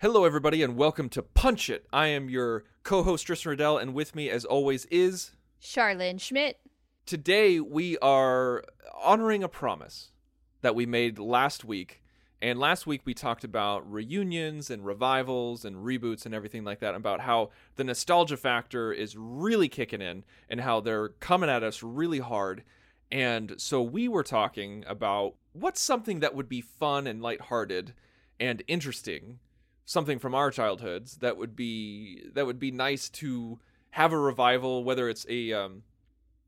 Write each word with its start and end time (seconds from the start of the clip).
Hello, 0.00 0.24
everybody, 0.24 0.62
and 0.62 0.76
welcome 0.76 1.08
to 1.08 1.22
Punch 1.22 1.68
It. 1.68 1.84
I 1.92 2.06
am 2.06 2.30
your 2.30 2.62
co-host 2.84 3.26
Tristan 3.26 3.50
Riddell, 3.50 3.78
and 3.78 3.94
with 3.94 4.14
me, 4.14 4.30
as 4.30 4.44
always, 4.44 4.84
is 4.92 5.32
Charlene 5.60 6.20
Schmidt. 6.20 6.60
today 7.04 7.58
we 7.58 7.98
are 7.98 8.62
honoring 9.02 9.42
a 9.42 9.48
promise 9.48 10.12
that 10.60 10.76
we 10.76 10.86
made 10.86 11.18
last 11.18 11.64
week. 11.64 12.00
And 12.40 12.60
last 12.60 12.86
week 12.86 13.00
we 13.06 13.12
talked 13.12 13.42
about 13.42 13.90
reunions 13.90 14.70
and 14.70 14.86
revivals 14.86 15.64
and 15.64 15.78
reboots 15.78 16.26
and 16.26 16.32
everything 16.32 16.62
like 16.62 16.78
that, 16.78 16.94
about 16.94 17.22
how 17.22 17.50
the 17.74 17.82
nostalgia 17.82 18.36
factor 18.36 18.92
is 18.92 19.16
really 19.16 19.68
kicking 19.68 20.00
in 20.00 20.22
and 20.48 20.60
how 20.60 20.80
they're 20.80 21.08
coming 21.08 21.50
at 21.50 21.64
us 21.64 21.82
really 21.82 22.20
hard. 22.20 22.62
And 23.10 23.54
so 23.56 23.82
we 23.82 24.06
were 24.06 24.22
talking 24.22 24.84
about 24.86 25.34
what's 25.54 25.80
something 25.80 26.20
that 26.20 26.36
would 26.36 26.48
be 26.48 26.60
fun 26.60 27.08
and 27.08 27.20
lighthearted 27.20 27.94
and 28.38 28.62
interesting, 28.68 29.40
something 29.88 30.18
from 30.18 30.34
our 30.34 30.50
childhoods 30.50 31.16
that 31.16 31.38
would 31.38 31.56
be 31.56 32.22
that 32.34 32.44
would 32.44 32.58
be 32.58 32.70
nice 32.70 33.08
to 33.08 33.58
have 33.92 34.12
a 34.12 34.18
revival, 34.18 34.84
whether 34.84 35.08
it's 35.08 35.24
a 35.30 35.50
um, 35.54 35.82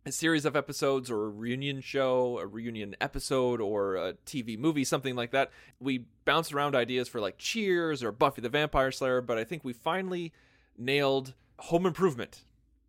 a 0.04 0.12
series 0.12 0.44
of 0.44 0.56
episodes 0.56 1.10
or 1.10 1.24
a 1.24 1.30
reunion 1.30 1.80
show, 1.80 2.38
a 2.38 2.46
reunion 2.46 2.94
episode, 3.00 3.58
or 3.58 3.96
a 3.96 4.12
TV 4.26 4.58
movie, 4.58 4.84
something 4.84 5.16
like 5.16 5.30
that. 5.30 5.50
We 5.80 6.04
bounced 6.26 6.52
around 6.52 6.74
ideas 6.74 7.08
for 7.08 7.18
like 7.18 7.38
Cheers 7.38 8.04
or 8.04 8.12
Buffy 8.12 8.42
the 8.42 8.50
Vampire 8.50 8.92
Slayer, 8.92 9.22
but 9.22 9.38
I 9.38 9.44
think 9.44 9.64
we 9.64 9.72
finally 9.72 10.34
nailed 10.76 11.32
Home 11.60 11.86
Improvement, 11.86 12.44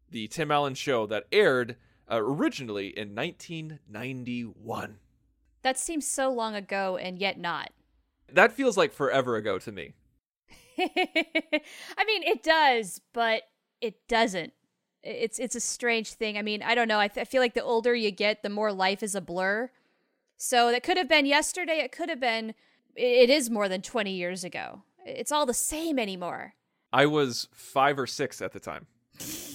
the 0.10 0.28
Tim 0.28 0.52
Allen 0.52 0.76
show 0.76 1.06
that 1.08 1.28
aired 1.32 1.78
uh, 2.12 2.18
originally 2.22 2.88
in 2.88 3.16
1991. 3.16 4.98
That 5.62 5.80
seems 5.80 6.06
so 6.06 6.30
long 6.30 6.56
ago 6.56 6.98
and 6.98 7.18
yet 7.20 7.40
not. 7.40 7.72
That 8.30 8.52
feels 8.52 8.76
like 8.76 8.92
forever 8.92 9.38
ago 9.38 9.58
to 9.60 9.72
me. 9.72 9.94
I 11.98 12.04
mean, 12.06 12.24
it 12.24 12.44
does, 12.44 13.02
but 13.14 13.44
it 13.82 14.08
doesn't. 14.08 14.54
It's 15.04 15.40
it's 15.40 15.56
a 15.56 15.60
strange 15.60 16.14
thing. 16.14 16.38
I 16.38 16.42
mean, 16.42 16.62
I 16.62 16.76
don't 16.76 16.88
know. 16.88 17.00
I, 17.00 17.08
th- 17.08 17.26
I 17.26 17.30
feel 17.30 17.42
like 17.42 17.54
the 17.56 17.64
older 17.64 17.96
you 17.96 18.12
get, 18.12 18.44
the 18.44 18.50
more 18.50 18.72
life 18.72 19.02
is 19.02 19.16
a 19.16 19.22
blur. 19.22 19.72
So 20.38 20.72
that 20.72 20.84
could 20.84 20.98
have 20.98 21.10
been 21.10 21.26
yesterday. 21.26 21.80
It 21.80 21.92
could 21.92 22.10
have 22.10 22.20
been. 22.20 22.54
It 22.96 23.30
is 23.30 23.50
more 23.50 23.68
than 23.68 23.82
twenty 23.82 24.12
years 24.14 24.44
ago. 24.44 24.84
It's 25.06 25.32
all 25.32 25.46
the 25.48 25.54
same 25.54 25.98
anymore. 25.98 26.54
I 26.94 27.06
was 27.08 27.48
five 27.54 27.98
or 27.98 28.06
six 28.06 28.42
at 28.42 28.52
the 28.52 28.60
time 28.60 28.86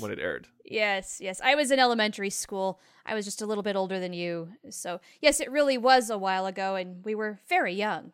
when 0.01 0.11
it 0.11 0.19
aired. 0.19 0.49
Yes, 0.69 1.21
yes. 1.21 1.41
I 1.45 1.55
was 1.55 1.71
in 1.71 1.79
elementary 1.79 2.29
school. 2.29 2.81
I 3.05 3.15
was 3.15 3.25
just 3.25 3.41
a 3.41 3.47
little 3.47 3.63
bit 3.63 3.77
older 3.77 4.01
than 4.01 4.13
you. 4.13 4.49
So, 4.69 5.01
yes, 5.21 5.39
it 5.39 5.49
really 5.49 5.79
was 5.79 6.11
a 6.11 6.19
while 6.19 6.45
ago, 6.45 6.75
and 6.75 7.05
we 7.05 7.15
were 7.15 7.39
very 7.49 7.73
young. 7.73 8.11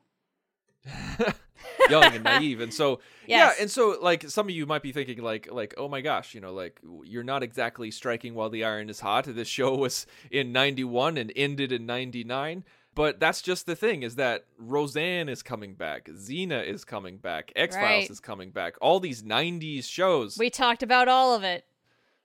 young 1.90 2.04
and 2.14 2.24
naive 2.24 2.60
and 2.60 2.72
so 2.72 3.00
Yes. 3.26 3.54
yeah 3.56 3.62
and 3.62 3.70
so 3.70 3.96
like 4.02 4.28
some 4.28 4.46
of 4.46 4.50
you 4.50 4.66
might 4.66 4.82
be 4.82 4.90
thinking 4.92 5.22
like 5.22 5.48
like 5.50 5.74
oh 5.78 5.88
my 5.88 6.00
gosh 6.00 6.34
you 6.34 6.40
know 6.40 6.52
like 6.52 6.80
you're 7.04 7.22
not 7.22 7.42
exactly 7.42 7.90
striking 7.90 8.34
while 8.34 8.50
the 8.50 8.64
iron 8.64 8.90
is 8.90 9.00
hot 9.00 9.24
this 9.26 9.46
show 9.48 9.74
was 9.76 10.06
in 10.30 10.50
91 10.52 11.16
and 11.16 11.32
ended 11.36 11.70
in 11.72 11.86
99 11.86 12.64
but 12.94 13.18
that's 13.20 13.40
just 13.40 13.66
the 13.66 13.76
thing 13.76 14.02
is 14.02 14.16
that 14.16 14.44
roseanne 14.58 15.28
is 15.28 15.42
coming 15.42 15.74
back 15.74 16.06
xena 16.06 16.64
is 16.66 16.84
coming 16.84 17.16
back 17.18 17.52
x-files 17.56 17.82
Right. 17.84 18.10
is 18.10 18.20
coming 18.20 18.50
back 18.50 18.74
all 18.80 18.98
these 19.00 19.22
90s 19.22 19.84
shows 19.84 20.36
We 20.38 20.50
talked 20.50 20.82
about 20.82 21.06
all 21.08 21.34
of 21.34 21.42
it. 21.44 21.64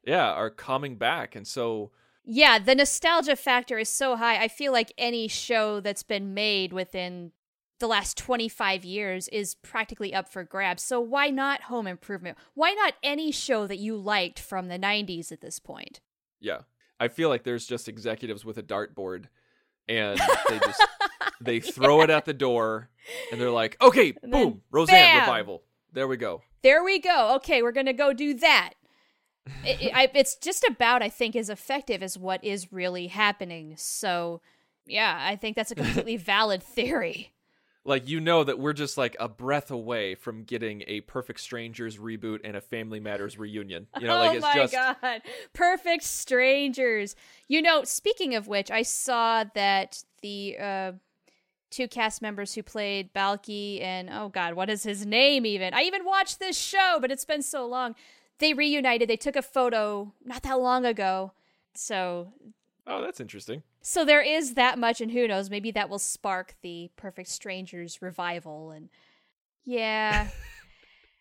yeah 0.03 0.31
are 0.31 0.49
coming 0.49 0.95
back 0.95 1.35
and 1.35 1.45
so 1.47 1.91
Yeah, 2.25 2.59
the 2.59 2.75
nostalgia 2.75 3.35
factor 3.37 3.77
is 3.79 3.87
so 3.89 4.17
high. 4.17 4.43
I 4.43 4.49
feel 4.49 4.73
like 4.73 4.91
any 4.97 5.29
show 5.29 5.79
that's 5.79 6.03
been 6.03 6.33
made 6.33 6.73
within 6.73 7.31
the 7.79 7.88
last 7.88 8.17
25 8.17 8.83
years 8.83 9.27
is 9.29 9.55
practically 9.55 10.13
up 10.13 10.27
for 10.29 10.43
grabs. 10.43 10.81
So 10.83 10.99
why 10.99 11.29
not 11.29 11.63
Home 11.63 11.88
Improvement? 11.88 12.38
Why 12.55 12.71
not 12.73 12.95
any 13.03 13.31
show 13.31 13.67
that 13.67 13.77
you 13.77 13.95
liked 13.95 14.39
from 14.39 14.67
the 14.67 14.79
90s 14.79 15.31
at 15.31 15.41
this 15.41 15.59
point? 15.59 15.99
yeah 16.39 16.59
i 16.99 17.07
feel 17.07 17.29
like 17.29 17.41
there's 17.43 17.65
just 17.65 17.88
executives 17.89 18.45
with 18.45 18.59
a 18.59 18.61
dartboard 18.63 19.25
and 19.89 20.19
they 20.49 20.59
just 20.59 20.88
they 21.41 21.59
throw 21.59 22.01
it 22.01 22.11
at 22.11 22.25
the 22.25 22.33
door 22.33 22.89
and 23.31 23.41
they're 23.41 23.49
like 23.49 23.75
okay 23.81 24.11
then 24.21 24.29
boom 24.29 24.61
roseanne 24.69 24.95
bam! 24.97 25.21
revival 25.21 25.63
there 25.94 26.07
we 26.07 26.15
go 26.15 26.44
There 26.61 26.83
we 26.83 26.99
go. 26.99 27.33
Okay, 27.38 27.63
we're 27.63 27.71
going 27.71 27.88
to 27.88 27.94
go 27.94 28.13
do 28.13 28.35
that. 28.35 28.73
it, 29.63 29.81
it- 29.81 29.91
I, 29.95 30.11
it's 30.13 30.35
just 30.35 30.63
about, 30.63 31.01
I 31.01 31.09
think, 31.09 31.35
as 31.35 31.49
effective 31.49 32.03
as 32.03 32.17
what 32.19 32.44
is 32.44 32.71
really 32.71 33.07
happening. 33.07 33.73
So, 33.77 34.41
yeah, 34.85 35.17
I 35.19 35.38
think 35.38 35.55
that's 35.55 35.71
a 35.71 35.75
completely 35.83 36.17
valid 36.17 36.61
theory. 36.61 37.31
Like 37.87 38.09
you 38.09 38.19
know 38.19 38.43
that 38.43 38.59
we're 38.59 38.73
just 38.73 38.97
like 38.97 39.15
a 39.17 39.29
breath 39.29 39.71
away 39.71 40.15
from 40.15 40.43
getting 40.43 40.83
a 40.87 40.99
perfect 41.01 41.39
strangers 41.39 41.97
reboot 41.97 42.41
and 42.43 42.57
a 42.57 42.61
family 42.61 42.99
matters 42.99 43.39
reunion. 43.39 43.87
You 43.97 44.07
know 44.07 44.19
like 44.19 44.31
oh 44.31 44.33
it's 44.33 44.41
my 44.41 44.53
just 44.55 44.73
god. 44.73 45.21
Perfect 45.53 46.03
strangers. 46.03 47.15
You 47.47 47.61
know 47.61 47.85
speaking 47.85 48.35
of 48.35 48.47
which 48.49 48.69
i 48.69 48.81
saw 48.81 49.45
that 49.55 50.03
the 50.21 50.57
uh 50.59 50.91
two 51.69 51.87
cast 51.87 52.21
members 52.21 52.53
who 52.53 52.61
played 52.61 53.13
Balki 53.13 53.81
and 53.81 54.09
oh 54.11 54.27
god 54.27 54.55
what 54.55 54.69
is 54.69 54.83
his 54.83 55.05
name 55.05 55.45
even? 55.45 55.73
I 55.73 55.83
even 55.83 56.03
watched 56.03 56.39
this 56.39 56.57
show 56.57 56.97
but 56.99 57.09
it's 57.09 57.25
been 57.25 57.41
so 57.41 57.65
long. 57.65 57.95
They 58.39 58.53
reunited. 58.53 59.09
They 59.09 59.15
took 59.15 59.37
a 59.37 59.41
photo 59.41 60.11
not 60.25 60.43
that 60.43 60.59
long 60.59 60.85
ago. 60.85 61.31
So 61.73 62.33
oh 62.85 63.01
that's 63.01 63.21
interesting 63.21 63.63
so 63.87 64.03
there 64.03 64.21
is 64.21 64.55
that 64.55 64.77
much 64.77 64.99
and 64.99 65.11
who 65.11 65.29
knows 65.29 65.49
maybe 65.49 65.71
that 65.71 65.89
will 65.89 65.97
spark 65.97 66.55
the 66.61 66.91
perfect 66.97 67.29
strangers 67.29 68.01
revival 68.01 68.71
and 68.71 68.89
yeah. 69.63 70.27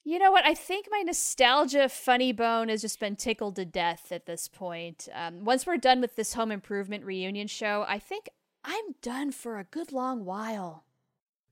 You 0.09 0.21
know 0.21 0.31
what? 0.31 0.47
I 0.47 0.55
think 0.55 0.87
my 0.89 1.01
nostalgia 1.01 1.89
funny 1.89 2.31
bone 2.31 2.69
has 2.69 2.81
just 2.81 3.01
been 3.01 3.17
tickled 3.17 3.57
to 3.57 3.65
death 3.65 4.13
at 4.13 4.25
this 4.25 4.47
point. 4.47 5.09
Um, 5.13 5.45
once 5.45 5.67
we're 5.67 5.79
done 5.79 6.01
with 6.01 6.15
this 6.15 6.35
home 6.35 6.53
improvement 6.53 7.05
reunion 7.05 7.49
show 7.49 7.85
i 7.89 7.99
think 7.99 8.29
i'm 8.65 8.95
done 9.03 9.33
for 9.33 9.59
a 9.59 9.65
good 9.65 9.91
long 9.91 10.25
while. 10.25 10.85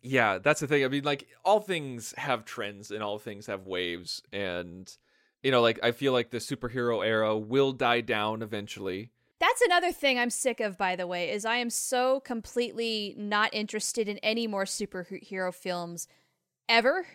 Yeah 0.02 0.38
that's 0.38 0.60
the 0.60 0.68
thing. 0.68 0.84
I 0.84 0.88
mean 0.88 1.02
like 1.02 1.26
all 1.44 1.58
things 1.58 2.14
have 2.16 2.44
trends 2.44 2.92
and 2.92 3.02
all 3.02 3.18
things 3.18 3.46
have 3.46 3.66
waves 3.66 4.22
and 4.32 4.88
you 5.42 5.50
know 5.50 5.60
like 5.60 5.80
i 5.82 5.90
feel 5.90 6.12
like 6.12 6.30
the 6.30 6.38
superhero 6.38 7.04
era 7.04 7.36
will 7.36 7.72
die 7.72 8.02
down 8.02 8.40
eventually 8.40 9.10
That's 9.40 9.60
another 9.62 9.92
thing 9.92 10.18
I'm 10.18 10.30
sick 10.30 10.60
of, 10.60 10.78
by 10.78 10.96
the 10.96 11.06
way, 11.06 11.30
is 11.30 11.44
I 11.44 11.56
am 11.56 11.70
so 11.70 12.20
completely 12.20 13.14
not 13.18 13.52
interested 13.52 14.08
in 14.08 14.18
any 14.18 14.46
more 14.46 14.64
superhero 14.64 15.52
films 15.52 16.06
ever. 16.68 17.06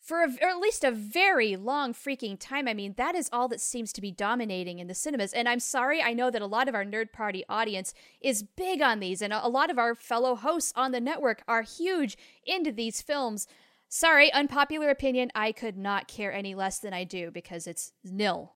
For 0.00 0.22
a, 0.22 0.28
at 0.44 0.58
least 0.58 0.84
a 0.84 0.92
very 0.92 1.56
long 1.56 1.92
freaking 1.92 2.36
time. 2.38 2.68
I 2.68 2.74
mean, 2.74 2.94
that 2.96 3.16
is 3.16 3.28
all 3.32 3.48
that 3.48 3.60
seems 3.60 3.92
to 3.92 4.00
be 4.00 4.12
dominating 4.12 4.78
in 4.78 4.86
the 4.86 4.94
cinemas. 4.94 5.32
And 5.32 5.48
I'm 5.48 5.58
sorry, 5.58 6.00
I 6.00 6.12
know 6.12 6.30
that 6.30 6.42
a 6.42 6.46
lot 6.46 6.68
of 6.68 6.76
our 6.76 6.84
Nerd 6.84 7.12
Party 7.12 7.44
audience 7.48 7.92
is 8.20 8.44
big 8.44 8.80
on 8.80 9.00
these, 9.00 9.20
and 9.20 9.32
a 9.32 9.48
lot 9.48 9.68
of 9.68 9.78
our 9.78 9.96
fellow 9.96 10.36
hosts 10.36 10.72
on 10.76 10.92
the 10.92 11.00
network 11.00 11.42
are 11.48 11.62
huge 11.62 12.16
into 12.44 12.70
these 12.70 13.02
films. 13.02 13.48
Sorry, 13.88 14.32
unpopular 14.32 14.90
opinion, 14.90 15.30
I 15.34 15.52
could 15.52 15.76
not 15.76 16.08
care 16.08 16.32
any 16.32 16.54
less 16.54 16.78
than 16.78 16.92
I 16.92 17.04
do 17.04 17.30
because 17.30 17.66
it's 17.66 17.92
nil. 18.04 18.55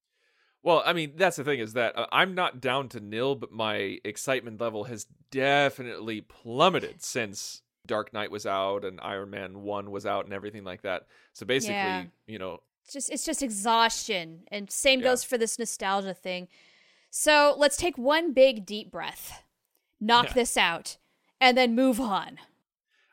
Well, 0.62 0.82
I 0.84 0.92
mean, 0.92 1.12
that's 1.16 1.36
the 1.36 1.44
thing 1.44 1.60
is 1.60 1.72
that 1.72 1.96
uh, 1.98 2.06
I'm 2.12 2.34
not 2.34 2.60
down 2.60 2.88
to 2.90 3.00
nil, 3.00 3.34
but 3.34 3.50
my 3.50 3.98
excitement 4.04 4.60
level 4.60 4.84
has 4.84 5.06
definitely 5.30 6.20
plummeted 6.20 7.02
since 7.02 7.62
Dark 7.86 8.12
Knight 8.12 8.30
was 8.30 8.44
out 8.46 8.84
and 8.84 9.00
Iron 9.00 9.30
Man 9.30 9.62
1 9.62 9.90
was 9.90 10.04
out 10.04 10.26
and 10.26 10.34
everything 10.34 10.64
like 10.64 10.82
that. 10.82 11.06
So 11.32 11.46
basically, 11.46 11.74
Yeah. 11.74 12.04
you 12.26 12.38
know, 12.38 12.60
It's 12.84 12.92
just 12.92 13.10
it's 13.10 13.24
just 13.24 13.42
exhaustion 13.42 14.42
and 14.48 14.70
same 14.70 15.00
Yeah. 15.00 15.04
goes 15.08 15.24
for 15.24 15.38
this 15.38 15.58
nostalgia 15.58 16.12
thing 16.14 16.48
so 17.12 17.54
let's 17.56 17.76
take 17.76 17.96
one 17.98 18.32
big 18.32 18.64
deep 18.66 18.90
breath 18.90 19.42
knock 20.00 20.26
Yeah. 20.26 20.32
this 20.40 20.56
out 20.56 20.96
and 21.40 21.56
then 21.56 21.74
move 21.74 22.00
on 22.00 22.38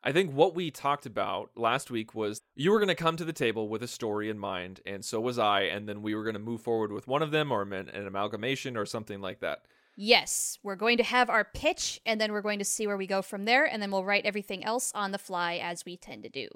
I 0.07 0.13
think 0.13 0.31
what 0.31 0.55
we 0.55 0.71
talked 0.71 1.05
about 1.05 1.51
last 1.57 1.91
week 1.91 2.15
was 2.15 2.39
you 2.55 2.71
were 2.71 2.79
going 2.79 2.87
to 2.87 2.95
come 2.95 3.17
to 3.17 3.25
the 3.25 3.33
table 3.33 3.67
with 3.67 3.83
a 3.83 3.89
story 3.89 4.29
in 4.29 4.39
mind, 4.39 4.79
and 4.85 5.03
so 5.03 5.19
was 5.19 5.37
I, 5.37 5.63
and 5.63 5.85
then 5.85 6.01
we 6.01 6.15
were 6.15 6.23
going 6.23 6.33
to 6.35 6.39
move 6.39 6.61
forward 6.61 6.93
with 6.93 7.09
one 7.09 7.21
of 7.21 7.31
them 7.31 7.51
or 7.51 7.61
an, 7.63 7.73
an 7.73 8.07
amalgamation 8.07 8.77
or 8.77 8.85
something 8.85 9.19
like 9.19 9.41
that. 9.41 9.63
yes 9.97 10.59
we're 10.63 10.77
going 10.77 10.97
to 10.97 11.03
have 11.03 11.29
our 11.29 11.43
pitch 11.43 11.99
and 12.05 12.21
then 12.21 12.31
we're 12.31 12.41
going 12.41 12.59
to 12.59 12.63
see 12.65 12.87
where 12.87 12.95
we 12.95 13.05
go 13.05 13.21
from 13.21 13.43
there 13.43 13.65
and 13.65 13.81
then 13.81 13.91
we'll 13.91 14.05
write 14.05 14.25
everything 14.25 14.63
else 14.63 14.93
on 14.95 15.11
the 15.11 15.17
fly 15.17 15.59
as 15.61 15.83
we 15.83 15.97
tend 15.97 16.23
to 16.23 16.29
do 16.29 16.47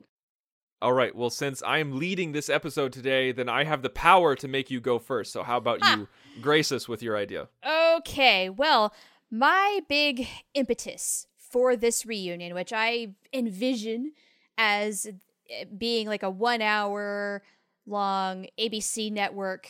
All 0.82 0.94
right. 0.94 1.14
Well, 1.14 1.30
since 1.30 1.62
I 1.62 1.80
am 1.80 2.00
leading 2.00 2.32
this 2.32 2.50
episode 2.50 2.94
today, 2.94 3.32
then 3.34 3.50
I 3.50 3.66
have 3.66 3.82
the 3.82 3.90
power 3.90 4.36
to 4.36 4.48
make 4.48 4.72
you 4.72 4.80
go 4.80 4.98
first. 4.98 5.34
So 5.34 5.44
how 5.44 5.58
about 5.58 5.80
you 5.86 6.08
grace 6.42 6.72
us 6.72 6.88
with 6.88 7.04
your 7.04 7.18
idea? 7.18 7.50
Okay, 7.98 8.50
well, 8.50 8.94
my 9.30 9.82
big 9.88 10.28
impetus 10.54 11.28
for 11.52 11.76
this 11.76 12.06
reunion, 12.06 12.54
which 12.54 12.74
I 12.74 13.16
envision 13.34 14.14
as 14.58 15.08
eh, 15.50 15.66
being 15.78 16.08
like 16.08 16.24
a 16.24 16.30
one 16.30 16.62
hour 16.62 17.44
long 17.86 18.48
ABC 18.60 19.12
network, 19.12 19.68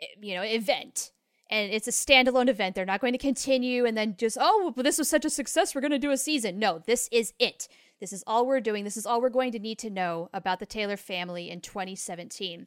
eh, 0.00 0.06
you 0.20 0.34
know, 0.34 0.42
event. 0.42 1.12
And 1.48 1.72
it's 1.72 1.88
a 1.88 1.92
standalone 1.92 2.48
event. 2.48 2.74
They're 2.74 2.86
not 2.86 3.00
going 3.00 3.12
to 3.12 3.18
continue 3.18 3.84
and 3.84 3.96
then 3.96 4.14
just, 4.16 4.38
oh, 4.40 4.72
well, 4.76 4.84
this 4.84 4.98
was 4.98 5.08
such 5.08 5.24
a 5.24 5.30
success. 5.30 5.74
We're 5.74 5.80
going 5.80 5.90
to 5.90 5.98
do 5.98 6.12
a 6.12 6.16
season. 6.16 6.58
No, 6.58 6.80
this 6.86 7.08
is 7.10 7.32
it. 7.40 7.66
This 7.98 8.12
is 8.12 8.22
all 8.26 8.46
we're 8.46 8.60
doing. 8.60 8.84
This 8.84 8.96
is 8.96 9.04
all 9.04 9.20
we're 9.20 9.30
going 9.30 9.52
to 9.52 9.58
need 9.58 9.78
to 9.80 9.90
know 9.90 10.30
about 10.32 10.60
the 10.60 10.66
Taylor 10.66 10.96
family 10.96 11.50
in 11.50 11.60
2017. 11.60 12.66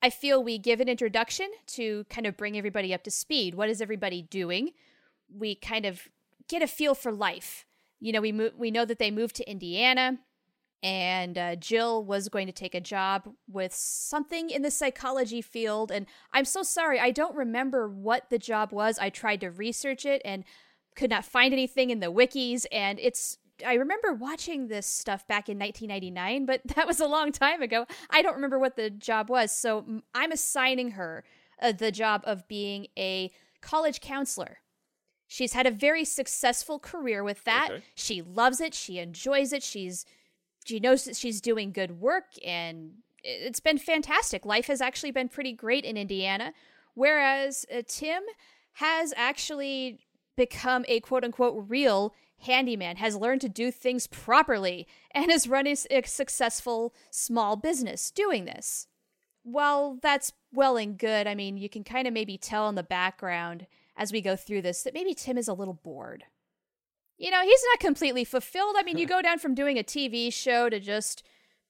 I 0.00 0.10
feel 0.10 0.42
we 0.42 0.58
give 0.58 0.80
an 0.80 0.88
introduction 0.88 1.48
to 1.68 2.04
kind 2.04 2.26
of 2.26 2.36
bring 2.36 2.56
everybody 2.56 2.94
up 2.94 3.02
to 3.04 3.10
speed. 3.10 3.54
What 3.54 3.68
is 3.68 3.80
everybody 3.80 4.22
doing? 4.22 4.70
We 5.34 5.54
kind 5.54 5.84
of 5.84 6.08
get 6.48 6.62
a 6.62 6.66
feel 6.66 6.94
for 6.94 7.12
life. 7.12 7.66
You 8.00 8.12
know, 8.12 8.20
we 8.20 8.32
mo- 8.32 8.50
we 8.56 8.70
know 8.70 8.84
that 8.84 8.98
they 8.98 9.10
moved 9.10 9.36
to 9.36 9.50
Indiana, 9.50 10.18
and 10.82 11.38
uh, 11.38 11.56
Jill 11.56 12.04
was 12.04 12.28
going 12.28 12.46
to 12.46 12.52
take 12.52 12.74
a 12.74 12.80
job 12.80 13.30
with 13.48 13.74
something 13.74 14.50
in 14.50 14.62
the 14.62 14.70
psychology 14.70 15.40
field. 15.40 15.90
And 15.90 16.06
I'm 16.32 16.44
so 16.44 16.62
sorry, 16.62 17.00
I 17.00 17.10
don't 17.10 17.34
remember 17.34 17.88
what 17.88 18.28
the 18.30 18.38
job 18.38 18.72
was. 18.72 18.98
I 18.98 19.08
tried 19.10 19.40
to 19.40 19.50
research 19.50 20.04
it 20.04 20.20
and 20.24 20.44
could 20.94 21.10
not 21.10 21.24
find 21.24 21.52
anything 21.52 21.90
in 21.90 22.00
the 22.00 22.12
wikis, 22.12 22.66
and 22.70 22.98
it's 23.00 23.38
I 23.64 23.74
remember 23.74 24.12
watching 24.12 24.68
this 24.68 24.86
stuff 24.86 25.26
back 25.26 25.48
in 25.48 25.58
1999, 25.58 26.46
but 26.46 26.60
that 26.76 26.86
was 26.86 27.00
a 27.00 27.06
long 27.06 27.32
time 27.32 27.62
ago. 27.62 27.86
I 28.10 28.22
don't 28.22 28.34
remember 28.34 28.58
what 28.58 28.76
the 28.76 28.90
job 28.90 29.30
was. 29.30 29.52
So 29.52 30.02
I'm 30.14 30.32
assigning 30.32 30.92
her 30.92 31.24
uh, 31.60 31.72
the 31.72 31.92
job 31.92 32.22
of 32.24 32.48
being 32.48 32.88
a 32.98 33.30
college 33.60 34.00
counselor. 34.00 34.58
She's 35.26 35.52
had 35.52 35.66
a 35.66 35.70
very 35.70 36.04
successful 36.04 36.78
career 36.78 37.24
with 37.24 37.44
that. 37.44 37.70
Okay. 37.70 37.82
She 37.94 38.22
loves 38.22 38.60
it. 38.60 38.74
She 38.74 38.98
enjoys 38.98 39.52
it. 39.52 39.62
She's 39.62 40.04
she 40.64 40.80
knows 40.80 41.04
that 41.04 41.16
she's 41.16 41.40
doing 41.40 41.72
good 41.72 42.00
work 42.00 42.24
and 42.44 42.92
it's 43.22 43.60
been 43.60 43.78
fantastic. 43.78 44.44
Life 44.44 44.66
has 44.66 44.80
actually 44.80 45.10
been 45.10 45.28
pretty 45.28 45.52
great 45.52 45.84
in 45.84 45.96
Indiana. 45.96 46.52
Whereas 46.94 47.66
uh, 47.74 47.82
Tim 47.86 48.22
has 48.74 49.12
actually 49.16 49.98
become 50.36 50.84
a 50.88 51.00
quote 51.00 51.24
unquote 51.24 51.64
real 51.68 52.14
handyman, 52.40 52.96
has 52.96 53.16
learned 53.16 53.40
to 53.40 53.48
do 53.48 53.70
things 53.70 54.06
properly, 54.06 54.86
and 55.12 55.30
has 55.30 55.48
run 55.48 55.66
a 55.66 55.74
successful 55.74 56.94
small 57.10 57.56
business 57.56 58.10
doing 58.10 58.44
this. 58.44 58.86
Well, 59.44 59.98
that's 60.02 60.32
well 60.52 60.76
and 60.76 60.98
good. 60.98 61.26
I 61.26 61.34
mean, 61.34 61.56
you 61.56 61.68
can 61.68 61.84
kind 61.84 62.06
of 62.06 62.14
maybe 62.14 62.38
tell 62.38 62.68
in 62.68 62.74
the 62.74 62.82
background 62.82 63.66
as 63.96 64.12
we 64.12 64.20
go 64.20 64.36
through 64.36 64.62
this 64.62 64.82
that 64.82 64.94
maybe 64.94 65.14
Tim 65.14 65.38
is 65.38 65.48
a 65.48 65.54
little 65.54 65.74
bored. 65.74 66.24
You 67.16 67.30
know, 67.30 67.42
he's 67.42 67.64
not 67.72 67.80
completely 67.80 68.24
fulfilled. 68.24 68.76
I 68.78 68.82
mean, 68.82 68.98
you 68.98 69.06
go 69.06 69.22
down 69.22 69.38
from 69.38 69.54
doing 69.54 69.78
a 69.78 69.84
TV 69.84 70.32
show 70.32 70.68
to 70.68 70.80
just 70.80 71.22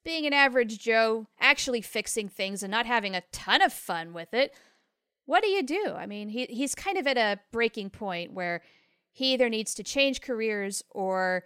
being 0.04 0.26
an 0.26 0.32
average 0.32 0.78
Joe, 0.78 1.26
actually 1.38 1.80
fixing 1.80 2.28
things 2.28 2.62
and 2.62 2.70
not 2.70 2.86
having 2.86 3.14
a 3.14 3.22
ton 3.32 3.62
of 3.62 3.72
fun 3.72 4.12
with 4.12 4.32
it. 4.32 4.54
What 5.26 5.42
do 5.42 5.48
you 5.48 5.62
do? 5.62 5.94
I 5.96 6.06
mean, 6.06 6.28
he 6.28 6.46
he's 6.46 6.74
kind 6.74 6.98
of 6.98 7.06
at 7.06 7.16
a 7.16 7.40
breaking 7.52 7.90
point 7.90 8.32
where 8.32 8.62
he 9.10 9.32
either 9.32 9.48
needs 9.48 9.74
to 9.74 9.82
change 9.82 10.20
careers 10.20 10.82
or 10.90 11.44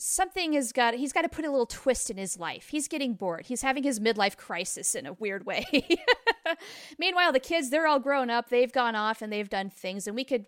something 0.00 0.54
has 0.54 0.72
got 0.72 0.94
he's 0.94 1.12
got 1.12 1.22
to 1.22 1.28
put 1.28 1.44
a 1.44 1.50
little 1.50 1.66
twist 1.66 2.10
in 2.10 2.16
his 2.16 2.38
life. 2.38 2.68
He's 2.70 2.88
getting 2.88 3.14
bored. 3.14 3.46
He's 3.46 3.62
having 3.62 3.82
his 3.82 4.00
midlife 4.00 4.36
crisis 4.36 4.94
in 4.94 5.06
a 5.06 5.12
weird 5.12 5.44
way. 5.46 5.66
Meanwhile, 6.98 7.32
the 7.32 7.40
kids, 7.40 7.70
they're 7.70 7.86
all 7.86 8.00
grown 8.00 8.30
up. 8.30 8.48
They've 8.48 8.72
gone 8.72 8.96
off 8.96 9.22
and 9.22 9.32
they've 9.32 9.48
done 9.48 9.70
things 9.70 10.06
and 10.06 10.16
we 10.16 10.24
could 10.24 10.46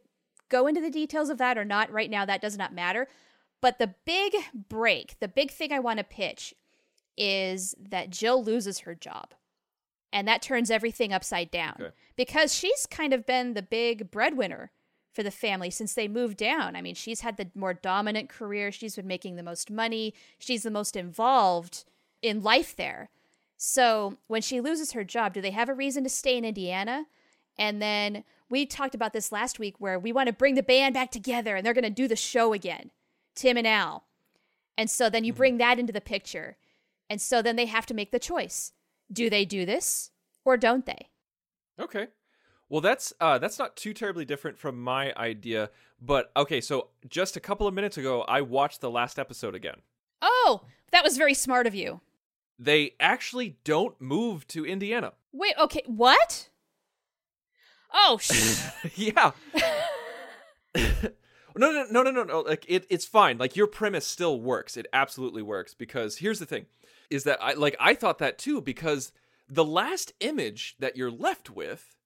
go 0.49 0.67
into 0.67 0.81
the 0.81 0.91
details 0.91 1.31
of 1.31 1.39
that 1.39 1.57
or 1.59 1.65
not 1.65 1.91
right 1.93 2.11
now. 2.11 2.25
That 2.25 2.41
does 2.43 2.57
not 2.57 2.75
matter. 2.75 3.09
But 3.61 3.79
the 3.79 3.95
big 4.05 4.35
break, 4.69 5.19
the 5.21 5.29
big 5.29 5.51
thing 5.51 5.73
I 5.73 5.79
want 5.79 5.99
to 5.99 6.05
pitch 6.05 6.55
is 7.17 7.75
that 7.79 8.11
Jill 8.11 8.43
loses 8.43 8.81
her 8.81 8.95
job. 8.95 9.35
And 10.13 10.29
that 10.29 10.43
turns 10.43 10.71
everything 10.71 11.13
upside 11.13 11.51
down 11.51 11.77
Okay. 11.81 11.91
because 12.17 12.55
she's 12.55 12.85
kind 12.87 13.15
of 13.15 13.25
been 13.25 13.55
the 13.55 13.63
big 13.63 14.11
breadwinner 14.11 14.71
for 15.13 15.23
the 15.23 15.31
family 15.31 15.71
since 15.71 15.95
they 15.95 16.09
moved 16.09 16.39
down. 16.39 16.75
I 16.75 16.83
mean, 16.83 16.95
she's 16.95 17.21
had 17.21 17.37
the 17.37 17.51
more 17.55 17.75
dominant 17.75 18.29
career, 18.29 18.73
she's 18.73 18.97
been 18.97 19.07
making 19.07 19.37
the 19.37 19.43
most 19.43 19.71
money, 19.71 20.15
she's 20.39 20.63
the 20.63 20.71
most 20.71 20.97
involved 20.97 21.85
in 22.23 22.43
life 22.43 22.75
there. 22.75 23.11
So, 23.57 24.17
when 24.27 24.43
she 24.43 24.61
loses 24.61 24.93
her 24.93 25.05
job, 25.05 25.35
do 25.35 25.41
they 25.41 25.53
have 25.53 25.69
a 25.69 25.75
reason 25.75 26.03
to 26.03 26.11
stay 26.11 26.37
in 26.37 26.45
Indiana? 26.45 27.07
And 27.59 27.81
then 27.81 28.25
we 28.49 28.67
talked 28.67 28.95
about 28.95 29.13
this 29.13 29.31
last 29.31 29.59
week 29.59 29.77
where 29.79 29.99
we 29.99 30.13
want 30.13 30.27
to 30.27 30.33
bring 30.33 30.55
the 30.55 30.63
band 30.63 30.95
back 30.95 31.11
together 31.11 31.55
and 31.55 31.65
they're 31.65 31.75
going 31.75 31.85
to 31.85 31.91
do 31.91 32.09
the 32.09 32.17
show 32.17 32.53
again, 32.53 32.91
Tim 33.35 33.57
and 33.57 33.67
Al. 33.67 34.05
And 34.77 34.91
so 34.91 35.11
then 35.11 35.25
you 35.25 35.33
mm-hmm. 35.33 35.39
bring 35.39 35.59
that 35.59 35.79
into 35.79 35.93
the 35.93 36.01
picture. 36.01 36.57
And 37.09 37.21
so 37.21 37.43
then 37.43 37.57
they 37.57 37.67
have 37.67 37.87
to 37.87 37.95
make 37.95 38.11
the 38.11 38.19
choice. 38.19 38.73
Do 39.13 39.29
they 39.29 39.45
do 39.45 39.67
this 39.67 40.11
or 40.45 40.57
don't 40.57 40.87
they? 40.87 41.09
Okay. 41.79 42.09
Well, 42.73 42.81
that's 42.81 43.13
uh, 43.21 43.37
that's 43.37 43.59
not 43.59 43.77
too 43.77 43.93
terribly 43.93 44.25
different 44.25 44.57
from 44.57 44.83
my 44.83 45.13
idea, 45.15 45.69
but 46.01 46.33
okay. 46.35 46.63
So 46.63 46.89
just 47.07 47.37
a 47.37 47.41
couple 47.41 47.67
of 47.67 47.75
minutes 47.75 47.99
ago, 47.99 48.23
I 48.23 48.41
watched 48.41 48.81
the 48.81 48.89
last 48.89 49.19
episode 49.19 49.55
again. 49.55 49.83
Oh, 50.23 50.63
that 50.91 51.05
was 51.05 51.19
very 51.19 51.35
smart 51.35 51.67
of 51.67 51.75
you. 51.75 52.01
They 52.59 52.95
actually 52.99 53.59
don't 53.65 54.01
move 54.01 54.49
to 54.49 54.65
Indiana. 54.65 55.13
Wait, 55.35 55.53
okay, 55.61 55.83
what? 55.85 56.49
Oh, 57.93 58.17
sh- 58.17 58.63
yeah. 58.95 59.33
no, 60.75 61.13
no, 61.55 61.85
no, 61.91 62.03
no, 62.03 62.11
no, 62.11 62.25
no. 62.25 62.41
Like 62.41 62.65
it, 62.67 62.87
it's 62.89 63.05
fine. 63.05 63.37
Like 63.37 63.55
your 63.55 63.67
premise 63.67 64.07
still 64.07 64.41
works. 64.41 64.79
It 64.79 64.87
absolutely 64.95 65.43
works 65.43 65.75
because 65.75 66.17
here's 66.17 66.39
the 66.39 66.47
thing: 66.47 66.65
is 67.11 67.25
that 67.25 67.39
I 67.43 67.53
like 67.53 67.77
I 67.79 67.93
thought 67.93 68.17
that 68.21 68.39
too 68.39 68.63
because 68.63 69.13
the 69.47 69.63
last 69.63 70.15
image 70.21 70.77
that 70.79 70.97
you're 70.97 71.11
left 71.11 71.51
with 71.51 71.99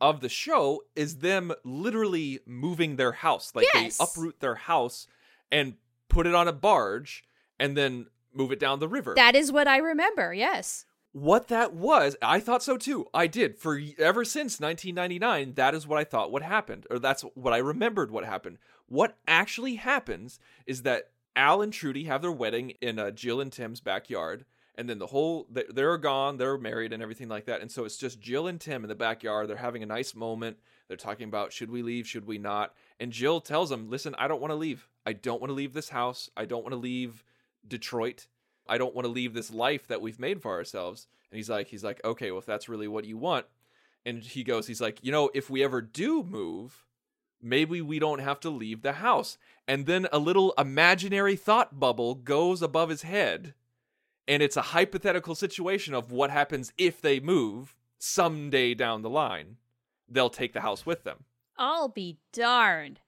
of 0.00 0.20
the 0.20 0.28
show 0.28 0.82
is 0.94 1.18
them 1.18 1.52
literally 1.64 2.40
moving 2.46 2.96
their 2.96 3.12
house. 3.12 3.52
Like 3.54 3.66
Yes. 3.74 3.98
they 3.98 4.04
uproot 4.04 4.40
their 4.40 4.54
house 4.56 5.06
and 5.50 5.74
put 6.08 6.26
it 6.26 6.34
on 6.34 6.48
a 6.48 6.52
barge 6.52 7.24
and 7.58 7.76
then 7.76 8.06
move 8.32 8.52
it 8.52 8.60
down 8.60 8.78
the 8.80 8.88
river. 8.88 9.14
that 9.16 9.34
is 9.34 9.50
what 9.50 9.66
I 9.66 9.78
remember, 9.78 10.34
yes. 10.34 10.84
what 11.12 11.48
that 11.48 11.72
was, 11.72 12.14
I 12.20 12.38
thought 12.40 12.62
so 12.62 12.76
too. 12.76 13.06
I 13.14 13.26
did 13.26 13.56
for 13.56 13.80
ever 13.98 14.24
since 14.24 14.60
1999. 14.60 15.54
That 15.54 15.74
is 15.74 15.86
what 15.86 15.98
I 15.98 16.04
thought 16.04 16.30
would 16.32 16.42
happen, 16.42 16.84
or 16.90 16.98
that's 16.98 17.22
what 17.34 17.54
I 17.54 17.58
remembered 17.58 18.10
what 18.10 18.26
happened. 18.26 18.58
What 18.86 19.16
actually 19.26 19.76
happens 19.76 20.38
is 20.66 20.82
that 20.82 21.10
Al 21.34 21.62
and 21.62 21.72
Trudy 21.72 22.04
have 22.04 22.20
their 22.20 22.30
wedding 22.32 22.74
in 22.82 22.98
uh, 22.98 23.10
Jill 23.10 23.40
and 23.40 23.50
Tim's 23.50 23.80
backyard, 23.80 24.44
and 24.76 24.88
then 24.88 24.98
the 24.98 25.06
whole 25.06 25.46
they- 25.50 25.64
they're 25.68 25.98
gone, 25.98 26.36
they're 26.36 26.58
married, 26.58 26.92
and 26.92 27.02
everything 27.02 27.28
like 27.28 27.46
that. 27.46 27.60
And 27.60 27.70
so 27.70 27.84
it's 27.84 27.96
just 27.96 28.20
Jill 28.20 28.46
and 28.46 28.60
Tim 28.60 28.84
in 28.84 28.88
the 28.88 28.94
backyard. 28.94 29.48
They're 29.48 29.56
having 29.56 29.82
a 29.82 29.86
nice 29.86 30.14
moment. 30.14 30.58
They're 30.88 30.96
talking 30.96 31.28
about 31.28 31.52
should 31.52 31.70
we 31.70 31.82
leave, 31.82 32.06
should 32.06 32.26
we 32.26 32.38
not? 32.38 32.74
And 33.00 33.12
Jill 33.12 33.40
tells 33.40 33.70
them, 33.70 33.90
"Listen, 33.90 34.14
I 34.16 34.28
don't 34.28 34.40
want 34.40 34.50
to 34.52 34.56
leave. 34.56 34.88
I 35.04 35.12
don't 35.12 35.40
want 35.40 35.50
to 35.50 35.54
leave 35.54 35.72
this 35.72 35.90
house. 35.90 36.30
I 36.36 36.44
don't 36.44 36.62
want 36.62 36.72
to 36.72 36.78
leave 36.78 37.24
Detroit. 37.66 38.26
I 38.68 38.78
don't 38.78 38.94
want 38.94 39.06
to 39.06 39.12
leave 39.12 39.34
this 39.34 39.52
life 39.52 39.86
that 39.86 40.00
we've 40.00 40.18
made 40.18 40.42
for 40.42 40.52
ourselves. 40.52 41.06
And 41.30 41.36
he's 41.36 41.50
like, 41.50 41.68
he's 41.68 41.84
like, 41.84 42.00
okay, 42.04 42.30
well, 42.30 42.40
if 42.40 42.46
that's 42.46 42.68
really 42.68 42.88
what 42.88 43.04
you 43.04 43.16
want. 43.16 43.46
And 44.04 44.22
he 44.22 44.44
goes, 44.44 44.66
he's 44.66 44.80
like, 44.80 44.98
you 45.02 45.10
know, 45.10 45.30
if 45.34 45.50
we 45.50 45.64
ever 45.64 45.80
do 45.80 46.22
move, 46.22 46.84
maybe 47.42 47.80
we 47.80 47.98
don't 47.98 48.20
have 48.20 48.40
to 48.40 48.50
leave 48.50 48.82
the 48.82 48.94
house. 48.94 49.38
And 49.66 49.86
then 49.86 50.06
a 50.12 50.18
little 50.18 50.54
imaginary 50.56 51.36
thought 51.36 51.78
bubble 51.78 52.14
goes 52.14 52.62
above 52.62 52.88
his 52.88 53.02
head. 53.02 53.54
And 54.28 54.42
it's 54.42 54.56
a 54.56 54.62
hypothetical 54.62 55.34
situation 55.34 55.94
of 55.94 56.10
what 56.10 56.30
happens 56.30 56.72
if 56.76 57.00
they 57.00 57.20
move 57.20 57.74
someday 57.98 58.74
down 58.74 59.02
the 59.02 59.10
line. 59.10 59.56
They'll 60.08 60.30
take 60.30 60.52
the 60.52 60.60
house 60.60 60.84
with 60.84 61.04
them. 61.04 61.24
I'll 61.56 61.88
be 61.88 62.18
darned. 62.32 63.00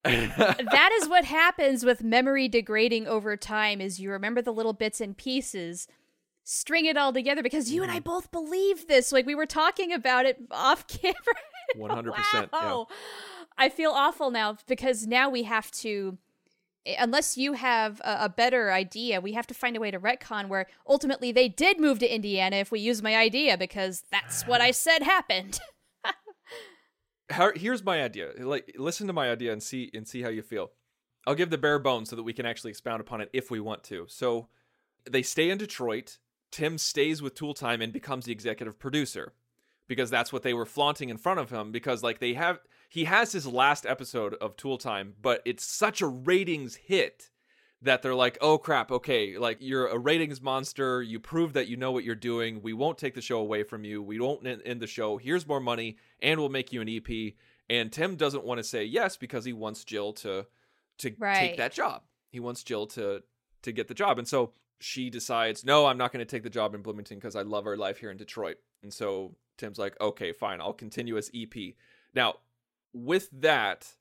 that 0.04 0.90
is 0.94 1.08
what 1.08 1.26
happens 1.26 1.84
with 1.84 2.02
memory 2.02 2.48
degrading 2.48 3.06
over 3.06 3.36
time 3.36 3.82
is 3.82 4.00
you 4.00 4.10
remember 4.10 4.40
the 4.40 4.52
little 4.52 4.72
bits 4.72 4.98
and 4.98 5.14
pieces 5.14 5.86
string 6.42 6.86
it 6.86 6.96
all 6.96 7.12
together 7.12 7.42
because 7.42 7.70
you 7.70 7.82
and 7.82 7.92
i 7.92 7.96
mm-hmm. 7.96 8.04
both 8.04 8.30
believe 8.30 8.88
this 8.88 9.12
like 9.12 9.26
we 9.26 9.34
were 9.34 9.44
talking 9.44 9.92
about 9.92 10.24
it 10.24 10.38
off 10.50 10.86
camera 10.86 11.14
100%. 11.76 12.50
wow. 12.50 12.86
i 13.58 13.68
feel 13.68 13.90
awful 13.90 14.30
now 14.30 14.56
because 14.66 15.06
now 15.06 15.28
we 15.28 15.42
have 15.42 15.70
to 15.70 16.16
Eh, 16.86 16.96
unless 16.98 17.36
you 17.36 17.52
have 17.54 18.00
a, 18.00 18.24
a 18.24 18.28
better 18.28 18.72
idea 18.72 19.20
we 19.20 19.32
have 19.32 19.46
to 19.46 19.54
find 19.54 19.76
a 19.76 19.80
way 19.80 19.90
to 19.90 20.00
retcon 20.00 20.48
where 20.48 20.66
ultimately 20.88 21.32
they 21.32 21.48
did 21.48 21.78
move 21.78 21.98
to 21.98 22.14
indiana 22.14 22.56
if 22.56 22.70
we 22.70 22.80
use 22.80 23.02
my 23.02 23.16
idea 23.16 23.58
because 23.58 24.04
that's 24.10 24.46
what 24.46 24.60
i 24.60 24.70
said 24.70 25.02
happened 25.02 25.60
here's 27.56 27.84
my 27.84 28.02
idea. 28.02 28.32
Like, 28.38 28.74
listen 28.78 29.06
to 29.06 29.12
my 29.12 29.30
idea 29.30 29.52
and 29.52 29.62
see 29.62 29.90
and 29.94 30.06
see 30.06 30.22
how 30.22 30.28
you 30.28 30.42
feel. 30.42 30.70
I'll 31.26 31.34
give 31.34 31.50
the 31.50 31.58
bare 31.58 31.78
bones 31.78 32.10
so 32.10 32.16
that 32.16 32.22
we 32.22 32.32
can 32.32 32.46
actually 32.46 32.70
expound 32.70 33.00
upon 33.00 33.20
it 33.20 33.30
if 33.32 33.50
we 33.50 33.60
want 33.60 33.84
to. 33.84 34.06
So, 34.08 34.48
They 35.08 35.22
stay 35.22 35.50
in 35.50 35.58
Detroit. 35.58 36.18
Tim 36.50 36.78
stays 36.78 37.22
with 37.22 37.34
Tool 37.34 37.54
Time 37.54 37.80
and 37.80 37.92
becomes 37.92 38.24
the 38.24 38.32
executive 38.32 38.78
producer 38.78 39.32
because 39.86 40.10
that's 40.10 40.32
what 40.32 40.42
they 40.42 40.54
were 40.54 40.66
flaunting 40.66 41.08
in 41.08 41.16
front 41.16 41.40
of 41.40 41.50
him 41.50 41.72
because 41.72 42.02
like 42.02 42.18
they 42.18 42.34
have 42.34 42.58
he 42.90 43.04
has 43.04 43.32
his 43.32 43.46
last 43.46 43.86
episode 43.86 44.34
of 44.34 44.56
Tool 44.56 44.76
Time, 44.76 45.14
but 45.22 45.40
it's 45.46 45.64
such 45.64 46.02
a 46.02 46.06
ratings 46.06 46.74
hit 46.74 47.30
that 47.80 48.02
they're 48.02 48.14
like, 48.14 48.36
"Oh 48.42 48.58
crap, 48.58 48.90
okay, 48.92 49.38
like 49.38 49.56
you're 49.60 49.86
a 49.86 49.96
ratings 49.96 50.42
monster. 50.42 51.00
You 51.02 51.18
prove 51.20 51.54
that 51.54 51.68
you 51.68 51.76
know 51.78 51.92
what 51.92 52.04
you're 52.04 52.14
doing. 52.14 52.60
We 52.60 52.74
won't 52.74 52.98
take 52.98 53.14
the 53.14 53.22
show 53.22 53.38
away 53.38 53.62
from 53.62 53.84
you. 53.84 54.02
We 54.02 54.20
won't 54.20 54.44
end 54.46 54.80
the 54.82 54.86
show. 54.86 55.16
Here's 55.16 55.46
more 55.46 55.60
money 55.60 55.96
and 56.20 56.38
we'll 56.38 56.50
make 56.50 56.72
you 56.72 56.82
an 56.82 56.88
EP." 56.90 57.36
And 57.70 57.90
Tim 57.92 58.16
doesn't 58.16 58.44
want 58.44 58.58
to 58.58 58.64
say 58.64 58.84
yes 58.84 59.16
because 59.16 59.44
he 59.44 59.52
wants 59.54 59.84
Jill 59.84 60.12
to 60.14 60.46
to 60.98 61.14
Right. 61.18 61.36
take 61.38 61.56
that 61.56 61.72
job. 61.72 62.02
He 62.28 62.40
wants 62.40 62.62
Jill 62.64 62.86
to 62.88 63.22
to 63.62 63.72
get 63.72 63.88
the 63.88 63.94
job. 63.94 64.18
And 64.18 64.26
so 64.28 64.52
she 64.80 65.08
decides, 65.10 65.64
"No, 65.64 65.86
I'm 65.86 65.96
not 65.96 66.12
going 66.12 66.26
to 66.26 66.30
take 66.30 66.42
the 66.42 66.50
job 66.50 66.74
in 66.74 66.82
Bloomington 66.82 67.18
because 67.18 67.36
I 67.36 67.42
love 67.42 67.66
our 67.66 67.76
life 67.76 67.98
here 67.98 68.10
in 68.10 68.16
Detroit." 68.16 68.58
And 68.82 68.92
so 68.92 69.36
Tim's 69.56 69.78
like, 69.78 69.98
"Okay, 70.00 70.32
fine. 70.32 70.60
I'll 70.60 70.72
continue 70.72 71.16
as 71.16 71.30
EP." 71.32 71.76
Now, 72.14 72.40
with 72.92 73.28
that, 73.32 73.94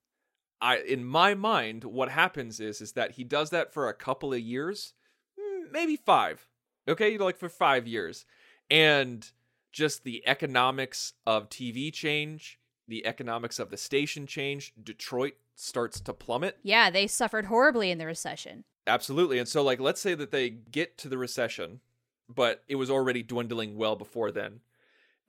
I 0.61 0.77
in 0.77 1.05
my 1.05 1.33
mind, 1.33 1.83
what 1.83 2.09
happens 2.09 2.59
is 2.59 2.81
is 2.81 2.93
that 2.93 3.11
he 3.11 3.23
does 3.23 3.49
that 3.51 3.73
for 3.73 3.87
a 3.87 3.93
couple 3.93 4.33
of 4.33 4.39
years, 4.39 4.93
mm, 5.39 5.71
maybe 5.71 5.95
five. 5.95 6.47
Okay, 6.87 7.17
like 7.17 7.37
for 7.37 7.49
five 7.49 7.87
years, 7.87 8.25
and 8.69 9.31
just 9.71 10.03
the 10.03 10.23
economics 10.27 11.13
of 11.25 11.49
TV 11.49 11.93
change, 11.93 12.59
the 12.87 13.05
economics 13.05 13.59
of 13.59 13.69
the 13.69 13.77
station 13.77 14.25
change. 14.25 14.73
Detroit 14.81 15.33
starts 15.55 15.99
to 16.01 16.13
plummet. 16.13 16.57
Yeah, 16.63 16.89
they 16.89 17.07
suffered 17.07 17.45
horribly 17.45 17.91
in 17.91 17.97
the 17.97 18.05
recession. 18.05 18.63
Absolutely. 18.87 19.37
And 19.37 19.47
so, 19.47 19.61
like, 19.61 19.79
let's 19.79 20.01
say 20.01 20.15
that 20.15 20.31
they 20.31 20.49
get 20.49 20.97
to 20.99 21.09
the 21.09 21.17
recession, 21.17 21.81
but 22.27 22.63
it 22.67 22.75
was 22.75 22.89
already 22.89 23.21
dwindling 23.21 23.77
well 23.77 23.95
before 23.95 24.31
then. 24.31 24.61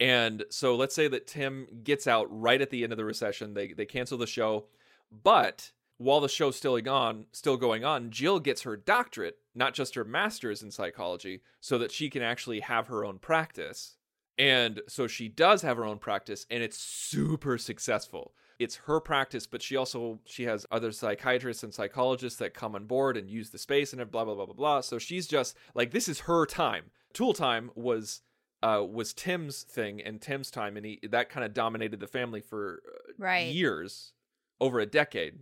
And 0.01 0.45
so, 0.49 0.75
let's 0.75 0.95
say 0.95 1.09
that 1.09 1.27
Tim 1.27 1.67
gets 1.85 2.07
out 2.07 2.27
right 2.31 2.61
at 2.61 2.71
the 2.71 2.83
end 2.83 2.93
of 2.93 2.97
the 2.97 3.05
recession. 3.05 3.55
They 3.55 3.75
they 3.75 3.85
cancel 3.85 4.17
the 4.17 4.27
show, 4.27 4.65
but 5.11 5.73
while 6.01 6.21
the 6.21 6.29
show's 6.31 6.57
still 6.57 6.81
on, 6.89 7.27
still 7.31 7.59
going 7.59 7.85
on, 7.85 8.11
Jill 8.11 8.41
gets 8.41 8.63
her 8.63 8.75
doctorate, 8.75 9.37
not 9.55 9.75
just 9.75 9.95
her 9.95 10.05
master's 10.05 10.63
in 10.63 10.71
psychology, 10.71 11.43
so 11.61 11.77
that 11.77 11.93
she 11.93 12.09
can 12.09 12.23
actually 12.23 12.61
have 12.61 12.87
her 12.87 13.05
own 13.05 13.19
practice. 13.19 13.99
And 14.39 14.81
so 14.89 15.07
she 15.07 15.29
does 15.29 15.61
have 15.61 15.77
her 15.77 15.85
own 15.85 15.99
practice, 15.99 16.47
and 16.51 16.63
it's 16.63 16.79
super 16.79 17.59
successful. 17.59 18.33
It's 18.59 18.77
her 18.77 18.99
practice, 18.99 19.47
but 19.47 19.61
she 19.61 19.77
also 19.77 20.21
she 20.25 20.45
has 20.45 20.65
other 20.71 20.91
psychiatrists 20.91 21.65
and 21.65 21.75
psychologists 21.75 22.39
that 22.39 22.55
come 22.55 22.75
on 22.75 22.87
board 22.87 23.19
and 23.19 23.29
use 23.29 23.51
the 23.51 23.59
space 23.59 23.93
and 23.93 24.11
blah 24.11 24.25
blah 24.25 24.35
blah 24.35 24.47
blah 24.47 24.55
blah. 24.55 24.81
So 24.81 24.99
she's 24.99 25.27
just 25.27 25.55
like 25.75 25.91
this 25.91 26.09
is 26.09 26.21
her 26.21 26.47
time. 26.47 26.85
Tool 27.13 27.35
time 27.35 27.71
was 27.75 28.23
uh, 28.63 28.85
was 28.89 29.15
Tim's 29.15 29.63
thing 29.63 30.01
and 30.01 30.21
Tim's 30.21 30.51
time, 30.51 30.77
and 30.77 30.85
he 30.85 31.01
that 31.11 31.29
kind 31.31 31.45
of 31.45 31.55
dominated 31.55 32.01
the 32.01 32.07
family 32.07 32.41
for 32.41 32.83
uh, 32.87 33.13
Right. 33.19 33.53
years, 33.53 34.13
over 34.61 34.81
a 34.81 34.87
decade. 34.87 35.41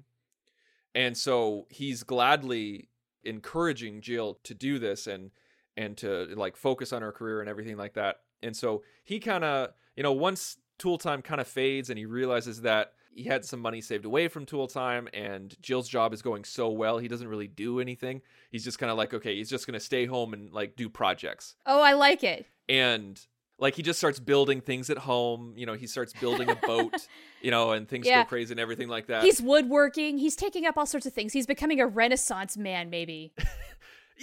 And 0.95 1.17
so 1.17 1.67
he's 1.71 2.03
gladly 2.03 2.89
encouraging 3.25 4.01
Jill 4.01 4.39
to 4.45 4.55
do 4.55 4.79
this 4.79 5.07
and 5.07 5.31
and 5.77 5.97
to 5.99 6.27
like 6.35 6.57
focus 6.57 6.93
on 6.93 7.03
her 7.03 7.13
career 7.13 7.41
and 7.41 7.49
everything 7.49 7.77
like 7.77 7.95
that. 7.95 8.17
And 8.43 8.57
so 8.57 8.83
he 9.05 9.21
kind 9.21 9.45
of, 9.45 9.71
you 9.97 10.03
know, 10.03 10.13
once 10.13 10.59
Tool 10.79 10.99
Time 10.99 11.23
kind 11.23 11.41
of 11.41 11.47
fades 11.47 11.91
and 11.91 11.99
he 11.99 12.07
realizes 12.07 12.63
that 12.63 12.95
he 13.19 13.25
had 13.25 13.45
some 13.45 13.61
money 13.61 13.81
saved 13.81 14.05
away 14.05 14.29
from 14.29 14.47
Tool 14.47 14.67
Time 14.67 15.09
and 15.13 15.55
Jill's 15.61 15.89
job 15.89 16.13
is 16.15 16.23
going 16.23 16.45
so 16.45 16.69
well, 16.71 16.99
he 16.99 17.09
doesn't 17.09 17.29
really 17.29 17.49
do 17.49 17.81
anything. 17.81 18.23
He's 18.51 18.65
just 18.65 18.79
kind 18.79 18.91
of 18.91 18.97
like, 18.97 19.13
okay, 19.13 19.35
he's 19.37 19.51
just 19.51 19.67
going 19.67 19.75
to 19.79 19.85
stay 19.85 20.07
home 20.07 20.33
and 20.33 20.53
like 20.53 20.77
do 20.77 20.89
projects 20.89 21.55
Oh, 21.67 21.83
I 21.83 21.93
like 21.95 22.23
it. 22.25 22.47
and 22.69 23.21
like 23.61 23.75
he 23.75 23.83
just 23.83 23.99
starts 23.99 24.21
building 24.21 24.61
things 24.61 24.89
at 24.89 24.99
home 24.99 25.53
you 25.57 25.67
know 25.67 25.75
he 25.75 25.89
starts 25.89 26.13
building 26.13 26.49
a 26.49 26.55
boat 26.55 26.95
you 27.43 27.51
know 27.51 27.73
and 27.73 27.89
things 27.89 28.07
Yeah. 28.07 28.23
go 28.23 28.29
crazy 28.29 28.53
and 28.53 28.61
everything 28.61 28.87
like 28.89 29.09
that 29.09 29.25
He's 29.25 29.43
woodworking. 29.43 30.17
He's 30.19 30.37
taking 30.37 30.65
up 30.65 30.79
all 30.79 30.87
sorts 30.87 31.07
of 31.07 31.13
things. 31.13 31.33
He's 31.33 31.47
becoming 31.47 31.81
a 31.81 31.87
renaissance 31.89 32.57
man, 32.57 32.89
maybe. 32.89 33.35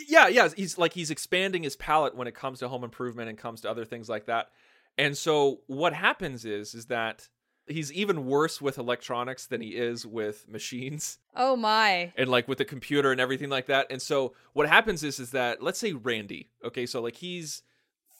yeah 0.10 0.28
yeah 0.28 0.50
he's 0.56 0.78
like 0.78 0.94
he's 0.94 1.10
expanding 1.12 1.64
his 1.64 1.76
palette 1.78 2.16
when 2.16 2.28
it 2.28 2.36
comes 2.36 2.60
to 2.60 2.68
home 2.68 2.84
improvement 2.84 3.30
and 3.30 3.38
comes 3.38 3.62
to 3.62 3.70
other 3.70 3.86
things 3.86 4.10
like 4.10 4.26
that 4.26 4.50
and 4.98 5.18
so 5.18 5.62
what 5.68 5.94
happens 5.94 6.44
is 6.46 6.74
is 6.76 6.88
that 6.88 7.28
he's 7.68 7.92
even 7.94 8.26
worse 8.26 8.62
with 8.62 8.78
electronics 8.78 9.48
than 9.48 9.60
he 9.62 9.70
is 9.70 10.06
with 10.06 10.48
machines 10.48 11.18
Oh 11.36 11.56
my. 11.56 12.14
and 12.16 12.30
like 12.30 12.48
with 12.48 12.58
the 12.60 12.66
computer 12.66 13.12
and 13.12 13.20
everything 13.20 13.50
like 13.50 13.66
that. 13.68 13.88
And 13.90 14.02
so 14.02 14.34
what 14.54 14.68
happens 14.70 15.04
is 15.04 15.20
is 15.20 15.32
that 15.32 15.62
let's 15.64 15.80
say 15.80 15.94
Randy, 15.94 16.50
okay, 16.64 16.86
so 16.86 17.02
like 17.02 17.16
he's 17.16 17.64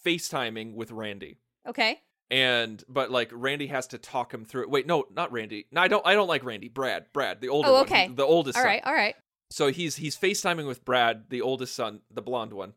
FaceTiming 0.06 0.74
with 0.76 0.92
Randy. 0.92 1.38
Okay. 1.68 2.00
And 2.32 2.84
but 2.90 3.12
like 3.12 3.30
Randy 3.32 3.68
has 3.68 3.88
to 3.88 3.98
talk 3.98 4.34
him 4.34 4.46
through 4.46 4.64
it. 4.64 4.70
Wait, 4.70 4.88
no, 4.88 5.06
not 5.16 5.32
Randy. 5.32 5.68
No, 5.72 5.82
I 5.82 5.88
don't 5.88 6.06
I 6.06 6.14
don't 6.14 6.28
like 6.28 6.44
Randy. 6.44 6.70
Brad. 6.70 7.06
Brad, 7.14 7.40
the 7.42 7.50
older 7.50 7.70
Oh, 7.70 7.74
one. 7.74 7.82
okay. 7.84 8.08
The 8.08 8.26
oldest 8.26 8.58
All 8.58 8.64
son. 8.64 8.68
right. 8.70 8.82
All 8.86 8.94
right. 8.94 9.16
So 9.52 9.68
he's 9.72 9.96
he's 9.96 10.18
FaceTiming 10.18 10.66
with 10.68 10.84
Brad, 10.84 11.26
the 11.30 11.42
oldest 11.42 11.76
son, 11.76 12.02
the 12.12 12.22
blonde 12.24 12.52
one. 12.54 12.74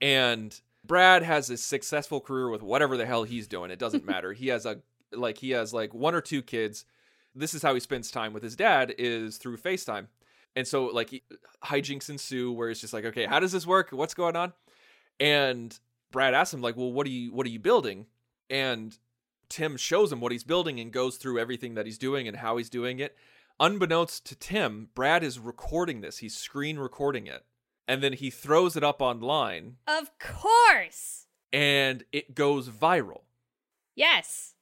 And 0.00 0.58
Brad 0.84 1.22
has 1.22 1.48
a 1.50 1.56
successful 1.56 2.20
career 2.20 2.48
with 2.50 2.62
whatever 2.62 2.96
the 2.96 3.06
hell 3.06 3.22
he's 3.24 3.46
doing. 3.46 3.70
It 3.70 3.78
doesn't 3.78 4.04
matter. 4.06 4.32
He 4.32 4.48
has 4.48 4.66
a 4.66 4.80
like 5.12 5.38
he 5.38 5.50
has 5.50 5.72
like 5.72 5.94
one 5.94 6.14
or 6.14 6.20
two 6.20 6.42
kids. 6.42 6.84
This 7.34 7.54
is 7.54 7.62
how 7.62 7.74
he 7.74 7.80
spends 7.80 8.10
time 8.10 8.32
with 8.32 8.42
his 8.42 8.56
dad 8.56 8.94
is 8.98 9.38
through 9.38 9.58
FaceTime. 9.58 10.06
And 10.56 10.66
so 10.66 10.86
like 10.86 11.10
he- 11.10 11.22
hijinks 11.64 12.08
ensue 12.10 12.52
where 12.52 12.70
it's 12.70 12.80
just 12.80 12.92
like, 12.92 13.04
okay, 13.04 13.26
how 13.26 13.38
does 13.40 13.52
this 13.52 13.66
work? 13.66 13.90
What's 13.90 14.14
going 14.14 14.34
on? 14.36 14.52
And 15.20 15.78
Brad 16.10 16.34
asks 16.34 16.54
him 16.54 16.62
like, 16.62 16.76
"Well, 16.76 16.92
what 16.92 17.06
are 17.06 17.10
you 17.10 17.32
what 17.32 17.46
are 17.46 17.50
you 17.50 17.58
building?" 17.58 18.06
And 18.48 18.96
Tim 19.48 19.76
shows 19.76 20.10
him 20.12 20.20
what 20.20 20.32
he's 20.32 20.44
building 20.44 20.80
and 20.80 20.92
goes 20.92 21.16
through 21.16 21.38
everything 21.38 21.74
that 21.74 21.86
he's 21.86 21.98
doing 21.98 22.26
and 22.28 22.36
how 22.38 22.56
he's 22.56 22.70
doing 22.70 22.98
it. 22.98 23.16
Unbeknownst 23.60 24.24
to 24.26 24.36
Tim, 24.36 24.88
Brad 24.94 25.22
is 25.24 25.38
recording 25.38 26.00
this. 26.00 26.18
He's 26.18 26.36
screen 26.36 26.78
recording 26.78 27.26
it. 27.26 27.44
And 27.86 28.02
then 28.02 28.12
he 28.12 28.30
throws 28.30 28.76
it 28.76 28.84
up 28.84 29.00
online 29.02 29.76
Of 29.86 30.10
course. 30.18 31.26
and 31.52 32.04
it 32.12 32.34
goes 32.34 32.68
viral. 32.68 33.22
Yes. 33.96 34.54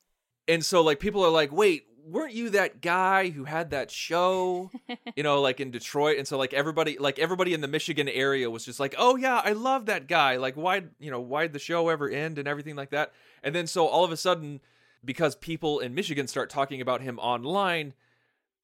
And 0.48 0.64
so 0.64 0.82
like 0.82 1.00
people 1.00 1.24
are 1.24 1.30
like, 1.30 1.52
"Wait, 1.52 1.86
weren't 2.04 2.32
you 2.32 2.50
that 2.50 2.80
guy 2.80 3.30
who 3.30 3.44
had 3.44 3.70
that 3.70 3.90
show?" 3.90 4.70
you 5.16 5.22
know, 5.22 5.40
like 5.40 5.60
in 5.60 5.70
Detroit. 5.70 6.18
And 6.18 6.26
so 6.26 6.38
like 6.38 6.52
everybody 6.52 6.98
like 6.98 7.18
everybody 7.18 7.54
in 7.54 7.60
the 7.60 7.68
Michigan 7.68 8.08
area 8.08 8.50
was 8.50 8.64
just 8.64 8.80
like, 8.80 8.94
"Oh 8.98 9.16
yeah, 9.16 9.40
I 9.44 9.52
love 9.52 9.86
that 9.86 10.08
guy. 10.08 10.36
Like 10.36 10.56
why, 10.56 10.84
you 10.98 11.10
know, 11.10 11.20
why'd 11.20 11.52
the 11.52 11.58
show 11.58 11.88
ever 11.88 12.08
end 12.08 12.38
and 12.38 12.48
everything 12.48 12.76
like 12.76 12.90
that?" 12.90 13.12
And 13.42 13.54
then 13.54 13.66
so 13.66 13.86
all 13.86 14.04
of 14.04 14.12
a 14.12 14.16
sudden 14.16 14.60
because 15.04 15.36
people 15.36 15.78
in 15.78 15.94
Michigan 15.94 16.26
start 16.26 16.50
talking 16.50 16.80
about 16.80 17.00
him 17.00 17.18
online, 17.18 17.94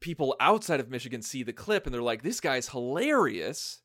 people 0.01 0.35
outside 0.41 0.81
of 0.81 0.91
Michigan 0.91 1.23
see 1.23 1.43
the 1.43 1.53
clip 1.53 1.87
and 1.87 1.95
they're 1.95 2.03
like, 2.03 2.23
"This 2.23 2.41
guy's 2.41 2.69
hilarious." 2.69 3.81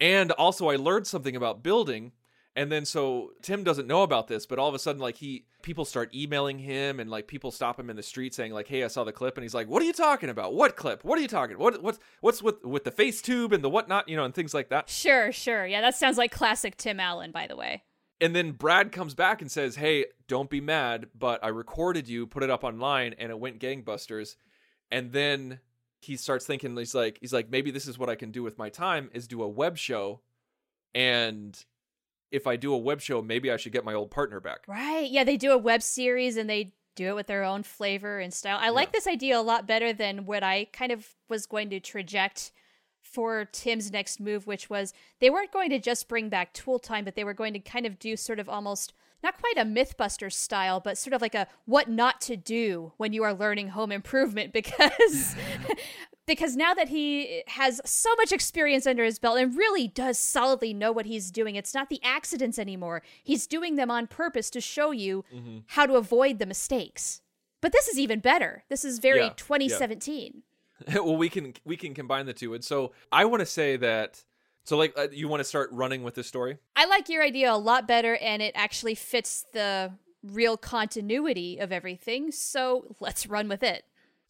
And 0.00 0.32
also 0.32 0.68
I 0.68 0.76
learned 0.76 1.06
something 1.06 1.36
about 1.36 1.62
building. 1.62 2.12
And 2.56 2.70
then 2.70 2.84
so 2.84 3.32
Tim 3.42 3.64
doesn't 3.64 3.88
know 3.88 4.02
about 4.02 4.28
this, 4.28 4.46
but 4.46 4.58
all 4.58 4.68
of 4.68 4.74
a 4.74 4.78
sudden 4.78 5.00
like 5.00 5.16
he 5.16 5.46
people 5.62 5.84
start 5.84 6.14
emailing 6.14 6.58
him 6.58 7.00
and 7.00 7.10
like 7.10 7.26
people 7.26 7.50
stop 7.50 7.80
him 7.80 7.90
in 7.90 7.96
the 7.96 8.02
street 8.02 8.32
saying 8.32 8.52
like, 8.52 8.68
"Hey, 8.68 8.84
I 8.84 8.88
saw 8.88 9.02
the 9.02 9.12
clip." 9.12 9.36
And 9.36 9.42
he's 9.42 9.54
like, 9.54 9.68
"What 9.68 9.82
are 9.82 9.86
you 9.86 9.92
talking 9.92 10.28
about? 10.28 10.54
What 10.54 10.76
clip? 10.76 11.02
What 11.04 11.18
are 11.18 11.22
you 11.22 11.28
talking? 11.28 11.58
What 11.58 11.82
what's 11.82 11.98
what's 12.20 12.42
with 12.42 12.64
with 12.64 12.84
the 12.84 12.92
face 12.92 13.20
tube 13.20 13.52
and 13.52 13.64
the 13.64 13.70
whatnot, 13.70 14.08
you 14.08 14.16
know, 14.16 14.24
and 14.24 14.34
things 14.34 14.54
like 14.54 14.68
that." 14.68 14.88
Sure, 14.88 15.32
sure. 15.32 15.66
Yeah, 15.66 15.80
that 15.80 15.96
sounds 15.96 16.16
like 16.16 16.30
classic 16.30 16.76
Tim 16.76 17.00
Allen, 17.00 17.32
by 17.32 17.46
the 17.48 17.56
way. 17.56 17.82
And 18.20 18.36
then 18.36 18.52
Brad 18.52 18.92
comes 18.92 19.14
back 19.14 19.42
and 19.42 19.50
says, 19.50 19.74
"Hey, 19.74 20.06
don't 20.28 20.48
be 20.48 20.60
mad, 20.60 21.08
but 21.18 21.42
I 21.42 21.48
recorded 21.48 22.08
you, 22.08 22.26
put 22.26 22.44
it 22.44 22.50
up 22.50 22.62
online, 22.62 23.14
and 23.18 23.30
it 23.30 23.40
went 23.40 23.58
gangbusters." 23.58 24.36
And 24.92 25.10
then 25.10 25.58
he 26.00 26.16
starts 26.16 26.46
thinking, 26.46 26.76
he's 26.76 26.94
like, 26.94 27.18
he's 27.20 27.32
like, 27.32 27.50
maybe 27.50 27.70
this 27.70 27.88
is 27.88 27.98
what 27.98 28.08
I 28.08 28.14
can 28.14 28.30
do 28.30 28.42
with 28.42 28.58
my 28.58 28.68
time 28.68 29.10
is 29.12 29.26
do 29.26 29.42
a 29.42 29.48
web 29.48 29.76
show, 29.76 30.20
and 30.94 31.64
if 32.34 32.48
I 32.48 32.56
do 32.56 32.74
a 32.74 32.78
web 32.78 33.00
show, 33.00 33.22
maybe 33.22 33.50
I 33.50 33.56
should 33.56 33.72
get 33.72 33.84
my 33.84 33.94
old 33.94 34.10
partner 34.10 34.40
back. 34.40 34.64
Right. 34.66 35.08
Yeah, 35.08 35.22
they 35.22 35.36
do 35.36 35.52
a 35.52 35.58
web 35.58 35.82
series 35.82 36.36
and 36.36 36.50
they 36.50 36.74
do 36.96 37.10
it 37.10 37.14
with 37.14 37.28
their 37.28 37.44
own 37.44 37.62
flavor 37.62 38.18
and 38.18 38.34
style. 38.34 38.58
I 38.60 38.70
like 38.70 38.92
this 38.92 39.06
idea 39.06 39.38
a 39.38 39.42
lot 39.42 39.66
better 39.66 39.92
than 39.92 40.26
what 40.26 40.42
I 40.42 40.66
kind 40.72 40.90
of 40.92 41.08
was 41.28 41.46
going 41.46 41.70
to 41.70 41.80
traject 41.80 42.52
for 43.02 43.44
Tim's 43.44 43.92
next 43.92 44.18
move, 44.18 44.46
which 44.46 44.68
was 44.68 44.92
they 45.20 45.30
weren't 45.30 45.52
going 45.52 45.70
to 45.70 45.78
just 45.78 46.08
bring 46.08 46.28
back 46.28 46.52
Tool 46.52 46.78
Time, 46.78 47.04
but 47.04 47.14
they 47.14 47.24
were 47.24 47.34
going 47.34 47.52
to 47.52 47.60
kind 47.60 47.86
of 47.86 47.98
do 47.98 48.16
sort 48.16 48.40
of 48.40 48.48
almost 48.48 48.92
not 49.22 49.40
quite 49.40 49.56
a 49.56 49.68
Mythbusters 49.68 50.34
style, 50.34 50.80
but 50.80 50.98
sort 50.98 51.14
of 51.14 51.22
like 51.22 51.34
a 51.34 51.46
what 51.64 51.88
not 51.88 52.20
to 52.22 52.36
do 52.36 52.92
when 52.96 53.12
you 53.12 53.22
are 53.22 53.32
learning 53.32 53.68
home 53.68 53.92
improvement 53.92 54.52
because 54.52 55.36
because 56.26 56.56
now 56.56 56.74
that 56.74 56.88
he 56.88 57.42
has 57.48 57.80
so 57.84 58.14
much 58.16 58.32
experience 58.32 58.86
under 58.86 59.04
his 59.04 59.18
belt 59.18 59.38
and 59.38 59.56
really 59.56 59.88
does 59.88 60.18
solidly 60.18 60.72
know 60.72 60.90
what 60.92 61.06
he's 61.06 61.30
doing, 61.30 61.56
it's 61.56 61.74
not 61.74 61.88
the 61.90 62.00
accidents 62.02 62.58
anymore. 62.58 63.02
He's 63.22 63.46
doing 63.46 63.76
them 63.76 63.90
on 63.90 64.06
purpose 64.06 64.50
to 64.50 64.60
show 64.60 64.90
you 64.90 65.24
how 65.68 65.86
to 65.86 65.94
avoid 65.94 66.38
the 66.38 66.46
mistakes. 66.46 67.20
But 67.60 67.72
this 67.72 67.88
is 67.88 67.98
even 67.98 68.20
better. 68.20 68.64
This 68.68 68.84
is 68.84 68.98
very 68.98 69.20
Yeah, 69.20 69.26
yeah. 69.26 69.32
2017. 69.36 70.42
well, 70.94 71.16
we 71.16 71.28
can 71.28 71.54
we 71.64 71.76
can 71.76 71.94
combine 71.94 72.26
the 72.26 72.32
two. 72.32 72.54
And 72.54 72.64
so 72.64 72.92
I 73.12 73.24
want 73.24 73.40
to 73.40 73.46
say 73.46 73.76
that 73.76 74.24
So, 74.66 74.78
like, 74.78 74.94
uh, 74.96 75.08
you 75.12 75.28
want 75.28 75.40
to 75.40 75.44
start 75.44 75.68
running 75.72 76.02
with 76.02 76.14
this 76.14 76.26
story? 76.26 76.56
I 76.74 76.86
like 76.86 77.10
your 77.10 77.22
idea 77.22 77.52
a 77.52 77.56
lot 77.56 77.86
better, 77.86 78.16
and 78.16 78.40
it 78.40 78.52
actually 78.54 78.94
fits 78.94 79.44
the 79.52 79.92
real 80.22 80.56
continuity 80.56 81.58
of 81.58 81.70
everything. 81.70 82.32
So 82.32 82.96
let's 82.98 83.26
run 83.26 83.46
with 83.46 83.62
it. 83.62 83.84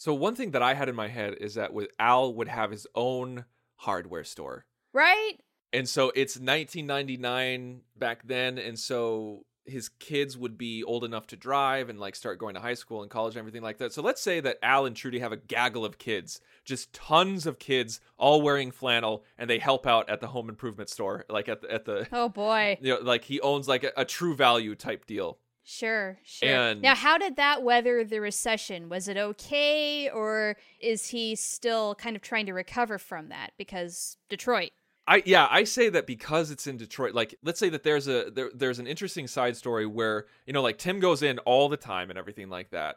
So, 0.05 0.13
one 0.13 0.35
thing 0.35 0.51
that 0.51 0.61
I 0.61 0.75
had 0.75 0.91
in 0.91 0.95
my 0.95 1.09
head 1.09 1.37
is 1.41 1.55
that 1.55 1.73
with 1.73 1.89
Al 1.99 2.35
would 2.35 2.49
have 2.49 2.71
his 2.71 2.87
own 2.95 3.47
hardware 3.77 4.23
store. 4.23 4.67
Right? 4.93 5.37
And 5.73 5.89
so 5.89 6.13
it's 6.15 6.37
1999 6.37 7.81
back 7.97 8.21
then, 8.27 8.59
and 8.59 8.79
so 8.79 9.47
his 9.65 9.89
kids 9.89 10.37
would 10.37 10.59
be 10.59 10.85
old 10.85 11.05
enough 11.05 11.27
to 11.29 11.37
drive 11.37 11.89
and 11.89 11.99
like 11.99 12.15
start 12.15 12.39
going 12.39 12.55
to 12.55 12.61
high 12.61 12.75
school 12.75 13.01
and 13.01 13.11
college 13.11 13.33
and 13.33 13.39
everything 13.39 13.63
like 13.63 13.79
that. 13.79 13.95
So 13.95 14.03
let's 14.03 14.21
say 14.21 14.41
that 14.41 14.59
Al 14.63 14.85
and 14.85 14.95
Trudy 14.95 15.21
have 15.21 15.33
a 15.33 15.39
gaggle 15.39 15.87
of 15.87 15.97
kids, 15.97 16.39
just 16.67 16.93
tons 16.93 17.47
of 17.47 17.59
kids, 17.59 17.99
all 18.19 18.43
wearing 18.43 18.73
flannel, 18.73 19.25
and 19.39 19.49
they 19.49 19.59
help 19.59 19.87
out 19.87 20.11
at 20.11 20.21
the 20.21 20.27
home 20.27 20.51
improvement 20.51 20.91
store, 20.91 21.25
like 21.31 21.49
at 21.49 21.63
the 21.63 21.73
at 21.73 21.87
the 21.87 22.07
Oh 22.13 22.29
boy. 22.29 22.77
you 22.83 22.93
know, 22.93 23.01
like 23.01 23.25
he 23.25 23.41
owns 23.41 23.69
like 23.69 23.85
a, 23.85 23.93
a 23.97 24.05
true 24.05 24.37
value 24.37 24.75
type 24.75 25.07
deal. 25.07 25.39
Sure, 25.65 26.19
sure. 26.25 26.49
And- 26.49 26.83
now, 26.83 26.95
how 26.95 27.17
did 27.17 27.37
that 27.37 27.63
weather 27.63 28.05
the 28.05 28.21
recession? 28.21 28.91
Was 28.91 29.09
it 29.09 29.17
okay, 29.17 30.11
or 30.11 30.57
is 30.79 31.09
he 31.09 31.35
still 31.35 31.95
kind 31.95 32.15
of 32.15 32.23
trying 32.23 32.47
to 32.47 32.53
recover 32.53 32.99
from 32.99 33.31
that? 33.31 33.53
Because 33.57 34.19
Detroit. 34.29 34.71
I 35.07 35.23
yeah, 35.25 35.49
I 35.51 35.65
say 35.65 35.89
that 35.91 36.07
because 36.07 36.51
it's 36.51 36.67
in 36.67 36.77
Detroit. 36.77 37.15
Like, 37.15 37.35
let's 37.43 37.59
say 37.59 37.71
that 37.71 37.83
there's 37.83 38.09
a 38.09 38.31
there, 38.31 38.51
there's 38.55 38.79
an 38.79 38.87
interesting 38.87 39.27
side 39.27 39.57
story 39.57 39.87
where 39.87 40.27
you 40.47 40.53
know, 40.53 40.63
like 40.63 40.79
Tim 40.79 41.01
goes 41.01 41.23
in 41.23 41.39
all 41.41 41.69
the 41.69 41.77
time 41.77 42.11
and 42.11 42.19
everything 42.19 42.51
like 42.51 42.71
that, 42.71 42.97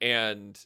and 0.00 0.58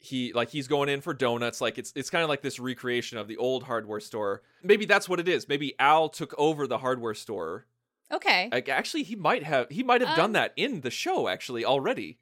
he 0.00 0.32
like 0.32 0.50
he's 0.50 0.68
going 0.68 0.88
in 0.88 1.00
for 1.00 1.14
donuts. 1.14 1.60
Like 1.60 1.78
it's 1.78 1.92
it's 1.94 2.10
kind 2.10 2.22
of 2.22 2.28
like 2.28 2.42
this 2.42 2.58
recreation 2.58 3.18
of 3.18 3.28
the 3.28 3.36
old 3.36 3.64
hardware 3.64 4.00
store. 4.00 4.42
Maybe 4.62 4.84
that's 4.84 5.08
what 5.08 5.20
it 5.20 5.28
is. 5.28 5.48
Maybe 5.48 5.74
Al 5.78 6.08
took 6.08 6.34
over 6.38 6.66
the 6.66 6.78
hardware 6.78 7.14
store. 7.14 7.66
Okay. 8.12 8.48
Like 8.50 8.68
actually, 8.68 9.02
he 9.02 9.16
might 9.16 9.42
have 9.44 9.68
he 9.70 9.82
might 9.82 10.00
have 10.00 10.16
done 10.16 10.26
Um, 10.26 10.32
that 10.32 10.52
in 10.56 10.80
the 10.80 10.90
show 10.90 11.28
actually 11.28 11.64
already. 11.64 12.18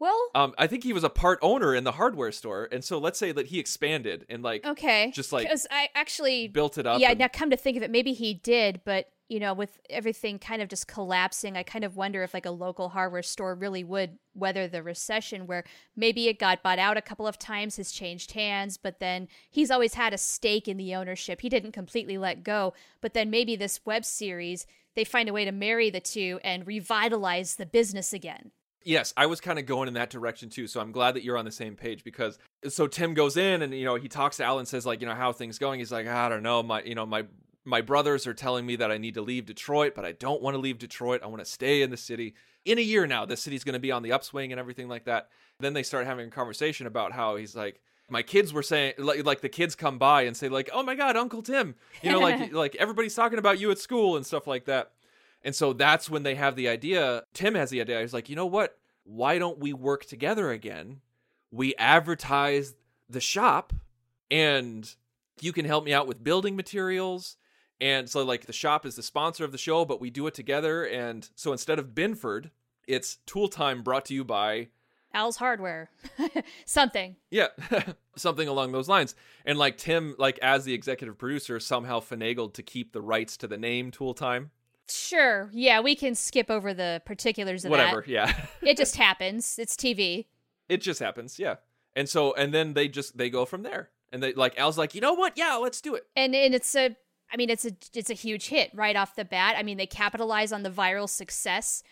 well, 0.00 0.28
Um, 0.34 0.54
I 0.58 0.66
think 0.66 0.82
he 0.84 0.92
was 0.92 1.04
a 1.04 1.08
part 1.08 1.38
owner 1.40 1.74
in 1.74 1.84
the 1.84 1.92
hardware 1.92 2.32
store, 2.32 2.68
and 2.72 2.84
so 2.84 2.98
let's 2.98 3.18
say 3.18 3.30
that 3.32 3.46
he 3.46 3.58
expanded 3.58 4.26
and 4.28 4.42
like 4.42 4.66
okay. 4.66 5.12
just 5.14 5.32
like 5.32 5.48
I 5.70 5.88
actually 5.94 6.48
built 6.48 6.78
it 6.78 6.86
up. 6.86 7.00
Yeah, 7.00 7.10
and- 7.10 7.18
now 7.20 7.28
come 7.28 7.50
to 7.50 7.56
think 7.56 7.76
of 7.76 7.82
it, 7.82 7.90
maybe 7.90 8.12
he 8.12 8.34
did, 8.34 8.80
but 8.84 9.08
you 9.28 9.40
know, 9.40 9.54
with 9.54 9.80
everything 9.88 10.38
kind 10.38 10.60
of 10.60 10.68
just 10.68 10.86
collapsing, 10.86 11.56
I 11.56 11.62
kind 11.62 11.84
of 11.84 11.96
wonder 11.96 12.22
if 12.22 12.34
like 12.34 12.44
a 12.46 12.50
local 12.50 12.90
hardware 12.90 13.22
store 13.22 13.54
really 13.54 13.82
would 13.82 14.18
weather 14.34 14.68
the 14.68 14.82
recession 14.82 15.46
where 15.46 15.64
maybe 15.96 16.28
it 16.28 16.38
got 16.38 16.62
bought 16.62 16.78
out 16.78 16.96
a 16.96 17.02
couple 17.02 17.26
of 17.26 17.38
times, 17.38 17.76
has 17.78 17.90
changed 17.90 18.32
hands, 18.32 18.76
but 18.76 19.00
then 19.00 19.28
he's 19.50 19.70
always 19.70 19.94
had 19.94 20.12
a 20.12 20.18
stake 20.18 20.68
in 20.68 20.76
the 20.76 20.94
ownership. 20.94 21.40
He 21.40 21.48
didn't 21.48 21.72
completely 21.72 22.18
let 22.18 22.44
go, 22.44 22.74
but 23.00 23.14
then 23.14 23.30
maybe 23.30 23.56
this 23.56 23.80
web 23.86 24.04
series, 24.04 24.66
they 24.94 25.04
find 25.04 25.28
a 25.28 25.32
way 25.32 25.44
to 25.44 25.52
marry 25.52 25.88
the 25.88 26.00
two 26.00 26.38
and 26.44 26.66
revitalize 26.66 27.56
the 27.56 27.66
business 27.66 28.12
again. 28.12 28.50
Yes, 28.84 29.14
I 29.16 29.24
was 29.24 29.40
kind 29.40 29.58
of 29.58 29.64
going 29.64 29.88
in 29.88 29.94
that 29.94 30.10
direction 30.10 30.50
too. 30.50 30.66
So 30.66 30.78
I'm 30.78 30.92
glad 30.92 31.14
that 31.14 31.24
you're 31.24 31.38
on 31.38 31.46
the 31.46 31.50
same 31.50 31.74
page 31.74 32.04
because 32.04 32.38
so 32.68 32.86
Tim 32.86 33.14
goes 33.14 33.38
in 33.38 33.62
and 33.62 33.72
you 33.72 33.86
know 33.86 33.94
he 33.94 34.08
talks 34.08 34.36
to 34.36 34.44
Alan 34.44 34.66
says 34.66 34.84
like 34.84 35.00
you 35.00 35.06
know 35.06 35.14
how 35.14 35.32
things 35.32 35.58
going. 35.58 35.78
He's 35.78 35.90
like 35.90 36.06
I 36.06 36.28
don't 36.28 36.42
know 36.42 36.62
my 36.62 36.82
you 36.82 36.94
know 36.94 37.06
my 37.06 37.24
my 37.64 37.80
brothers 37.80 38.26
are 38.26 38.34
telling 38.34 38.66
me 38.66 38.76
that 38.76 38.90
I 38.90 38.98
need 38.98 39.14
to 39.14 39.22
leave 39.22 39.46
Detroit, 39.46 39.94
but 39.94 40.04
I 40.04 40.12
don't 40.12 40.42
want 40.42 40.54
to 40.54 40.60
leave 40.60 40.78
Detroit. 40.78 41.22
I 41.22 41.26
want 41.26 41.40
to 41.40 41.50
stay 41.50 41.82
in 41.82 41.90
the 41.90 41.96
city. 41.96 42.34
In 42.64 42.78
a 42.78 42.82
year 42.82 43.06
now, 43.06 43.24
the 43.24 43.36
city's 43.36 43.64
going 43.64 43.74
to 43.74 43.78
be 43.78 43.92
on 43.92 44.02
the 44.02 44.12
upswing 44.12 44.52
and 44.52 44.58
everything 44.58 44.88
like 44.88 45.04
that. 45.04 45.28
Then 45.60 45.72
they 45.72 45.82
start 45.82 46.06
having 46.06 46.28
a 46.28 46.30
conversation 46.30 46.86
about 46.86 47.12
how 47.12 47.36
he's 47.36 47.54
like 47.54 47.80
my 48.10 48.22
kids 48.22 48.52
were 48.52 48.62
saying 48.62 48.92
like 48.98 49.24
like 49.24 49.40
the 49.40 49.48
kids 49.48 49.74
come 49.74 49.98
by 49.98 50.22
and 50.22 50.36
say 50.36 50.48
like 50.48 50.68
oh 50.74 50.82
my 50.82 50.94
god 50.94 51.16
Uncle 51.16 51.40
Tim 51.40 51.74
you 52.02 52.12
know 52.12 52.18
like 52.18 52.52
like 52.52 52.76
everybody's 52.76 53.14
talking 53.14 53.38
about 53.38 53.58
you 53.58 53.70
at 53.70 53.78
school 53.78 54.16
and 54.16 54.26
stuff 54.26 54.46
like 54.46 54.66
that. 54.66 54.92
And 55.44 55.54
so 55.54 55.74
that's 55.74 56.08
when 56.08 56.22
they 56.22 56.34
have 56.34 56.56
the 56.56 56.68
idea. 56.68 57.24
Tim 57.34 57.54
has 57.54 57.68
the 57.68 57.82
idea. 57.82 58.00
He's 58.00 58.14
like, 58.14 58.30
you 58.30 58.36
know 58.36 58.46
what? 58.46 58.78
Why 59.04 59.38
don't 59.38 59.58
we 59.58 59.74
work 59.74 60.06
together 60.06 60.50
again? 60.50 61.00
We 61.50 61.74
advertise 61.76 62.74
the 63.10 63.20
shop 63.20 63.74
and 64.30 64.92
you 65.42 65.52
can 65.52 65.66
help 65.66 65.84
me 65.84 65.92
out 65.92 66.06
with 66.06 66.24
building 66.24 66.56
materials. 66.56 67.36
And 67.80 68.08
so, 68.08 68.24
like, 68.24 68.46
the 68.46 68.52
shop 68.52 68.86
is 68.86 68.96
the 68.96 69.02
sponsor 69.02 69.44
of 69.44 69.52
the 69.52 69.58
show, 69.58 69.84
but 69.84 70.00
we 70.00 70.10
do 70.10 70.26
it 70.26 70.34
together. 70.34 70.84
And 70.84 71.28
so 71.34 71.52
instead 71.52 71.78
of 71.78 71.94
Binford, 71.94 72.50
it's 72.86 73.16
Tool 73.26 73.48
Time 73.48 73.82
brought 73.82 74.04
to 74.06 74.14
you 74.14 74.24
by 74.24 74.68
Al's 75.12 75.36
Hardware. 75.36 75.90
Something. 76.66 77.16
yeah, 77.30 77.48
something 78.16 78.48
along 78.48 78.72
those 78.72 78.88
lines. 78.88 79.14
And 79.44 79.58
like 79.58 79.76
Tim, 79.76 80.14
like 80.18 80.38
as 80.40 80.64
the 80.64 80.74
executive 80.74 81.18
producer, 81.18 81.58
somehow 81.60 82.00
finagled 82.00 82.54
to 82.54 82.62
keep 82.62 82.92
the 82.92 83.00
rights 83.00 83.36
to 83.38 83.46
the 83.46 83.56
name 83.58 83.90
Tool 83.90 84.14
Time. 84.14 84.50
Sure. 84.88 85.48
Yeah, 85.52 85.80
we 85.80 85.94
can 85.96 86.14
skip 86.14 86.50
over 86.50 86.74
the 86.74 87.00
particulars 87.06 87.64
of 87.64 87.70
Whatever, 87.70 88.00
that. 88.02 88.08
yeah. 88.08 88.34
It 88.62 88.76
just 88.76 88.96
happens. 88.96 89.58
It's 89.58 89.76
TV. 89.76 90.26
it 90.68 90.78
just 90.82 91.00
happens, 91.00 91.38
yeah. 91.38 91.56
And 91.96 92.08
so 92.08 92.34
and 92.34 92.52
then 92.52 92.74
they 92.74 92.88
just 92.88 93.16
they 93.16 93.30
go 93.30 93.44
from 93.44 93.62
there. 93.62 93.90
And 94.12 94.22
they 94.22 94.32
like 94.34 94.58
Al's 94.58 94.78
like, 94.78 94.94
you 94.94 95.00
know 95.00 95.14
what? 95.14 95.36
Yeah, 95.36 95.54
let's 95.56 95.80
do 95.80 95.94
it. 95.94 96.06
And 96.16 96.34
and 96.34 96.54
it's 96.54 96.74
a 96.76 96.96
I 97.32 97.36
mean 97.36 97.50
it's 97.50 97.64
a 97.64 97.72
it's 97.94 98.10
a 98.10 98.14
huge 98.14 98.48
hit 98.48 98.70
right 98.74 98.96
off 98.96 99.16
the 99.16 99.24
bat. 99.24 99.56
I 99.58 99.62
mean 99.62 99.76
they 99.76 99.86
capitalize 99.86 100.52
on 100.52 100.62
the 100.62 100.70
viral 100.70 101.08
success 101.08 101.82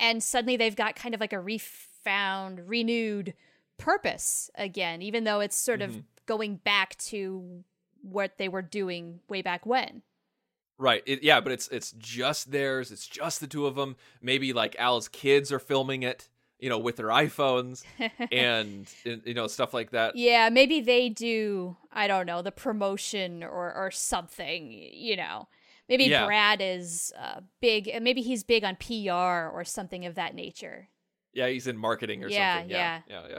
and 0.00 0.22
suddenly 0.22 0.56
they've 0.56 0.74
got 0.74 0.96
kind 0.96 1.14
of 1.14 1.20
like 1.20 1.34
a 1.34 1.40
refound, 1.40 2.68
renewed 2.68 3.34
purpose 3.76 4.50
again, 4.54 5.02
even 5.02 5.24
though 5.24 5.40
it's 5.40 5.56
sort 5.56 5.82
of 5.82 5.90
mm-hmm. 5.90 6.00
going 6.26 6.56
back 6.56 6.96
to 6.96 7.62
what 8.02 8.38
they 8.38 8.48
were 8.48 8.62
doing 8.62 9.20
way 9.28 9.42
back 9.42 9.66
when. 9.66 10.02
Right. 10.78 11.02
It, 11.04 11.22
yeah, 11.22 11.42
but 11.42 11.52
it's 11.52 11.68
it's 11.68 11.92
just 11.92 12.50
theirs. 12.50 12.90
It's 12.90 13.06
just 13.06 13.40
the 13.40 13.46
two 13.46 13.66
of 13.66 13.74
them. 13.74 13.96
Maybe 14.22 14.54
like 14.54 14.74
Al's 14.78 15.08
kids 15.08 15.52
are 15.52 15.58
filming 15.58 16.02
it, 16.02 16.29
you 16.60 16.68
know, 16.68 16.78
with 16.78 16.96
their 16.96 17.08
iPhones 17.08 17.84
and 18.32 18.88
and, 19.04 19.22
you 19.24 19.34
know 19.34 19.46
stuff 19.46 19.74
like 19.74 19.90
that. 19.90 20.16
Yeah, 20.16 20.48
maybe 20.50 20.80
they 20.80 21.08
do, 21.08 21.76
I 21.92 22.06
don't 22.06 22.26
know, 22.26 22.42
the 22.42 22.52
promotion 22.52 23.42
or 23.42 23.72
or 23.74 23.90
something, 23.90 24.70
you 24.70 25.16
know. 25.16 25.48
Maybe 25.88 26.04
Yeah. 26.04 26.26
Brad 26.26 26.60
is 26.62 27.12
uh, 27.18 27.40
big, 27.60 27.90
maybe 28.00 28.22
he's 28.22 28.44
big 28.44 28.62
on 28.62 28.76
PR 28.76 29.50
or 29.52 29.64
something 29.64 30.06
of 30.06 30.14
that 30.14 30.36
nature. 30.36 30.88
Yeah, 31.32 31.48
he's 31.48 31.66
in 31.66 31.76
marketing 31.76 32.22
or 32.22 32.28
Yeah, 32.28 32.58
something. 32.58 32.70
Yeah, 32.70 33.00
yeah, 33.08 33.22
yeah. 33.28 33.38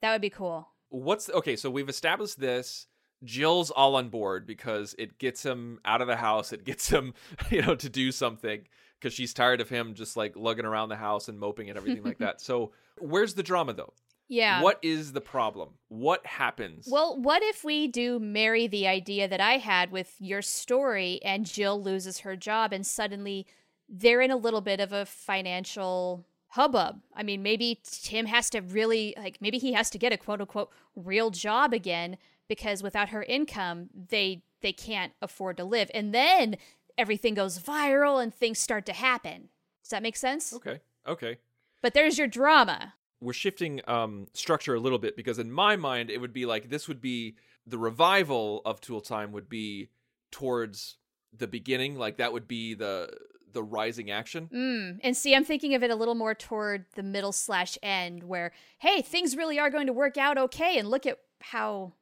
That 0.00 0.12
would 0.12 0.22
be 0.22 0.30
cool. 0.30 0.68
What's 0.88 1.28
okay? 1.28 1.56
So 1.56 1.70
we've 1.70 1.88
established 1.88 2.40
this. 2.40 2.86
Jill's 3.22 3.70
all 3.70 3.96
on 3.96 4.08
board 4.08 4.46
because 4.46 4.94
it 4.98 5.18
gets 5.18 5.44
him 5.44 5.78
out 5.84 6.00
of 6.00 6.06
the 6.08 6.16
house. 6.16 6.54
It 6.54 6.64
gets 6.64 6.88
him, 6.88 7.12
you 7.50 7.60
know, 7.60 7.74
to 7.74 7.88
do 7.90 8.12
something 8.12 8.62
because 9.00 9.14
she's 9.14 9.32
tired 9.32 9.60
of 9.60 9.68
him 9.68 9.94
just 9.94 10.16
like 10.16 10.36
lugging 10.36 10.66
around 10.66 10.90
the 10.90 10.96
house 10.96 11.28
and 11.28 11.38
moping 11.38 11.68
and 11.68 11.78
everything 11.78 12.04
like 12.04 12.18
that. 12.18 12.40
So 12.50 12.72
where's 12.98 13.34
the 13.34 13.42
drama 13.42 13.72
though? 13.72 13.92
Yeah. 14.28 14.62
What 14.62 14.78
is 14.82 15.12
the 15.12 15.20
problem? 15.20 15.70
What 15.88 16.24
happens? 16.24 16.86
Well, 16.88 17.20
what 17.20 17.42
if 17.42 17.64
we 17.64 17.88
do 17.88 18.20
marry 18.20 18.66
the 18.68 18.86
idea 18.86 19.26
that 19.26 19.40
I 19.40 19.58
had 19.58 19.90
with 19.90 20.14
your 20.20 20.42
story 20.42 21.20
and 21.24 21.44
Jill 21.44 21.82
loses 21.82 22.20
her 22.20 22.36
job 22.36 22.72
and 22.72 22.86
suddenly 22.86 23.46
they're 23.88 24.20
in 24.20 24.30
a 24.30 24.36
little 24.36 24.60
bit 24.60 24.78
of 24.78 24.92
a 24.92 25.04
financial 25.04 26.24
hubbub? 26.48 27.00
I 27.14 27.24
mean, 27.24 27.42
maybe 27.42 27.80
Tim 27.84 28.26
has 28.26 28.48
to 28.50 28.60
really, 28.60 29.14
like, 29.18 29.38
maybe 29.40 29.58
he 29.58 29.72
has 29.72 29.90
to 29.90 29.98
get 29.98 30.12
a 30.12 30.16
quote 30.16 30.40
unquote 30.40 30.70
real 30.94 31.30
job 31.30 31.72
again 31.72 32.16
because 32.48 32.84
without 32.84 33.08
her 33.08 33.24
income, 33.24 33.88
they 34.10 34.42
they 34.60 34.72
can't 34.72 35.12
afford 35.22 35.56
to 35.56 35.64
live. 35.64 35.90
And 35.94 36.14
then 36.14 36.56
everything 36.98 37.34
goes 37.34 37.58
viral 37.58 38.22
and 38.22 38.34
things 38.34 38.58
start 38.58 38.86
to 38.86 38.92
happen. 38.92 39.48
Does 39.82 39.90
that 39.90 40.02
make 40.02 40.16
sense? 40.16 40.52
okay, 40.54 40.80
okay. 41.06 41.38
But 41.82 41.94
there's 41.94 42.18
your 42.18 42.26
drama. 42.26 42.94
we're 43.20 43.32
shifting 43.32 43.80
um 43.86 44.26
structure 44.34 44.74
a 44.74 44.80
little 44.80 44.98
bit 44.98 45.16
because 45.16 45.38
in 45.38 45.50
my 45.52 45.76
mind 45.76 46.10
it 46.10 46.18
would 46.18 46.32
be 46.32 46.46
like 46.46 46.70
this 46.70 46.88
would 46.88 47.00
be 47.00 47.36
the 47.66 47.78
revival 47.78 48.62
of 48.64 48.80
tool 48.80 49.00
time 49.00 49.32
would 49.32 49.48
be 49.48 49.88
towards 50.30 50.96
the 51.36 51.46
beginning 51.46 51.96
like 51.96 52.16
that 52.16 52.32
would 52.32 52.48
be 52.48 52.74
the 52.74 53.10
the 53.52 53.62
rising 53.62 54.10
action 54.10 54.48
Mm. 54.52 55.00
And 55.02 55.16
see, 55.16 55.34
I'm 55.34 55.44
thinking 55.44 55.74
of 55.74 55.82
it 55.82 55.90
a 55.90 55.96
little 55.96 56.14
more 56.14 56.34
toward 56.36 56.84
the 56.94 57.02
middle 57.02 57.32
slash 57.32 57.76
end, 57.82 58.22
where 58.24 58.52
hey, 58.78 59.02
things 59.02 59.36
really 59.36 59.58
are 59.58 59.70
going 59.70 59.86
to 59.88 59.92
work 59.92 60.16
out 60.16 60.38
okay, 60.38 60.78
and 60.78 60.88
look 60.88 61.04
at 61.04 61.18
how 61.40 61.94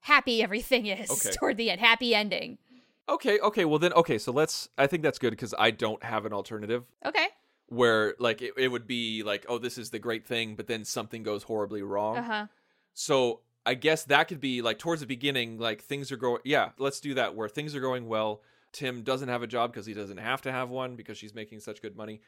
happy 0.00 0.42
everything 0.42 0.86
is 0.86 1.08
Okay. 1.10 1.30
toward 1.38 1.56
the 1.58 1.70
end, 1.70 1.80
happy 1.80 2.12
ending. 2.14 2.58
Okay 3.08 3.38
okay 3.40 3.64
well 3.64 3.78
then 3.78 3.92
okay 3.92 4.18
so 4.18 4.32
let's 4.32 4.68
i 4.78 4.86
think 4.86 5.02
that's 5.02 5.18
good 5.18 5.30
because 5.30 5.54
i 5.58 5.70
don't 5.70 6.02
have 6.02 6.26
an 6.26 6.32
alternative 6.32 6.84
Okay. 7.04 7.28
where 7.68 8.14
like 8.18 8.42
it, 8.42 8.54
it 8.56 8.68
would 8.68 8.86
be 8.86 9.22
like 9.22 9.46
oh 9.48 9.58
this 9.58 9.78
is 9.78 9.90
the 9.90 9.98
great 9.98 10.26
thing 10.26 10.54
but 10.56 10.66
then 10.66 10.84
something 10.84 11.22
goes 11.22 11.44
horribly 11.44 11.82
wrong 11.82 12.16
Uh 12.18 12.22
huh. 12.22 12.46
So 12.94 13.40
I 13.64 13.74
guess 13.74 14.04
that 14.04 14.28
could 14.28 14.40
be 14.40 14.62
like 14.62 14.78
towards 14.78 15.00
the 15.00 15.06
beginning, 15.08 15.58
like 15.58 15.82
things 15.82 16.12
are 16.12 16.16
going. 16.16 16.40
Yeah, 16.44 16.70
let's 16.78 17.00
do 17.00 17.14
that 17.14 17.34
where 17.34 17.48
things 17.48 17.74
are 17.74 17.80
going 17.80 18.06
well. 18.06 18.40
Tim 18.72 19.02
doesn't 19.02 19.28
have 19.28 19.42
a 19.42 19.46
job 19.48 19.72
because 19.72 19.86
he 19.86 19.92
doesn't 19.92 20.18
have 20.18 20.40
to 20.42 20.52
have 20.52 20.70
one 20.70 20.94
because 20.94 21.18
she's 21.18 21.34
making 21.34 21.58
such 21.60 21.82
good 21.82 21.96
money, 21.96 22.20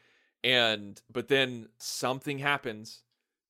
and 0.43 1.01
but 1.09 1.29
then 1.29 1.69
something 1.77 2.39
happens, 2.39 3.03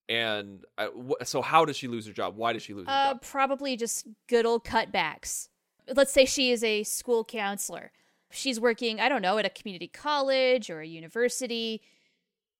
and 0.08 0.64
I, 0.78 0.86
wh- 0.88 1.26
so 1.26 1.42
how 1.42 1.66
does 1.66 1.76
she 1.78 1.88
lose 1.88 2.06
her 2.06 2.14
job? 2.14 2.38
Why 2.38 2.54
does 2.54 2.62
she 2.62 2.74
lose 2.76 2.86
her 2.88 2.94
Uh, 2.94 3.14
job? 3.14 3.22
probably 3.24 3.76
just 3.76 4.08
good 4.28 4.46
old 4.46 4.64
cutbacks. 4.64 5.50
Let's 5.96 6.12
say 6.12 6.26
she 6.26 6.52
is 6.52 6.64
a 6.64 6.84
school 6.84 7.24
counselor. 7.24 7.92
She's 8.32 8.60
working, 8.60 9.00
I 9.00 9.10
don't 9.10 9.22
know, 9.22 9.38
at 9.38 9.46
a 9.46 9.50
community 9.50 9.88
college 9.88 10.70
or 10.70 10.82
a 10.82 10.88
university. 10.88 11.82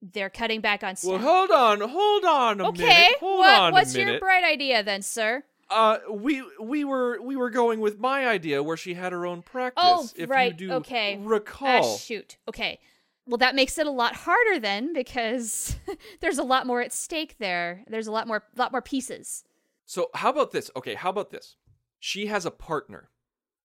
They're 0.02 0.30
cutting 0.30 0.62
back 0.62 0.84
on 0.84 0.96
Well, 1.04 1.20
staff. 1.20 1.22
hold 1.22 1.52
on, 1.52 1.82
hold 1.82 2.26
on 2.26 2.62
a 2.62 2.68
okay, 2.70 2.84
minute. 2.84 3.18
Hold 3.20 3.40
what, 3.40 3.60
on 3.60 3.74
what's 3.74 3.96
your 3.96 4.20
bright 4.20 4.44
idea 4.44 4.82
then, 4.82 5.02
sir? 5.02 5.44
uh, 5.70 6.00
we 6.10 6.44
we 6.60 6.84
were 6.84 7.22
we 7.22 7.36
were 7.36 7.50
going 7.50 7.80
with 7.80 8.00
my 8.00 8.28
idea 8.28 8.64
where 8.64 8.78
she 8.78 8.96
had 8.96 9.12
her 9.12 9.26
own 9.26 9.42
practice. 9.42 9.84
Oh, 9.86 10.10
if 10.16 10.30
right. 10.30 10.60
You 10.60 10.68
do 10.68 10.74
okay. 10.76 11.18
Recall. 11.22 11.94
Ah, 11.94 11.98
shoot. 11.98 12.38
Okay. 12.48 12.80
Well, 13.28 13.38
that 13.38 13.54
makes 13.54 13.78
it 13.78 13.86
a 13.86 13.92
lot 13.92 14.16
harder 14.16 14.60
then 14.60 14.94
because 14.94 15.76
there's 16.22 16.40
a 16.40 16.44
lot 16.44 16.66
more 16.66 16.82
at 16.82 16.92
stake 16.92 17.36
there. 17.38 17.84
There's 17.88 18.08
a 18.08 18.12
lot 18.12 18.28
more, 18.28 18.44
lot 18.56 18.72
more 18.72 18.82
pieces. 18.82 19.44
So 19.86 20.10
how 20.16 20.30
about 20.32 20.52
this? 20.52 20.72
Okay, 20.76 20.96
how 20.96 21.12
about 21.12 21.30
this? 21.30 21.56
She 22.00 22.26
has 22.28 22.46
a 22.46 22.52
partner. 22.52 23.10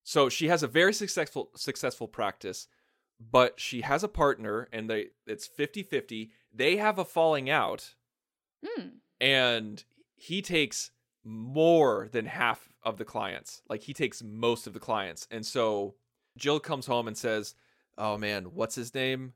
So 0.05 0.29
she 0.29 0.49
has 0.49 0.63
a 0.63 0.69
very 0.69 0.93
successful 0.93 1.51
successful 1.57 2.07
practice, 2.07 2.69
but 3.19 3.59
she 3.59 3.81
has 3.81 4.05
a 4.05 4.09
partner 4.09 4.69
and 4.73 4.89
they 4.89 5.09
it's 5.27 5.49
50-50. 5.49 6.31
They 6.53 6.77
have 6.77 6.99
a 6.99 7.05
falling 7.05 7.51
out 7.51 7.95
Hmm. 8.65 8.89
and 9.21 9.85
he 10.15 10.41
takes 10.41 10.91
more 11.25 12.09
than 12.13 12.27
half 12.27 12.71
of 12.83 12.99
the 12.99 13.05
clients. 13.05 13.63
Like 13.69 13.83
he 13.83 13.93
takes 13.95 14.23
most 14.23 14.67
of 14.67 14.73
the 14.75 14.81
clients. 14.81 15.27
And 15.31 15.45
so 15.45 15.95
Jill 16.37 16.61
comes 16.61 16.87
home 16.87 17.09
and 17.09 17.17
says, 17.17 17.55
"Oh 17.99 18.17
man, 18.19 18.55
what's 18.55 18.75
his 18.75 18.95
name? 18.95 19.33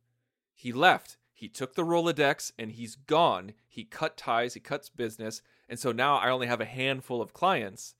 He 0.55 0.73
left. 0.73 1.17
He 1.33 1.49
took 1.49 1.75
the 1.75 1.85
Rolodex 1.85 2.53
and 2.59 2.73
he's 2.73 2.95
gone. 2.97 3.53
He 3.69 3.85
cut 3.85 4.17
ties, 4.17 4.55
he 4.55 4.61
cuts 4.61 4.89
business, 4.89 5.41
and 5.69 5.79
so 5.79 5.93
now 5.93 6.17
I 6.17 6.31
only 6.31 6.47
have 6.49 6.61
a 6.61 6.65
handful 6.67 7.23
of 7.23 7.33
clients. 7.33 7.95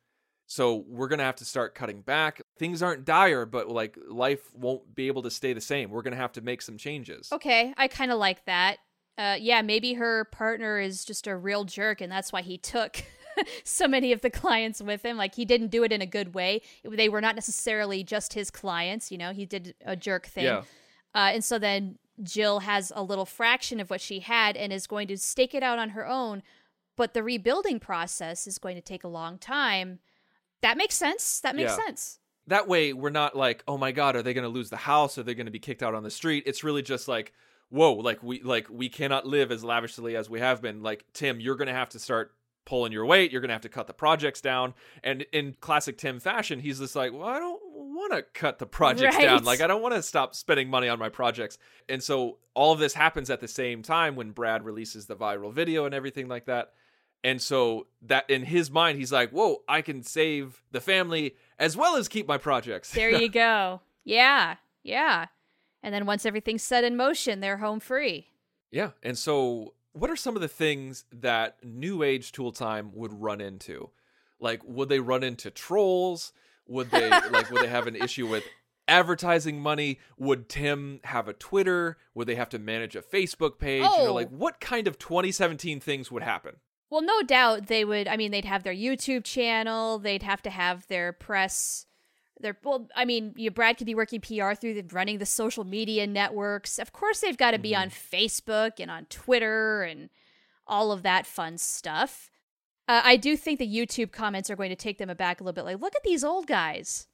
So 0.47 0.75
we're 0.89 1.09
going 1.09 1.19
to 1.21 1.25
have 1.25 1.37
to 1.37 1.45
start 1.45 1.75
cutting 1.75 2.01
back. 2.01 2.41
Things 2.59 2.83
aren't 2.83 3.05
dire, 3.05 3.47
but 3.47 3.69
like 3.69 3.97
life 4.09 4.53
won't 4.55 4.95
be 4.95 5.07
able 5.07 5.23
to 5.23 5.31
stay 5.31 5.53
the 5.53 5.61
same. 5.61 5.91
We're 5.91 6.03
going 6.03 6.13
to 6.13 6.21
have 6.21 6.33
to 6.33 6.41
make 6.41 6.63
some 6.63 6.77
changes." 6.77 7.31
Okay, 7.33 7.73
I 7.77 7.89
kind 7.89 8.11
of 8.11 8.19
like 8.19 8.45
that. 8.47 8.79
Uh, 9.17 9.37
yeah, 9.41 9.63
maybe 9.63 9.95
her 9.95 10.25
partner 10.27 10.79
is 10.79 11.05
just 11.05 11.27
a 11.27 11.37
real 11.37 11.65
jerk, 11.65 12.01
and 12.01 12.11
that's 12.11 12.33
why 12.33 12.43
he 12.43 12.57
took 12.59 13.03
so 13.65 13.89
many 13.89 14.13
of 14.13 14.21
the 14.21 14.31
clients 14.31 14.81
with 14.83 15.05
him. 15.05 15.17
Like 15.17 15.35
he 15.35 15.45
didn't 15.45 15.69
do 15.69 15.83
it 15.85 15.93
in 15.93 16.01
a 16.03 16.07
good 16.07 16.35
way. 16.35 16.63
They 16.85 17.09
were 17.09 17.21
not 17.21 17.35
necessarily 17.35 18.05
just 18.05 18.35
his 18.35 18.51
clients. 18.51 19.11
You 19.11 19.19
know, 19.19 19.33
he 19.33 19.45
did 19.47 19.75
a 19.85 19.97
jerk 19.97 20.27
thing. 20.27 20.45
Yeah. 20.45 20.63
Uh, 21.15 21.31
and 21.33 21.43
so 21.45 21.59
then 21.59 21.99
Jill 22.23 22.61
has 22.61 22.93
a 22.95 23.03
little 23.03 23.27
fraction 23.27 23.81
of 23.81 23.91
what 23.91 24.01
she 24.01 24.21
had 24.21 24.57
and 24.57 24.73
is 24.73 24.87
going 24.87 25.09
to 25.09 25.17
stake 25.17 25.55
it 25.55 25.63
out 25.63 25.79
on 25.79 25.91
her 25.91 26.07
own. 26.07 26.43
But 26.97 27.15
the 27.15 27.23
rebuilding 27.23 27.79
process 27.81 28.47
is 28.47 28.59
going 28.59 28.75
to 28.77 28.83
take 28.83 29.05
a 29.05 29.09
long 29.09 29.39
time. 29.39 30.01
That 30.63 30.77
makes 30.77 30.97
sense. 30.97 31.41
That 31.41 31.55
makes 31.57 31.77
Yeah. 31.77 31.85
sense. 31.87 32.19
That 32.49 32.69
way 32.69 32.93
we're 32.93 33.11
not 33.11 33.37
like 33.37 33.63
oh 33.69 33.79
my 33.79 33.93
god 33.93 34.17
are 34.17 34.23
they 34.23 34.35
going 34.35 34.43
to 34.45 34.49
lose 34.49 34.71
the 34.71 34.77
house? 34.77 35.17
Are 35.19 35.23
they 35.23 35.35
going 35.35 35.47
to 35.47 35.53
be 35.53 35.59
kicked 35.59 35.83
out 35.83 35.95
on 35.95 36.03
the 36.03 36.11
street? 36.11 36.45
It's 36.47 36.65
really 36.65 36.83
just 36.83 37.09
like 37.09 37.33
whoa 37.71 37.93
like 37.95 38.23
we 38.23 38.43
like 38.43 38.67
we 38.71 38.89
cannot 38.89 39.27
live 39.27 39.53
as 39.53 39.63
lavishly 39.65 40.17
as 40.17 40.29
we 40.29 40.41
have 40.41 40.61
been. 40.61 40.83
Like 40.83 41.05
tim 41.13 41.41
you're 41.41 41.57
going 41.57 41.69
to 41.69 41.75
have 41.75 41.91
to 41.91 41.99
start 41.99 42.33
pulling 42.65 42.93
your 42.93 43.07
weight. 43.07 43.33
You're 43.33 43.41
going 43.41 43.49
to 43.49 43.55
have 43.55 43.63
to 43.63 43.69
cut 43.71 43.87
the 43.87 43.95
projects 43.95 44.43
down. 44.43 44.75
And 45.03 45.25
in 45.33 45.57
classic 45.61 45.97
tim 45.99 46.21
fashion 46.21 46.61
he's 46.61 46.79
just 46.79 46.97
like 46.97 47.13
well 47.13 47.25
i 47.25 47.39
don't 47.39 47.61
want 47.73 48.13
to 48.13 48.23
cut 48.35 48.59
the 48.59 48.67
projects 48.67 49.17
Right. 49.17 49.25
down 49.25 49.45
like 49.45 49.61
i 49.61 49.67
don't 49.67 49.83
want 49.83 49.95
to 49.95 50.03
stop 50.03 50.35
spending 50.35 50.69
money 50.71 50.89
on 50.89 50.99
my 50.99 51.09
projects. 51.09 51.59
And 51.89 52.03
so 52.03 52.39
all 52.55 52.73
of 52.73 52.79
this 52.79 52.95
happens 52.95 53.31
at 53.31 53.41
the 53.41 53.49
same 53.49 53.83
time 53.83 54.17
when 54.17 54.31
brad 54.33 54.65
releases 54.65 55.07
the 55.07 55.17
viral 55.17 55.53
video 55.53 55.85
and 55.85 55.95
everything 55.95 56.29
like 56.29 56.47
that. 56.47 56.73
And 57.25 57.43
so 57.43 57.89
that 58.03 58.31
in 58.31 58.45
his 58.45 58.71
mind, 58.71 58.97
he's 58.97 59.11
like, 59.11 59.31
"Whoa, 59.31 59.63
I 59.69 59.83
can 59.83 60.05
save 60.05 60.63
the 60.71 60.81
family 60.81 61.35
as 61.59 61.77
well 61.77 61.97
as 61.97 62.09
keep 62.09 62.27
my 62.29 62.39
projects." 62.39 62.93
There 62.93 63.11
you 63.11 63.29
go. 63.45 63.81
Yeah, 64.05 64.57
yeah. 64.83 65.27
And 65.83 65.95
then 65.95 66.07
once 66.07 66.27
everything's 66.27 66.63
set 66.63 66.85
in 66.85 66.97
motion, 66.97 67.41
they're 67.41 67.59
home 67.59 67.81
free. 67.81 68.27
yeah. 68.71 68.91
And 69.03 69.17
so, 69.17 69.75
what 69.93 70.11
are 70.11 70.17
some 70.17 70.35
of 70.37 70.43
the 70.43 70.49
things 70.49 71.05
that 71.13 71.57
New 71.65 72.03
Age 72.03 72.33
Tool 72.33 72.53
Time 72.53 72.91
would 72.95 73.13
run 73.13 73.41
into? 73.41 73.91
Like, 74.41 74.61
would 74.65 74.89
they 74.89 75.01
run 75.01 75.23
into 75.23 75.51
trolls? 75.51 76.33
Would 76.67 76.91
they 76.91 77.11
like? 77.11 77.51
Would 77.51 77.63
they 77.63 77.69
have 77.69 77.87
an 77.87 77.97
issue 77.97 78.27
with 78.27 78.45
advertising 78.87 79.61
money? 79.61 79.99
Would 80.19 80.49
Tim 80.49 81.01
have 81.05 81.29
a 81.29 81.33
Twitter? 81.33 81.99
Would 82.15 82.27
they 82.27 82.35
have 82.35 82.49
to 82.51 82.59
manage 82.59 82.97
a 82.97 83.03
Facebook 83.03 83.59
page? 83.59 83.83
You 83.83 83.89
Oh. 83.91 84.05
know, 84.07 84.15
like 84.15 84.31
what 84.31 84.61
kind 84.61 84.87
of 84.89 84.99
2017 84.99 85.81
things 85.81 86.11
would 86.11 86.23
happen? 86.23 86.57
Well, 86.91 87.03
no 87.03 87.23
doubt 87.23 87.67
they 87.67 87.85
would. 87.85 88.09
I 88.09 88.17
mean, 88.17 88.31
they'd 88.31 88.45
have 88.45 88.63
their 88.63 88.75
YouTube 88.75 89.25
channel. 89.25 89.99
They'd 89.99 90.23
have 90.23 90.43
to 90.43 90.51
have 90.51 90.87
their 90.87 91.13
press. 91.13 91.87
Their 92.41 92.57
well, 92.65 92.89
I 92.95 93.05
mean, 93.05 93.35
you, 93.37 93.51
Brad 93.51 93.77
could 93.77 93.87
be 93.87 93.95
working 93.95 94.21
PR 94.21 94.55
through 94.55 94.75
the, 94.75 94.85
running 94.93 95.19
the 95.19 95.27
social 95.27 95.65
media 95.65 96.07
networks. 96.07 96.79
Of 96.79 96.93
course, 96.93 97.21
they've 97.21 97.37
got 97.37 97.51
to 97.51 97.59
be 97.59 97.75
on 97.75 97.91
Facebook 97.91 98.73
and 98.79 98.91
on 98.91 99.07
Twitter 99.07 99.83
and 99.83 100.09
all 100.67 100.93
of 100.93 101.03
that 101.03 101.27
fun 101.27 101.59
stuff. 101.59 102.31
Uh, 102.87 103.03
I 103.05 103.17
do 103.17 103.37
think 103.37 103.59
the 103.59 103.69
YouTube 103.69 104.13
comments 104.13 104.49
are 104.49 104.57
going 104.57 104.71
to 104.71 104.77
take 104.77 104.99
them 104.99 105.11
aback 105.11 105.41
a 105.41 105.45
little 105.45 105.55
bit. 105.55 105.65
Like, 105.65 105.81
look 105.81 105.95
at 105.95 106.03
these 106.05 106.25
old 106.25 106.47
guys. 106.47 107.07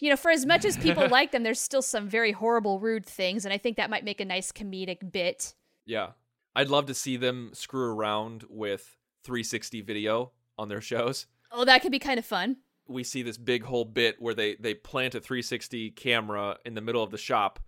You 0.00 0.10
know, 0.10 0.16
for 0.16 0.30
as 0.30 0.46
much 0.46 0.64
as 0.64 0.78
people 0.78 1.08
like 1.10 1.32
them, 1.32 1.42
there's 1.42 1.60
still 1.60 1.82
some 1.82 2.08
very 2.08 2.32
horrible, 2.32 2.78
rude 2.78 3.04
things, 3.04 3.44
and 3.44 3.52
I 3.52 3.58
think 3.58 3.76
that 3.76 3.90
might 3.90 4.04
make 4.04 4.20
a 4.20 4.24
nice 4.24 4.52
comedic 4.52 5.12
bit. 5.12 5.54
Yeah. 5.84 6.10
I'd 6.54 6.68
love 6.68 6.86
to 6.86 6.94
see 6.94 7.16
them 7.16 7.50
screw 7.52 7.92
around 7.92 8.44
with 8.48 8.97
360 9.28 9.82
video 9.82 10.32
on 10.56 10.68
their 10.68 10.80
shows. 10.80 11.26
Oh, 11.52 11.66
that 11.66 11.82
could 11.82 11.92
be 11.92 11.98
kind 11.98 12.18
of 12.18 12.24
fun. 12.24 12.56
We 12.88 13.04
see 13.04 13.22
this 13.22 13.36
big 13.36 13.62
whole 13.62 13.84
bit 13.84 14.16
where 14.18 14.32
they 14.32 14.54
they 14.56 14.72
plant 14.72 15.14
a 15.14 15.20
360 15.20 15.90
camera 15.90 16.56
in 16.64 16.74
the 16.74 16.80
middle 16.80 17.02
of 17.02 17.10
the 17.10 17.18
shop 17.18 17.60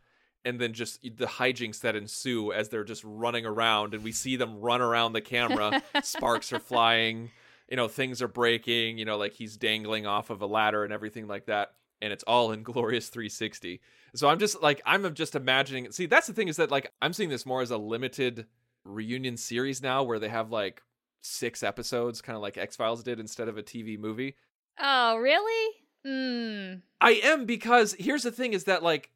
and 0.43 0.59
then 0.59 0.73
just 0.73 1.03
the 1.03 1.27
hijinks 1.27 1.81
that 1.81 1.95
ensue 1.95 2.51
as 2.51 2.71
they're 2.71 2.83
just 2.83 3.05
running 3.05 3.45
around 3.45 3.93
and 3.93 4.03
we 4.03 4.11
see 4.11 4.37
them 4.37 4.59
run 4.59 4.81
around 4.81 5.13
the 5.13 5.21
camera, 5.21 5.83
sparks 6.03 6.51
are 6.51 6.59
flying, 6.59 7.31
you 7.69 7.77
know, 7.77 7.89
things 7.89 8.23
are 8.23 8.29
breaking, 8.29 8.97
you 8.97 9.05
know, 9.05 9.19
like 9.19 9.35
he's 9.35 9.59
dangling 9.59 10.07
off 10.07 10.31
of 10.31 10.41
a 10.41 10.47
ladder 10.47 10.83
and 10.83 10.95
everything 10.95 11.29
like 11.29 11.45
that 11.45 11.75
and 12.01 12.11
it's 12.11 12.25
all 12.25 12.53
in 12.53 12.63
glorious 12.65 13.11
360. 13.11 13.83
So 14.15 14.29
I'm 14.29 14.39
just 14.39 14.63
like 14.63 14.81
I'm 14.87 15.13
just 15.15 15.35
imagining. 15.35 15.93
See, 15.93 16.07
that's 16.07 16.27
the 16.27 16.33
thing 16.33 16.49
is 16.49 16.57
that 16.57 16.71
like 16.71 16.91
I'm 17.03 17.13
seeing 17.13 17.29
this 17.29 17.45
more 17.45 17.61
as 17.61 17.71
a 17.71 17.79
limited 17.79 18.47
reunion 18.85 19.37
series 19.37 19.83
now 19.83 20.03
where 20.03 20.19
they 20.19 20.31
have 20.31 20.51
like 20.51 20.83
six 21.23 21.63
episodes, 21.63 22.21
kind 22.21 22.37
of 22.37 22.43
like 22.43 22.57
X 22.59 22.77
Files 22.77 23.03
did 23.03 23.21
instead 23.21 23.49
of 23.49 23.59
a 23.59 23.63
TV 23.63 23.99
movie. 23.99 24.37
Oh, 24.79 25.17
really? 25.17 25.75
Hmm. 26.05 26.81
I 27.01 27.21
am 27.23 27.45
because 27.45 27.95
here's 27.99 28.23
the 28.23 28.33
thing 28.33 28.53
is 28.55 28.65
that 28.65 28.83
like 28.83 29.11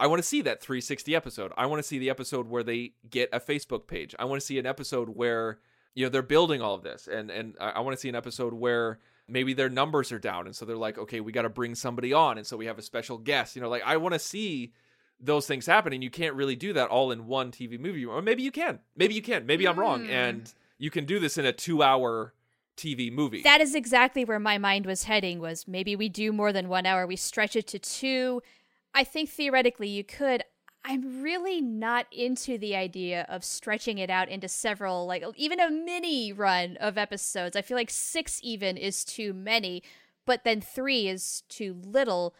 I 0.00 0.06
want 0.06 0.20
to 0.22 0.28
see 0.28 0.42
that 0.42 0.60
360 0.60 1.16
episode. 1.16 1.52
I 1.56 1.66
want 1.66 1.80
to 1.80 1.88
see 1.88 1.98
the 1.98 2.10
episode 2.10 2.48
where 2.48 2.62
they 2.62 2.92
get 3.10 3.28
a 3.32 3.40
Facebook 3.40 3.88
page. 3.88 4.14
I 4.18 4.24
want 4.26 4.40
to 4.40 4.46
see 4.46 4.58
an 4.58 4.66
episode 4.66 5.08
where 5.08 5.58
you 5.94 6.04
know 6.04 6.10
they're 6.10 6.22
building 6.22 6.62
all 6.62 6.74
of 6.74 6.82
this 6.82 7.08
and 7.08 7.30
and 7.30 7.56
I, 7.60 7.80
want 7.80 7.96
to 7.96 8.00
see 8.00 8.08
an 8.08 8.14
episode 8.14 8.54
where 8.54 9.00
maybe 9.26 9.52
their 9.52 9.68
numbers 9.68 10.12
are 10.12 10.18
down 10.20 10.46
and 10.46 10.54
so 10.54 10.64
they're 10.64 10.76
like 10.76 10.96
okay, 10.98 11.20
we 11.20 11.32
got 11.32 11.42
to 11.42 11.48
bring 11.48 11.74
somebody 11.74 12.12
on 12.12 12.38
and 12.38 12.46
so 12.46 12.56
we 12.56 12.66
have 12.66 12.78
a 12.78 12.82
special 12.82 13.18
guest. 13.18 13.56
You 13.56 13.62
know, 13.62 13.68
like 13.68 13.82
I 13.84 13.96
want 13.96 14.12
to 14.12 14.20
see 14.20 14.72
those 15.18 15.48
things 15.48 15.66
happen 15.66 15.92
and 15.92 16.04
you 16.04 16.10
can't 16.10 16.36
really 16.36 16.54
do 16.54 16.72
that 16.74 16.88
all 16.90 17.10
in 17.10 17.26
one 17.26 17.50
TV 17.50 17.80
movie 17.80 18.04
or 18.04 18.22
maybe 18.22 18.44
you 18.44 18.52
can. 18.52 18.78
Maybe 18.94 19.14
you 19.14 19.22
can. 19.22 19.44
Maybe 19.46 19.66
I'm 19.66 19.76
wrong 19.80 20.04
Hmm. 20.04 20.10
and 20.12 20.54
you 20.78 20.90
can 20.90 21.04
do 21.04 21.18
this 21.18 21.36
in 21.36 21.44
a 21.44 21.52
2-hour 21.52 22.34
TV 22.76 23.12
movie. 23.12 23.42
That 23.42 23.60
is 23.60 23.74
exactly 23.74 24.24
where 24.24 24.38
my 24.38 24.56
mind 24.56 24.86
was 24.86 25.04
heading 25.04 25.40
was 25.40 25.66
maybe 25.66 25.96
we 25.96 26.08
do 26.08 26.32
more 26.32 26.52
than 26.52 26.68
1 26.68 26.86
hour, 26.86 27.06
we 27.06 27.16
stretch 27.16 27.56
it 27.56 27.66
to 27.68 27.78
2. 27.78 28.40
I 28.94 29.04
think 29.04 29.28
theoretically 29.28 29.88
you 29.88 30.04
could. 30.04 30.44
I'm 30.84 31.22
really 31.22 31.60
not 31.60 32.06
into 32.12 32.56
the 32.56 32.76
idea 32.76 33.26
of 33.28 33.44
stretching 33.44 33.98
it 33.98 34.10
out 34.10 34.28
into 34.28 34.48
several 34.48 35.06
like 35.06 35.24
even 35.36 35.58
a 35.60 35.70
mini 35.70 36.32
run 36.32 36.76
of 36.78 36.96
episodes. 36.96 37.56
I 37.56 37.62
feel 37.62 37.76
like 37.76 37.90
6 37.90 38.40
even 38.42 38.76
is 38.76 39.04
too 39.04 39.34
many, 39.34 39.82
but 40.24 40.44
then 40.44 40.60
3 40.60 41.08
is 41.08 41.42
too 41.48 41.76
little. 41.84 42.34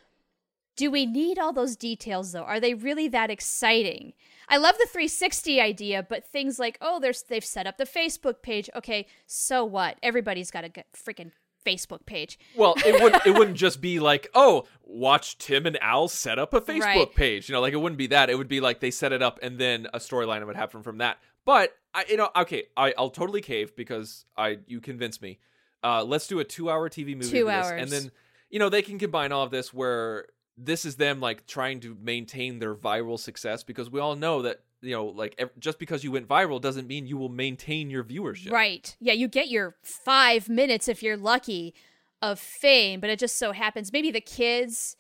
Do 0.79 0.91
we 0.93 1.07
need 1.07 1.39
all 1.39 1.53
those 1.53 1.75
details 1.77 2.31
though? 2.33 2.45
Are 2.45 2.61
they 2.61 2.73
really 2.73 3.09
that 3.09 3.31
exciting? 3.31 4.13
I 4.49 4.57
love 4.59 4.77
the 4.79 4.87
360 4.87 5.61
idea, 5.61 6.07
but 6.09 6.25
things 6.25 6.59
like, 6.59 6.79
oh, 6.81 7.01
there's 7.01 7.23
they've 7.23 7.45
set 7.45 7.67
up 7.67 7.77
the 7.79 7.85
Facebook 7.85 8.43
page. 8.43 8.71
Okay, 8.77 9.07
so 9.27 9.65
what? 9.65 9.99
Everybody's 10.03 10.51
got 10.53 10.65
a 10.65 10.71
freaking 10.97 11.33
Facebook 11.67 12.07
page. 12.07 12.39
Well, 12.57 12.75
it 12.87 13.03
would 13.03 13.15
it 13.27 13.37
wouldn't 13.37 13.57
just 13.67 13.81
be 13.81 13.99
like, 13.99 14.29
oh, 14.35 14.67
watch 14.85 15.37
Tim 15.39 15.67
and 15.67 15.77
Al 15.83 16.07
set 16.07 16.39
up 16.39 16.55
a 16.55 16.61
Facebook 16.61 16.81
Right. 16.85 17.15
page. 17.15 17.49
You 17.49 17.55
know, 17.55 17.61
like 17.61 17.73
it 17.75 17.79
wouldn't 17.79 17.99
be 17.99 18.07
that. 18.07 18.31
It 18.31 18.37
would 18.39 18.49
be 18.49 18.61
like 18.61 18.79
they 18.81 18.93
set 18.93 19.13
it 19.13 19.21
up 19.21 19.41
and 19.43 19.59
then 19.59 19.89
a 19.93 19.99
storyline 19.99 20.47
would 20.47 20.57
happen 20.57 20.83
from 20.85 20.99
that. 20.99 21.19
But 21.45 21.75
I, 21.93 22.05
you 22.09 22.17
know, 22.17 22.31
okay, 22.37 22.65
I, 22.77 22.95
I'll 22.97 23.11
totally 23.11 23.41
cave 23.41 23.75
because 23.75 24.25
I 24.37 24.61
you 24.69 24.81
convince 24.81 25.21
me. 25.21 25.41
Uh, 25.83 26.05
let's 26.05 26.27
do 26.29 26.39
a 26.39 26.45
two-hour 26.45 26.89
TV 26.89 27.17
movie. 27.17 27.31
Two 27.31 27.49
hours. 27.51 27.83
and 27.83 27.91
then 27.91 28.13
you 28.49 28.59
know 28.61 28.69
they 28.69 28.83
can 28.83 28.99
combine 28.99 29.33
all 29.33 29.43
of 29.43 29.51
this 29.51 29.75
where 29.75 30.27
this 30.59 30.85
is 30.85 30.97
them 30.97 31.21
like 31.21 31.47
trying 31.47 31.81
to 31.81 31.97
maintain 32.03 32.59
their 32.59 32.75
viral 32.75 33.19
success 33.19 33.63
because 33.63 33.91
we 33.91 34.01
all 34.01 34.17
know 34.17 34.43
that 34.43 34.61
you 34.81 34.93
know 34.93 35.07
like 35.07 35.35
ev- 35.39 35.51
just 35.59 35.79
because 35.79 36.03
you 36.03 36.13
went 36.13 36.27
viral 36.27 36.61
doesn't 36.61 36.87
mean 36.87 37.07
you 37.07 37.17
will 37.17 37.29
maintain 37.29 37.89
your 37.91 38.03
viewership. 38.03 38.51
Right. 38.51 38.97
Yeah, 39.01 39.13
you 39.13 39.29
get 39.29 39.49
your 39.49 39.77
five 39.83 40.49
minutes 40.49 40.89
if 40.89 41.03
you're 41.03 41.17
lucky 41.17 41.75
of 42.21 42.41
fame, 42.41 43.01
but 43.01 43.09
it 43.09 43.19
just 43.19 43.39
so 43.39 43.53
happens 43.53 43.93
maybe 43.93 44.11
the 44.11 44.21
kids 44.21 44.97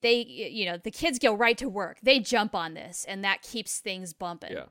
they 0.00 0.22
you 0.22 0.66
know 0.66 0.76
the 0.76 0.90
kids 0.90 1.18
go 1.18 1.34
right 1.34 1.56
to 1.58 1.68
work 1.68 1.98
they 2.02 2.20
jump 2.20 2.54
on 2.54 2.74
this 2.74 3.06
and 3.08 3.24
that 3.24 3.42
keeps 3.42 3.78
things 3.78 4.12
bumping 4.12 4.52
Yeah. 4.52 4.66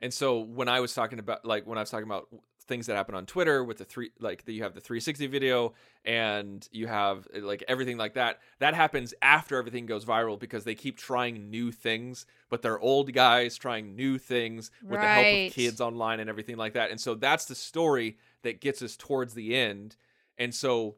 And 0.00 0.12
so 0.12 0.40
when 0.40 0.68
I 0.68 0.80
was 0.80 0.92
talking 0.92 1.18
about 1.18 1.44
like 1.46 1.66
when 1.66 1.78
I 1.78 1.80
was 1.80 1.90
talking 1.90 2.06
about 2.06 2.28
things 2.66 2.86
that 2.86 2.96
happen 2.96 3.14
on 3.14 3.26
Twitter 3.26 3.62
with 3.62 3.78
the 3.78 3.84
three 3.84 4.10
like 4.20 4.44
that 4.44 4.52
you 4.52 4.62
have 4.62 4.74
the 4.74 4.80
360 4.80 5.26
video 5.26 5.74
and 6.04 6.68
you 6.72 6.86
have 6.86 7.26
like 7.34 7.62
everything 7.68 7.96
like 7.96 8.14
that. 8.14 8.40
That 8.58 8.74
happens 8.74 9.14
after 9.20 9.58
everything 9.58 9.86
goes 9.86 10.04
viral 10.04 10.38
because 10.38 10.64
they 10.64 10.74
keep 10.74 10.96
trying 10.96 11.50
new 11.50 11.70
things 11.70 12.26
but 12.48 12.62
they're 12.62 12.78
old 12.78 13.12
guys 13.12 13.56
trying 13.56 13.96
new 13.96 14.16
things 14.18 14.70
with 14.82 15.00
the 15.00 15.06
help 15.06 15.48
of 15.48 15.52
kids 15.52 15.80
online 15.80 16.20
and 16.20 16.30
everything 16.30 16.56
like 16.56 16.74
that. 16.74 16.90
And 16.90 17.00
so 17.00 17.14
that's 17.14 17.46
the 17.46 17.54
story 17.54 18.16
that 18.42 18.60
gets 18.60 18.80
us 18.82 18.96
towards 18.96 19.34
the 19.34 19.56
end. 19.56 19.96
And 20.38 20.54
so 20.54 20.96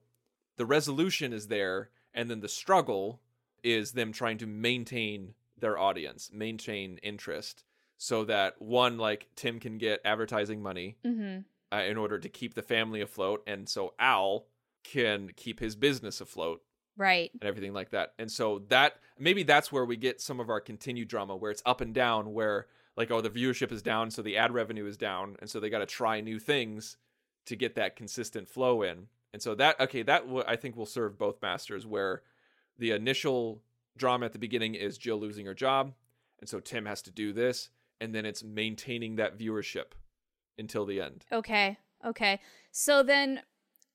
the 0.56 0.66
resolution 0.66 1.32
is 1.32 1.48
there 1.48 1.90
and 2.12 2.30
then 2.30 2.40
the 2.40 2.48
struggle 2.48 3.20
is 3.62 3.92
them 3.92 4.12
trying 4.12 4.38
to 4.38 4.46
maintain 4.46 5.34
their 5.58 5.78
audience 5.78 6.30
maintain 6.32 6.98
interest 6.98 7.64
so 7.96 8.24
that 8.24 8.60
one 8.60 8.98
like 8.98 9.26
tim 9.36 9.58
can 9.58 9.78
get 9.78 10.00
advertising 10.04 10.62
money 10.62 10.96
mm-hmm. 11.04 11.40
Uh, 11.72 11.82
in 11.86 11.96
order 11.96 12.18
to 12.18 12.28
keep 12.28 12.54
the 12.54 12.62
family 12.62 13.00
afloat 13.00 13.42
and 13.46 13.68
so 13.68 13.94
al 13.98 14.46
can 14.84 15.30
keep 15.36 15.60
his 15.60 15.74
business 15.74 16.20
afloat 16.20 16.62
right. 16.96 17.30
and 17.32 17.44
everything 17.44 17.72
like 17.72 17.90
that. 17.90 18.14
And 18.18 18.30
so 18.30 18.62
that 18.68 18.94
maybe 19.18 19.42
that's 19.42 19.72
where 19.72 19.84
we 19.84 19.96
get 19.96 20.20
some 20.20 20.40
of 20.40 20.48
our 20.48 20.60
continued 20.60 21.08
drama 21.08 21.36
where 21.36 21.50
it's 21.50 21.62
up 21.66 21.80
and 21.80 21.94
down 21.94 22.32
where 22.32 22.66
like 22.96 23.10
oh 23.10 23.20
the 23.20 23.30
viewership 23.30 23.72
is 23.72 23.82
down 23.82 24.10
so 24.10 24.22
the 24.22 24.36
ad 24.36 24.52
revenue 24.52 24.86
is 24.86 24.96
down 24.96 25.36
and 25.40 25.50
so 25.50 25.60
they 25.60 25.70
got 25.70 25.80
to 25.80 25.86
try 25.86 26.20
new 26.20 26.38
things 26.38 26.96
to 27.46 27.56
get 27.56 27.74
that 27.74 27.96
consistent 27.96 28.48
flow 28.48 28.82
in. 28.82 29.08
And 29.32 29.42
so 29.42 29.54
that 29.56 29.78
okay 29.80 30.02
that 30.02 30.24
w- 30.24 30.44
i 30.46 30.56
think 30.56 30.76
will 30.76 30.86
serve 30.86 31.18
both 31.18 31.42
masters 31.42 31.86
where 31.86 32.22
the 32.78 32.92
initial 32.92 33.60
drama 33.96 34.26
at 34.26 34.32
the 34.32 34.38
beginning 34.38 34.74
is 34.74 34.96
jill 34.96 35.18
losing 35.18 35.44
her 35.44 35.52
job 35.52 35.92
and 36.40 36.48
so 36.48 36.58
tim 36.58 36.86
has 36.86 37.02
to 37.02 37.10
do 37.10 37.34
this 37.34 37.68
and 38.00 38.14
then 38.14 38.24
it's 38.24 38.42
maintaining 38.42 39.16
that 39.16 39.38
viewership 39.38 39.92
until 40.58 40.86
the 40.86 41.00
end. 41.00 41.24
Okay 41.32 41.78
okay. 42.06 42.40
So 42.70 43.02
then 43.02 43.40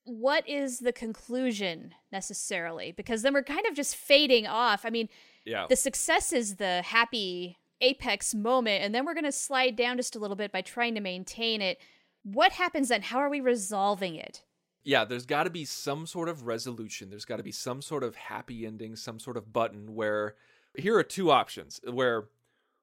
what 0.03 0.47
is 0.47 0.79
the 0.79 0.91
conclusion 0.91 1.93
necessarily? 2.11 2.91
Because 2.91 3.21
then 3.21 3.33
we're 3.33 3.43
kind 3.43 3.65
of 3.67 3.75
just 3.75 3.95
fading 3.95 4.47
off. 4.47 4.85
I 4.85 4.89
mean 4.89 5.09
yeah. 5.45 5.65
the 5.69 5.75
success 5.75 6.33
is 6.33 6.57
the 6.57 6.81
happy 6.83 7.57
apex 7.79 8.35
moment 8.35 8.83
and 8.83 8.93
then 8.93 9.05
we're 9.05 9.15
going 9.15 9.23
to 9.23 9.31
slide 9.31 9.75
down 9.75 9.97
just 9.97 10.15
a 10.15 10.19
little 10.19 10.35
bit 10.35 10.51
by 10.51 10.61
trying 10.61 10.93
to 10.95 11.01
maintain 11.01 11.61
it. 11.61 11.79
What 12.23 12.51
happens 12.51 12.89
then? 12.89 13.01
How 13.01 13.17
are 13.17 13.29
we 13.29 13.41
resolving 13.41 14.15
it? 14.15 14.43
Yeah, 14.83 15.05
there's 15.05 15.25
got 15.25 15.43
to 15.43 15.49
be 15.51 15.65
some 15.65 16.07
sort 16.07 16.27
of 16.27 16.47
resolution. 16.47 17.09
There's 17.09 17.25
got 17.25 17.37
to 17.37 17.43
be 17.43 17.51
some 17.51 17.81
sort 17.81 18.03
of 18.03 18.15
happy 18.15 18.65
ending, 18.65 18.95
some 18.95 19.19
sort 19.19 19.37
of 19.37 19.53
button 19.53 19.93
where 19.93 20.35
here 20.75 20.97
are 20.97 21.03
two 21.03 21.31
options 21.31 21.79
where 21.89 22.25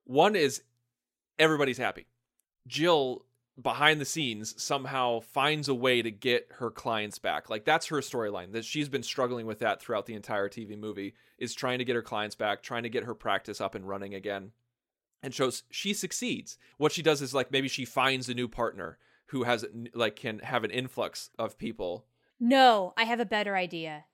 one 0.04 0.36
is 0.36 0.62
everybody's 1.38 1.78
happy. 1.78 2.06
Jill 2.66 3.24
behind 3.60 4.00
the 4.00 4.04
scenes 4.04 4.60
somehow 4.62 5.20
finds 5.20 5.68
a 5.68 5.74
way 5.74 6.02
to 6.02 6.10
get 6.10 6.48
her 6.58 6.70
clients 6.70 7.18
back. 7.18 7.50
Like 7.50 7.64
that's 7.64 7.86
her 7.86 7.98
storyline. 7.98 8.52
That 8.52 8.64
she's 8.64 8.88
been 8.88 9.02
struggling 9.02 9.46
with 9.46 9.58
that 9.60 9.80
throughout 9.80 10.06
the 10.06 10.14
entire 10.14 10.48
TV 10.48 10.78
movie 10.78 11.14
is 11.38 11.54
trying 11.54 11.78
to 11.78 11.84
get 11.84 11.96
her 11.96 12.02
clients 12.02 12.36
back, 12.36 12.62
trying 12.62 12.84
to 12.84 12.88
get 12.88 13.04
her 13.04 13.14
practice 13.14 13.60
up 13.60 13.74
and 13.74 13.88
running 13.88 14.14
again. 14.14 14.52
And 15.22 15.34
shows 15.34 15.64
she 15.70 15.94
succeeds. 15.94 16.58
What 16.76 16.92
she 16.92 17.02
does 17.02 17.20
is 17.20 17.34
like 17.34 17.50
maybe 17.50 17.68
she 17.68 17.84
finds 17.84 18.28
a 18.28 18.34
new 18.34 18.46
partner 18.46 18.98
who 19.28 19.42
has 19.44 19.64
like 19.94 20.16
can 20.16 20.38
have 20.40 20.64
an 20.64 20.70
influx 20.70 21.30
of 21.38 21.58
people. 21.58 22.06
no 22.40 22.94
i 22.96 23.04
have 23.04 23.20
a 23.20 23.26
better 23.26 23.56
idea 23.56 24.04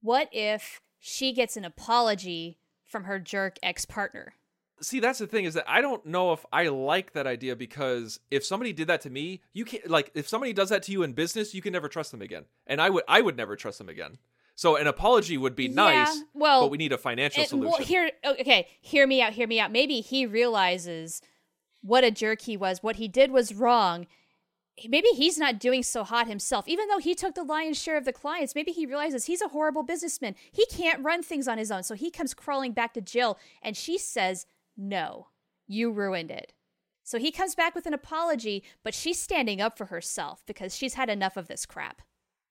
what 0.00 0.28
if 0.32 0.80
she 0.98 1.32
gets 1.32 1.56
an 1.56 1.64
apology 1.64 2.58
from 2.84 3.04
her 3.04 3.18
jerk 3.18 3.56
ex-partner 3.62 4.34
See, 4.82 4.98
that's 5.00 5.20
the 5.20 5.26
thing 5.26 5.44
is 5.44 5.54
that 5.54 5.64
I 5.68 5.80
don't 5.80 6.04
know 6.04 6.32
if 6.32 6.44
I 6.52 6.68
like 6.68 7.12
that 7.12 7.26
idea 7.26 7.54
because 7.54 8.18
if 8.30 8.44
somebody 8.44 8.72
did 8.72 8.88
that 8.88 9.00
to 9.02 9.10
me, 9.10 9.40
you 9.52 9.64
can't 9.64 9.88
like 9.88 10.10
if 10.14 10.28
somebody 10.28 10.52
does 10.52 10.70
that 10.70 10.82
to 10.84 10.92
you 10.92 11.02
in 11.04 11.12
business, 11.12 11.54
you 11.54 11.62
can 11.62 11.72
never 11.72 11.88
trust 11.88 12.10
them 12.10 12.20
again. 12.20 12.44
And 12.66 12.80
I 12.80 12.90
would 12.90 13.04
I 13.08 13.20
would 13.20 13.36
never 13.36 13.54
trust 13.56 13.78
them 13.78 13.88
again. 13.88 14.18
So 14.54 14.76
an 14.76 14.86
apology 14.86 15.38
would 15.38 15.56
be 15.56 15.68
nice 15.68 16.14
Yeah, 16.14 16.22
well, 16.34 16.60
but 16.62 16.70
we 16.70 16.78
need 16.78 16.92
a 16.92 16.98
financial 16.98 17.40
And, 17.40 17.48
solution. 17.48 17.70
well, 17.70 17.80
here, 17.80 18.10
okay, 18.24 18.68
hear 18.80 19.06
me 19.06 19.22
out. 19.22 19.32
Hear 19.32 19.46
me 19.46 19.58
out. 19.58 19.72
Maybe 19.72 20.00
he 20.00 20.26
realizes 20.26 21.22
what 21.80 22.04
a 22.04 22.10
jerk 22.10 22.42
he 22.42 22.56
was. 22.56 22.82
What 22.82 22.96
he 22.96 23.08
did 23.08 23.30
was 23.30 23.54
wrong. 23.54 24.06
Maybe 24.88 25.08
he's 25.08 25.38
not 25.38 25.58
doing 25.58 25.82
so 25.82 26.02
hot 26.04 26.28
himself. 26.28 26.66
Even 26.68 26.88
though 26.88 26.98
he 26.98 27.14
took 27.14 27.34
the 27.34 27.44
lion's 27.44 27.80
share 27.80 27.96
of 27.96 28.04
the 28.04 28.12
clients, 28.12 28.54
maybe 28.54 28.72
he 28.72 28.86
realizes 28.86 29.24
he's 29.26 29.42
a 29.42 29.48
horrible 29.48 29.82
businessman. 29.82 30.34
He 30.50 30.64
can't 30.66 31.02
run 31.04 31.22
things 31.22 31.46
on 31.46 31.58
his 31.58 31.70
own. 31.70 31.82
So 31.82 31.94
he 31.94 32.10
comes 32.10 32.32
crawling 32.34 32.72
back 32.72 32.94
to 32.94 33.00
Jill, 33.00 33.38
and 33.62 33.76
she 33.76 33.98
says, 33.98 34.46
"No, 34.82 35.28
you 35.66 35.90
ruined 35.90 36.30
it." 36.30 36.52
So 37.04 37.18
he 37.18 37.32
comes 37.32 37.54
back 37.54 37.74
with 37.74 37.86
an 37.86 37.94
apology, 37.94 38.62
but 38.82 38.94
she's 38.94 39.20
standing 39.20 39.60
up 39.60 39.76
for 39.76 39.86
herself 39.86 40.42
because 40.46 40.76
she's 40.76 40.94
had 40.94 41.10
enough 41.10 41.36
of 41.36 41.48
this 41.48 41.66
crap. 41.66 42.02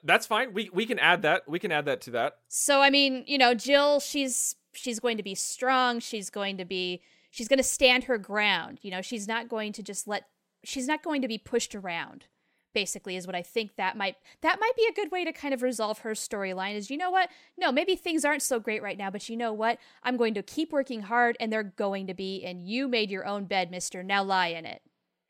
That's 0.04 0.26
fine. 0.26 0.54
We 0.54 0.70
we 0.74 0.86
can 0.86 1.00
add 1.00 1.22
that. 1.22 1.48
We 1.48 1.60
can 1.60 1.72
add 1.72 1.86
that 1.86 2.02
to 2.02 2.12
that. 2.12 2.38
So 2.48 2.82
I 2.82 2.90
mean, 2.90 3.24
you 3.28 3.38
know, 3.38 3.54
Jill, 3.54 4.00
she's 4.00 4.56
she's 4.74 5.00
going 5.00 5.18
to 5.18 5.24
be 5.24 5.36
strong. 5.36 6.00
She's 6.00 6.30
going 6.30 6.58
to 6.58 6.66
be 6.66 7.02
she's 7.30 7.48
going 7.48 7.58
to 7.58 7.64
stand 7.64 8.06
her 8.06 8.18
ground. 8.18 8.80
You 8.82 8.92
know, 8.92 9.02
she's 9.02 9.28
not 9.28 9.48
going 9.48 9.74
to 9.74 9.84
just 9.84 10.08
let 10.08 10.24
she's 10.64 10.88
not 10.88 11.04
going 11.04 11.22
to 11.22 11.28
be 11.28 11.38
pushed 11.38 11.76
around. 11.76 12.26
Basically, 12.74 13.18
is 13.18 13.28
what 13.28 13.36
I 13.36 13.42
think 13.42 13.76
that 13.76 13.98
might 13.98 14.16
that 14.42 14.60
might 14.60 14.76
be 14.78 14.88
a 14.90 14.94
good 14.94 15.12
way 15.12 15.26
to 15.26 15.34
kind 15.34 15.54
of 15.54 15.62
resolve 15.62 16.00
her 16.00 16.12
storyline. 16.12 16.76
Is 16.76 16.90
you 16.90 16.98
know 16.98 17.12
what? 17.12 17.30
No, 17.58 17.72
maybe 17.72 17.96
things 17.96 18.24
aren't 18.24 18.42
so 18.42 18.60
great 18.60 18.82
right 18.82 18.98
now, 18.98 19.10
but 19.10 19.28
you 19.28 19.36
know 19.36 19.52
what? 19.52 19.78
I'm 20.04 20.16
going 20.16 20.34
to 20.36 20.42
keep 20.42 20.72
working 20.72 21.02
hard, 21.02 21.36
and 21.40 21.52
they're 21.52 21.64
going 21.64 22.08
to 22.08 22.14
be. 22.14 22.44
And 22.46 22.66
you 22.66 22.88
made 22.88 23.12
your 23.12 23.26
own 23.26 23.46
bed, 23.46 23.72
Mister. 23.72 24.04
Now 24.04 24.24
lie 24.24 24.48
in 24.48 24.66
it. 24.66 24.82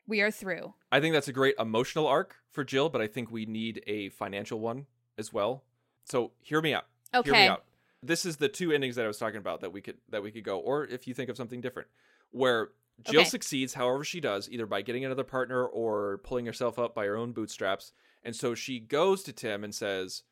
We 0.06 0.20
are 0.20 0.30
through. 0.30 0.74
I 0.90 1.00
think 1.00 1.14
that's 1.14 1.28
a 1.28 1.32
great 1.32 1.54
emotional 1.58 2.06
arc 2.06 2.36
for 2.50 2.64
Jill, 2.64 2.88
but 2.88 3.00
I 3.00 3.06
think 3.06 3.30
we 3.30 3.46
need 3.46 3.82
a 3.86 4.10
financial 4.10 4.60
one 4.60 4.86
as 5.18 5.32
well. 5.32 5.64
So 6.04 6.32
hear 6.40 6.60
me 6.60 6.74
out. 6.74 6.86
Okay. 7.14 7.30
Hear 7.30 7.40
me 7.40 7.48
out. 7.48 7.64
This 8.02 8.26
is 8.26 8.36
the 8.36 8.48
two 8.48 8.72
endings 8.72 8.96
that 8.96 9.04
I 9.04 9.08
was 9.08 9.18
talking 9.18 9.38
about 9.38 9.60
that 9.60 9.72
we 9.72 9.80
could 9.80 9.96
that 10.10 10.22
we 10.22 10.30
could 10.30 10.44
go, 10.44 10.58
or 10.58 10.84
if 10.86 11.06
you 11.06 11.14
think 11.14 11.30
of 11.30 11.36
something 11.36 11.60
different, 11.60 11.88
where 12.30 12.70
Jill 13.02 13.22
Okay. 13.22 13.30
succeeds 13.30 13.74
however 13.74 14.04
she 14.04 14.20
does, 14.20 14.48
either 14.50 14.66
by 14.66 14.82
getting 14.82 15.04
another 15.04 15.24
partner 15.24 15.64
or 15.64 16.18
pulling 16.18 16.46
herself 16.46 16.78
up 16.78 16.94
by 16.94 17.06
her 17.06 17.16
own 17.16 17.32
bootstraps. 17.32 17.92
And 18.22 18.36
so 18.36 18.54
she 18.54 18.78
goes 18.78 19.22
to 19.24 19.32
Tim 19.32 19.64
and 19.64 19.74
says, 19.74 20.22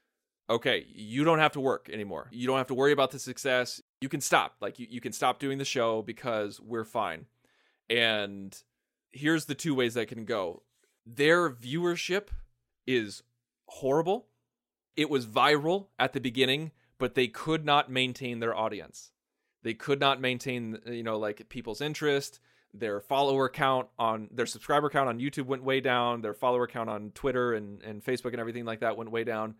Okay, 0.48 0.84
you 0.92 1.22
don't 1.24 1.38
have 1.38 1.52
to 1.52 1.60
work 1.60 1.88
anymore. 1.92 2.28
You 2.32 2.46
don't 2.48 2.58
have 2.58 2.66
to 2.68 2.74
worry 2.74 2.90
about 2.92 3.12
the 3.12 3.18
success. 3.20 3.80
You 4.00 4.08
can 4.08 4.20
stop. 4.20 4.56
Like 4.60 4.78
you, 4.78 4.86
you 4.90 5.00
can 5.00 5.12
stop 5.12 5.38
doing 5.38 5.58
the 5.58 5.64
show 5.64 6.02
because 6.02 6.60
we're 6.60 6.84
fine. 6.84 7.26
And 7.88 8.56
here's 9.12 9.44
the 9.46 9.54
two 9.54 9.74
ways 9.74 9.94
that 9.94 10.08
can 10.08 10.24
go. 10.24 10.62
Their 11.06 11.50
viewership 11.50 12.28
is 12.86 13.22
horrible. 13.66 14.26
It 14.96 15.08
was 15.08 15.26
viral 15.26 15.86
at 15.98 16.12
the 16.12 16.20
beginning, 16.20 16.72
but 16.98 17.14
they 17.14 17.28
could 17.28 17.64
not 17.64 17.90
maintain 17.90 18.40
their 18.40 18.54
audience. 18.56 19.12
They 19.62 19.74
could 19.74 20.00
not 20.00 20.20
maintain, 20.20 20.78
you 20.86 21.02
know, 21.02 21.18
like 21.18 21.48
people's 21.48 21.80
interest. 21.80 22.40
Their 22.72 23.00
follower 23.00 23.48
count 23.48 23.88
on 23.98 24.28
their 24.32 24.46
subscriber 24.46 24.90
count 24.90 25.08
on 25.08 25.18
YouTube 25.18 25.46
went 25.46 25.64
way 25.64 25.80
down. 25.80 26.22
Their 26.22 26.34
follower 26.34 26.66
count 26.66 26.88
on 26.88 27.10
Twitter 27.12 27.54
and, 27.54 27.82
and 27.82 28.04
Facebook 28.04 28.30
and 28.30 28.40
everything 28.40 28.64
like 28.64 28.80
that 28.80 28.96
went 28.96 29.10
way 29.10 29.24
down. 29.24 29.56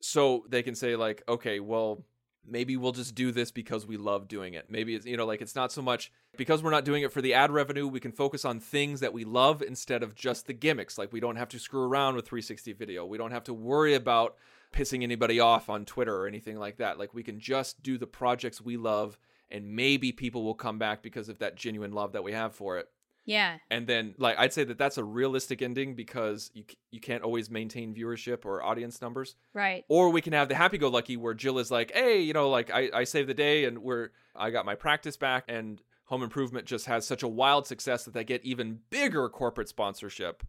So 0.00 0.44
they 0.48 0.62
can 0.62 0.74
say, 0.74 0.96
like, 0.96 1.22
okay, 1.28 1.60
well, 1.60 2.04
maybe 2.46 2.76
we'll 2.76 2.92
just 2.92 3.14
do 3.14 3.30
this 3.30 3.50
because 3.50 3.86
we 3.86 3.96
love 3.96 4.28
doing 4.28 4.54
it. 4.54 4.66
Maybe 4.68 4.94
it's, 4.94 5.06
you 5.06 5.16
know, 5.16 5.26
like 5.26 5.40
it's 5.40 5.54
not 5.54 5.72
so 5.72 5.80
much 5.80 6.12
because 6.36 6.62
we're 6.62 6.70
not 6.70 6.84
doing 6.84 7.02
it 7.02 7.12
for 7.12 7.22
the 7.22 7.34
ad 7.34 7.50
revenue, 7.50 7.86
we 7.86 8.00
can 8.00 8.12
focus 8.12 8.44
on 8.44 8.58
things 8.58 9.00
that 9.00 9.12
we 9.12 9.24
love 9.24 9.62
instead 9.62 10.02
of 10.02 10.14
just 10.14 10.46
the 10.46 10.52
gimmicks. 10.52 10.98
Like 10.98 11.12
we 11.12 11.20
don't 11.20 11.36
have 11.36 11.48
to 11.50 11.58
screw 11.58 11.84
around 11.84 12.16
with 12.16 12.26
360 12.26 12.72
video. 12.72 13.06
We 13.06 13.18
don't 13.18 13.30
have 13.30 13.44
to 13.44 13.54
worry 13.54 13.94
about 13.94 14.36
pissing 14.72 15.02
anybody 15.02 15.38
off 15.38 15.68
on 15.68 15.84
Twitter 15.84 16.16
or 16.16 16.26
anything 16.26 16.58
like 16.58 16.78
that. 16.78 16.98
Like 16.98 17.14
we 17.14 17.22
can 17.22 17.38
just 17.38 17.82
do 17.82 17.98
the 17.98 18.06
projects 18.06 18.60
we 18.60 18.76
love 18.76 19.18
and 19.52 19.68
maybe 19.68 20.10
people 20.10 20.42
will 20.42 20.54
come 20.54 20.78
back 20.78 21.02
because 21.02 21.28
of 21.28 21.38
that 21.38 21.56
genuine 21.56 21.92
love 21.92 22.12
that 22.12 22.24
we 22.24 22.32
have 22.32 22.54
for 22.54 22.78
it. 22.78 22.88
Yeah. 23.24 23.58
And 23.70 23.86
then 23.86 24.14
like 24.18 24.36
I'd 24.38 24.52
say 24.52 24.64
that 24.64 24.78
that's 24.78 24.98
a 24.98 25.04
realistic 25.04 25.62
ending 25.62 25.94
because 25.94 26.50
you 26.54 26.64
you 26.90 27.00
can't 27.00 27.22
always 27.22 27.50
maintain 27.50 27.94
viewership 27.94 28.44
or 28.44 28.62
audience 28.62 29.00
numbers. 29.00 29.36
Right. 29.54 29.84
Or 29.88 30.10
we 30.10 30.20
can 30.20 30.32
have 30.32 30.48
the 30.48 30.56
happy 30.56 30.78
go 30.78 30.88
lucky 30.88 31.16
where 31.16 31.34
Jill 31.34 31.58
is 31.58 31.70
like, 31.70 31.92
hey, 31.92 32.20
you 32.20 32.32
know, 32.32 32.50
like 32.50 32.70
I, 32.72 32.90
I 32.92 33.04
saved 33.04 33.28
the 33.28 33.34
day 33.34 33.64
and 33.64 33.78
we're 33.78 34.08
I 34.34 34.50
got 34.50 34.66
my 34.66 34.74
practice 34.74 35.16
back 35.16 35.44
and 35.48 35.80
Home 36.06 36.22
Improvement 36.22 36.66
just 36.66 36.86
has 36.86 37.06
such 37.06 37.22
a 37.22 37.28
wild 37.28 37.66
success 37.66 38.04
that 38.04 38.14
they 38.14 38.24
get 38.24 38.44
even 38.44 38.80
bigger 38.90 39.28
corporate 39.28 39.68
sponsorship. 39.68 40.42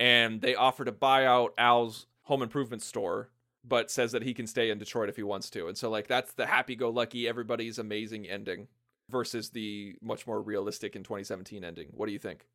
And 0.00 0.40
they 0.40 0.54
offer 0.54 0.84
to 0.84 0.92
buy 0.92 1.24
out 1.26 1.54
Al's 1.56 2.06
home 2.22 2.42
improvement 2.42 2.82
store, 2.82 3.30
but 3.66 3.90
says 3.90 4.12
that 4.12 4.22
he 4.22 4.34
can 4.34 4.46
stay 4.46 4.70
in 4.70 4.78
Detroit 4.78 5.08
if 5.08 5.16
he 5.16 5.22
wants 5.22 5.50
to. 5.50 5.68
And 5.68 5.76
so 5.76 5.90
like 5.90 6.06
that's 6.06 6.32
the 6.32 6.46
happy 6.46 6.76
go 6.76 6.90
lucky, 6.90 7.28
everybody's 7.28 7.78
amazing 7.78 8.28
ending 8.28 8.68
versus 9.08 9.50
the 9.50 9.96
much 10.02 10.26
more 10.26 10.40
realistic 10.40 10.96
in 10.96 11.02
2017 11.02 11.64
ending. 11.64 11.88
What 11.92 12.06
do 12.06 12.12
you 12.12 12.18
think? 12.18 12.46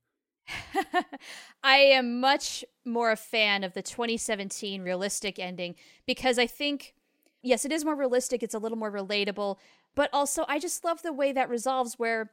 I 1.64 1.78
am 1.78 2.20
much 2.20 2.66
more 2.86 3.12
a 3.12 3.16
fan 3.16 3.64
of 3.64 3.74
the 3.74 3.82
2017 3.82 4.82
realistic 4.82 5.40
ending 5.40 5.76
because 6.06 6.38
I 6.40 6.48
think, 6.48 6.94
yes, 7.42 7.66
it 7.66 7.72
is 7.72 7.86
more 7.86 7.96
realistic. 7.96 8.44
It's 8.44 8.56
a 8.56 8.60
little 8.60 8.78
more 8.78 8.92
relatable. 8.92 9.58
But 9.96 10.10
also, 10.14 10.46
I 10.48 10.60
just 10.60 10.84
love 10.84 11.02
the 11.02 11.14
way 11.14 11.32
that 11.32 11.50
resolves 11.50 11.96
where 12.00 12.32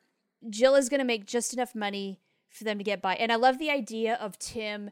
Jill 0.48 0.74
is 0.74 0.88
going 0.88 1.00
to 1.00 1.04
make 1.04 1.26
just 1.26 1.52
enough 1.52 1.74
money 1.74 2.20
for 2.48 2.64
them 2.64 2.78
to 2.78 2.84
get 2.84 3.02
by. 3.02 3.14
And 3.16 3.32
I 3.32 3.36
love 3.36 3.58
the 3.58 3.70
idea 3.70 4.14
of 4.14 4.38
Tim 4.38 4.90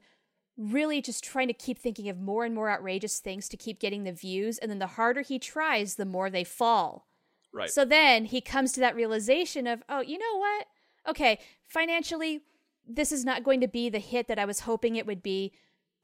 really 0.56 1.02
just 1.02 1.22
trying 1.22 1.48
to 1.48 1.54
keep 1.54 1.78
thinking 1.78 2.08
of 2.08 2.18
more 2.18 2.44
and 2.44 2.54
more 2.54 2.70
outrageous 2.70 3.18
things 3.18 3.48
to 3.48 3.56
keep 3.56 3.78
getting 3.78 4.04
the 4.04 4.12
views. 4.12 4.58
And 4.58 4.70
then 4.70 4.78
the 4.78 4.86
harder 4.86 5.20
he 5.20 5.38
tries, 5.38 5.96
the 5.96 6.06
more 6.06 6.30
they 6.30 6.44
fall. 6.44 7.06
Right. 7.52 7.70
So 7.70 7.84
then 7.84 8.26
he 8.26 8.40
comes 8.40 8.72
to 8.72 8.80
that 8.80 8.96
realization 8.96 9.66
of, 9.66 9.82
oh, 9.88 10.00
you 10.00 10.18
know 10.18 10.38
what? 10.38 10.66
Okay, 11.08 11.38
financially, 11.66 12.42
this 12.86 13.12
is 13.12 13.24
not 13.24 13.44
going 13.44 13.60
to 13.60 13.68
be 13.68 13.88
the 13.88 13.98
hit 13.98 14.28
that 14.28 14.38
I 14.38 14.44
was 14.44 14.60
hoping 14.60 14.96
it 14.96 15.06
would 15.06 15.22
be, 15.22 15.52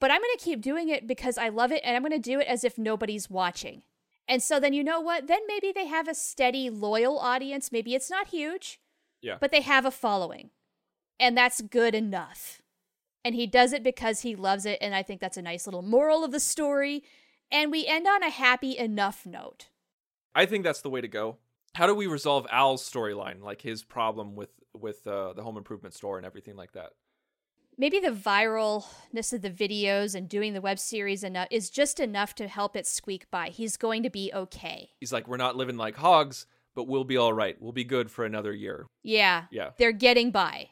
but 0.01 0.11
I'm 0.11 0.21
going 0.21 0.37
to 0.37 0.45
keep 0.45 0.61
doing 0.61 0.89
it 0.89 1.07
because 1.07 1.39
I 1.39 1.49
love 1.49 1.73
it 1.73 1.83
and 1.85 1.97
I'm 1.97 2.03
going 2.03 2.13
to 2.13 2.19
do 2.19 2.41
it 2.41 2.47
as 2.47 2.65
if 2.65 2.79
nobody's 2.79 3.31
watching. 3.31 3.83
And 4.29 4.43
so 4.43 4.59
then 4.59 4.73
you 4.73 4.85
know 4.85 5.01
what? 5.01 5.27
Then 5.27 5.41
maybe 5.47 5.73
they 5.73 5.87
have 5.87 6.09
a 6.09 6.15
steady, 6.15 6.71
loyal 6.71 7.19
audience. 7.19 7.73
Maybe 7.73 7.95
it's 7.95 8.11
not 8.11 8.29
huge, 8.29 8.81
yeah. 9.21 9.37
but 9.41 9.51
they 9.51 9.61
have 9.61 9.85
a 9.85 9.91
following. 9.91 10.51
And 11.19 11.37
that's 11.37 11.61
good 11.61 11.95
enough. 11.95 12.62
And 13.25 13.35
he 13.35 13.47
does 13.47 13.73
it 13.73 13.83
because 13.83 14.21
he 14.21 14.35
loves 14.35 14.67
it. 14.67 14.79
And 14.81 14.95
I 14.95 15.03
think 15.03 15.21
that's 15.21 15.37
a 15.37 15.43
nice 15.43 15.67
little 15.67 15.83
moral 15.83 16.25
of 16.25 16.33
the 16.33 16.41
story. 16.41 17.05
And 17.51 17.71
we 17.71 17.87
end 17.87 18.07
on 18.07 18.23
a 18.23 18.31
happy 18.31 18.77
enough 18.77 19.27
note. 19.27 19.69
I 20.35 20.47
think 20.47 20.65
that's 20.65 20.81
the 20.81 20.91
way 20.91 21.01
to 21.01 21.09
go. 21.09 21.37
How 21.75 21.87
do 21.87 21.95
we 21.95 22.07
resolve 22.07 22.47
Al's 22.51 22.89
storyline, 22.89 23.43
like 23.43 23.63
his 23.63 23.83
problem 23.85 24.35
with 24.35 24.51
with 24.75 25.07
uh, 25.07 25.35
the 25.35 25.43
home 25.43 25.57
improvement 25.57 25.95
store 25.95 26.17
and 26.17 26.27
everything 26.27 26.57
like 26.57 26.73
that? 26.73 26.93
maybe 27.79 27.99
the 27.99 28.11
viralness 28.11 29.33
of 29.33 29.43
the 29.43 29.51
videos 29.51 30.15
and 30.15 30.29
doing 30.29 30.53
the 30.53 30.61
web 30.61 30.79
series 30.79 31.25
enough 31.25 31.49
is 31.51 31.71
just 31.71 32.01
enough 32.01 32.35
to 32.35 32.49
help 32.49 32.77
it 32.77 32.87
squeak 32.87 33.31
by. 33.31 33.49
He's 33.49 33.77
going 33.77 34.03
to 34.03 34.11
be 34.11 34.31
okay. 34.35 34.91
He's 35.01 35.13
like, 35.13 35.27
we're 35.27 35.37
not 35.37 35.57
living 35.57 35.77
like 35.77 35.97
hogs, 35.97 36.47
but 36.75 36.85
we'll 36.85 37.05
be 37.05 37.17
all 37.17 37.33
right. 37.33 37.57
We'll 37.61 37.73
be 37.73 37.85
good 37.85 38.11
for 38.11 38.25
another 38.25 38.53
year. 38.53 38.87
Yeah. 39.03 39.45
Yeah. 39.51 39.71
They're 39.79 39.93
getting 39.93 40.31
by. 40.31 40.69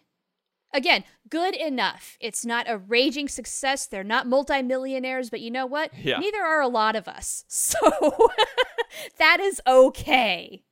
Again, 0.72 1.04
good 1.28 1.54
enough. 1.54 2.16
It's 2.20 2.44
not 2.44 2.68
a 2.68 2.78
raging 2.78 3.28
success. 3.28 3.86
They're 3.86 4.04
not 4.04 4.28
multimillionaires, 4.28 5.28
but 5.28 5.40
you 5.40 5.50
know 5.50 5.66
what? 5.66 5.92
Yeah. 5.96 6.18
Neither 6.18 6.42
are 6.42 6.60
a 6.60 6.68
lot 6.68 6.96
of 6.96 7.08
us. 7.08 7.44
So 7.70 8.30
that 9.18 9.40
is 9.40 9.60
okay. 9.66 10.64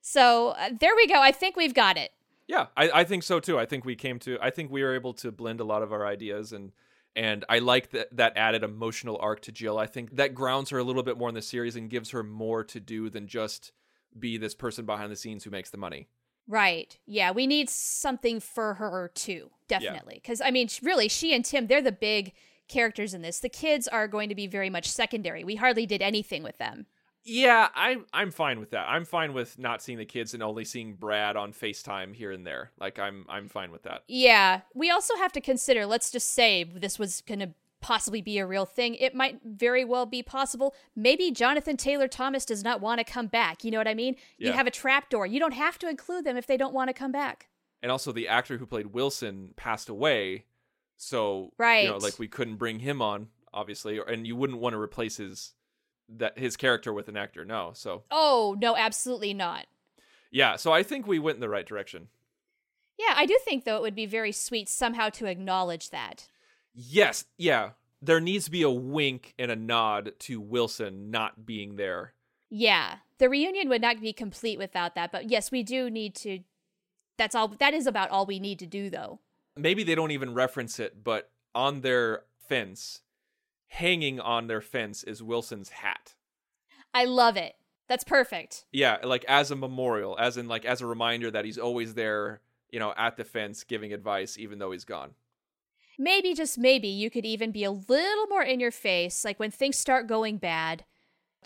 So 0.00 0.48
uh, 0.50 0.70
there 0.78 0.94
we 0.96 1.06
go. 1.06 1.20
I 1.20 1.32
think 1.32 1.56
we've 1.56 1.74
got 1.74 1.96
it. 1.96 2.10
Yeah, 2.46 2.66
I, 2.76 2.90
I 2.90 3.04
think 3.04 3.22
so 3.22 3.40
too. 3.40 3.58
I 3.58 3.66
think 3.66 3.84
we 3.84 3.94
came 3.94 4.18
to 4.20 4.38
I 4.40 4.50
think 4.50 4.70
we 4.70 4.82
were 4.82 4.94
able 4.94 5.12
to 5.14 5.30
blend 5.30 5.60
a 5.60 5.64
lot 5.64 5.82
of 5.82 5.92
our 5.92 6.06
ideas 6.06 6.52
and 6.52 6.72
and 7.14 7.44
I 7.48 7.58
like 7.58 7.90
that 7.90 8.16
that 8.16 8.36
added 8.36 8.62
emotional 8.62 9.18
arc 9.20 9.40
to 9.42 9.52
Jill. 9.52 9.78
I 9.78 9.86
think 9.86 10.16
that 10.16 10.34
grounds 10.34 10.70
her 10.70 10.78
a 10.78 10.84
little 10.84 11.02
bit 11.02 11.18
more 11.18 11.28
in 11.28 11.34
the 11.34 11.42
series 11.42 11.76
and 11.76 11.90
gives 11.90 12.10
her 12.10 12.22
more 12.22 12.64
to 12.64 12.80
do 12.80 13.10
than 13.10 13.26
just 13.26 13.72
be 14.18 14.38
this 14.38 14.54
person 14.54 14.86
behind 14.86 15.12
the 15.12 15.16
scenes 15.16 15.44
who 15.44 15.50
makes 15.50 15.70
the 15.70 15.76
money. 15.76 16.08
Right. 16.48 16.98
Yeah, 17.06 17.30
we 17.30 17.46
need 17.46 17.68
something 17.68 18.40
for 18.40 18.74
her 18.74 19.10
too, 19.14 19.50
definitely. 19.68 20.14
Because, 20.14 20.40
I 20.40 20.50
mean, 20.50 20.68
really, 20.82 21.08
she 21.08 21.34
and 21.34 21.44
Tim, 21.44 21.66
they're 21.66 21.82
the 21.82 21.92
big 21.92 22.32
characters 22.68 23.12
in 23.12 23.22
this. 23.22 23.38
The 23.40 23.50
kids 23.50 23.86
are 23.86 24.08
going 24.08 24.30
to 24.30 24.34
be 24.34 24.46
very 24.46 24.70
much 24.70 24.88
secondary. 24.88 25.44
We 25.44 25.56
hardly 25.56 25.84
did 25.84 26.00
anything 26.00 26.42
with 26.42 26.56
them. 26.56 26.86
Yeah, 27.24 27.68
I'm 27.74 28.06
I'm 28.14 28.30
fine 28.30 28.58
with 28.58 28.70
that. 28.70 28.86
I'm 28.88 29.04
fine 29.04 29.34
with 29.34 29.58
not 29.58 29.82
seeing 29.82 29.98
the 29.98 30.06
kids 30.06 30.32
and 30.32 30.42
only 30.42 30.64
seeing 30.64 30.94
Brad 30.94 31.36
on 31.36 31.52
FaceTime 31.52 32.14
here 32.14 32.32
and 32.32 32.46
there. 32.46 32.70
Like 32.80 32.98
I'm 32.98 33.26
I'm 33.28 33.48
fine 33.48 33.70
with 33.70 33.82
that. 33.82 34.04
Yeah. 34.08 34.62
We 34.74 34.90
also 34.90 35.14
have 35.16 35.32
to 35.32 35.40
consider, 35.42 35.84
let's 35.84 36.10
just 36.10 36.32
say 36.32 36.64
this 36.64 36.98
was 36.98 37.22
going 37.26 37.40
to 37.40 37.50
possibly 37.80 38.20
be 38.20 38.38
a 38.38 38.46
real 38.46 38.66
thing. 38.66 38.94
It 38.96 39.14
might 39.14 39.40
very 39.44 39.84
well 39.84 40.06
be 40.06 40.22
possible. 40.22 40.74
Maybe 40.96 41.30
Jonathan 41.30 41.76
Taylor 41.76 42.08
Thomas 42.08 42.44
does 42.44 42.64
not 42.64 42.80
want 42.80 42.98
to 42.98 43.04
come 43.04 43.26
back. 43.28 43.64
You 43.64 43.70
know 43.70 43.78
what 43.78 43.88
I 43.88 43.94
mean? 43.94 44.16
You 44.36 44.52
have 44.52 44.66
a 44.66 44.70
trapdoor. 44.70 45.26
You 45.26 45.38
don't 45.38 45.54
have 45.54 45.78
to 45.80 45.88
include 45.88 46.24
them 46.24 46.36
if 46.36 46.46
they 46.46 46.56
don't 46.56 46.74
want 46.74 46.88
to 46.88 46.94
come 46.94 47.12
back. 47.12 47.48
And 47.82 47.92
also 47.92 48.10
the 48.10 48.26
actor 48.28 48.58
who 48.58 48.66
played 48.66 48.86
Wilson 48.88 49.52
passed 49.56 49.88
away, 49.88 50.46
so 50.96 51.52
right, 51.58 51.84
you 51.84 51.90
know, 51.90 51.98
like 51.98 52.18
we 52.18 52.26
couldn't 52.26 52.56
bring 52.56 52.80
him 52.80 53.00
on, 53.00 53.28
obviously, 53.54 54.00
and 54.04 54.26
you 54.26 54.34
wouldn't 54.34 54.58
want 54.58 54.72
to 54.74 54.80
replace 54.80 55.16
his 55.18 55.54
that 56.08 56.36
his 56.38 56.56
character 56.56 56.92
with 56.92 57.08
an 57.08 57.16
actor. 57.16 57.44
No, 57.44 57.70
so 57.74 58.02
Oh, 58.10 58.56
no, 58.60 58.74
absolutely 58.76 59.32
not. 59.34 59.66
yeah, 60.32 60.56
so 60.56 60.72
I 60.72 60.82
think 60.82 61.06
we 61.06 61.18
went 61.20 61.36
in 61.36 61.40
the 61.40 61.48
right 61.48 61.66
direction. 61.66 62.08
Yeah, 62.98 63.14
I 63.16 63.26
do 63.26 63.38
think, 63.44 63.64
though, 63.64 63.76
it 63.76 63.82
would 63.82 63.94
be 63.94 64.06
very 64.06 64.32
sweet 64.32 64.68
somehow 64.68 65.08
to 65.10 65.26
acknowledge 65.26 65.90
that. 65.90 66.26
Yes, 66.80 67.24
yeah. 67.36 67.70
There 68.00 68.20
needs 68.20 68.44
to 68.44 68.52
be 68.52 68.62
a 68.62 68.70
wink 68.70 69.34
and 69.36 69.50
a 69.50 69.56
nod 69.56 70.12
to 70.20 70.40
Wilson 70.40 71.10
not 71.10 71.44
being 71.44 71.74
there. 71.74 72.14
Yeah, 72.50 72.98
the 73.18 73.28
reunion 73.28 73.68
would 73.68 73.82
not 73.82 74.00
be 74.00 74.12
complete 74.12 74.58
without 74.58 74.94
that. 74.94 75.10
But 75.10 75.28
yes, 75.28 75.50
we 75.50 75.64
do 75.64 75.90
need 75.90 76.14
to. 76.16 76.40
That's 77.16 77.34
all. 77.34 77.48
That 77.48 77.74
is 77.74 77.88
about 77.88 78.10
all 78.10 78.26
we 78.26 78.38
need 78.38 78.60
to 78.60 78.66
do, 78.66 78.90
though. 78.90 79.18
Maybe 79.56 79.82
they 79.82 79.96
don't 79.96 80.12
even 80.12 80.34
reference 80.34 80.78
it, 80.78 81.02
but 81.02 81.32
on 81.52 81.80
their 81.80 82.22
fence, 82.48 83.00
hanging 83.66 84.20
on 84.20 84.46
their 84.46 84.60
fence 84.60 85.02
is 85.02 85.20
Wilson's 85.20 85.70
hat. 85.70 86.14
I 86.94 87.06
love 87.06 87.36
it. 87.36 87.56
That's 87.88 88.04
perfect. 88.04 88.66
Yeah, 88.70 88.98
like 89.02 89.24
as 89.24 89.50
a 89.50 89.56
memorial, 89.56 90.16
as 90.16 90.36
in 90.36 90.46
like 90.46 90.64
as 90.64 90.80
a 90.80 90.86
reminder 90.86 91.28
that 91.32 91.44
he's 91.44 91.58
always 91.58 91.94
there, 91.94 92.40
you 92.70 92.78
know, 92.78 92.94
at 92.96 93.16
the 93.16 93.24
fence 93.24 93.64
giving 93.64 93.92
advice 93.92 94.38
even 94.38 94.60
though 94.60 94.70
he's 94.70 94.84
gone. 94.84 95.14
Maybe, 95.98 96.32
just 96.32 96.58
maybe, 96.58 96.88
you 96.88 97.10
could 97.10 97.26
even 97.26 97.50
be 97.50 97.64
a 97.64 97.70
little 97.72 98.26
more 98.28 98.42
in 98.42 98.60
your 98.60 98.70
face. 98.70 99.24
Like 99.24 99.40
when 99.40 99.50
things 99.50 99.76
start 99.76 100.06
going 100.06 100.38
bad, 100.38 100.84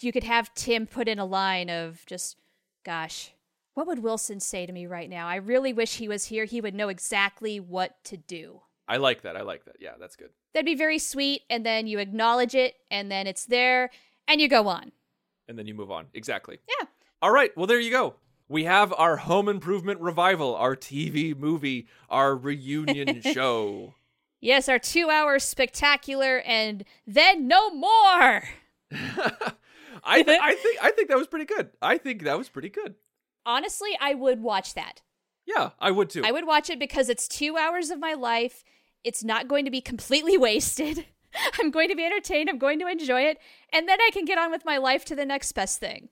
you 0.01 0.13
could 0.13 0.25
have 0.25 0.53
Tim 0.55 0.87
put 0.87 1.09
in 1.09 1.19
a 1.19 1.25
line 1.25 1.71
of 1.71 2.05
just, 2.07 2.37
gosh, 2.85 3.33
what 3.75 3.87
would 3.87 4.01
Wilson 4.01 4.41
say 4.41 4.67
to 4.67 4.73
me 4.73 4.87
right 4.87 5.09
now? 5.09 5.27
I 5.27 5.37
really 5.37 5.73
wish 5.73 5.97
he 5.97 6.09
was 6.09 6.27
here. 6.27 6.45
He 6.45 6.61
would 6.61 6.75
know 6.75 6.89
exactly 6.89 7.59
what 7.61 8.03
to 8.05 8.17
do. 8.17 8.61
I 8.87 8.99
like 8.99 9.23
that. 9.23 9.37
I 9.37 9.43
like 9.43 9.65
that. 9.65 9.77
Yeah, 9.81 9.93
that's 9.99 10.17
good. 10.17 10.31
That'd 10.53 10.67
be 10.67 10.75
very 10.75 10.99
sweet. 10.99 11.43
And 11.49 11.65
then 11.65 11.87
you 11.87 11.99
acknowledge 11.99 12.55
it, 12.55 12.75
and 12.91 13.11
then 13.11 13.27
it's 13.27 13.47
there, 13.47 13.91
and 14.29 14.41
you 14.41 14.49
go 14.49 14.69
on. 14.69 14.93
And 15.49 15.59
then 15.59 15.67
you 15.67 15.75
move 15.75 15.91
on. 15.91 16.07
Exactly. 16.13 16.59
Yeah. 16.69 16.87
All 17.23 17.31
right. 17.31 17.57
Well, 17.57 17.67
there 17.67 17.81
you 17.81 17.91
go. 17.91 18.17
We 18.49 18.65
have 18.65 18.93
our 18.93 19.17
home 19.17 19.49
improvement 19.49 20.01
revival, 20.01 20.55
our 20.57 20.77
TV 20.77 21.35
movie, 21.35 21.87
our 22.11 22.37
reunion 22.37 23.23
show. 23.33 23.95
Yes, 24.43 24.69
our 24.69 24.81
two 24.81 25.09
hours 25.09 25.45
spectacular, 25.45 26.41
and 26.41 26.85
then 27.07 27.47
no 27.47 27.71
more. 27.71 28.43
I 30.05 30.23
th- 30.23 30.41
I 30.43 30.55
think 30.57 30.79
I 30.83 30.91
think 30.91 31.09
that 31.09 31.17
was 31.17 31.29
pretty 31.29 31.45
good. 31.45 31.71
I 31.81 31.97
think 31.97 32.25
that 32.25 32.37
was 32.37 32.49
pretty 32.49 32.69
good. 32.69 32.97
Honestly, 33.47 33.97
I 34.01 34.15
would 34.15 34.43
watch 34.43 34.75
that. 34.75 35.01
Yeah, 35.47 35.71
I 35.79 35.93
would 35.93 36.11
too. 36.11 36.23
I 36.25 36.33
would 36.33 36.47
watch 36.47 36.71
it 36.71 36.81
because 36.81 37.09
it's 37.09 37.29
two 37.29 37.57
hours 37.57 37.91
of 37.91 38.01
my 38.01 38.15
life. 38.15 38.65
It's 39.05 39.23
not 39.23 39.47
going 39.47 39.65
to 39.65 39.71
be 39.71 39.81
completely 39.81 40.37
wasted. 40.49 41.07
I'm 41.61 41.71
going 41.71 41.89
to 41.89 41.97
be 41.97 42.05
entertained. 42.05 42.51
I'm 42.51 42.59
going 42.59 42.81
to 42.81 42.89
enjoy 42.89 43.23
it. 43.23 43.39
And 43.73 43.89
then 43.89 44.01
I 44.01 44.11
can 44.13 44.25
get 44.25 44.39
on 44.39 44.51
with 44.51 44.65
my 44.65 44.77
life 44.77 45.05
to 45.07 45.17
the 45.17 45.25
next 45.25 45.53
best 45.53 45.79
thing. 45.79 46.09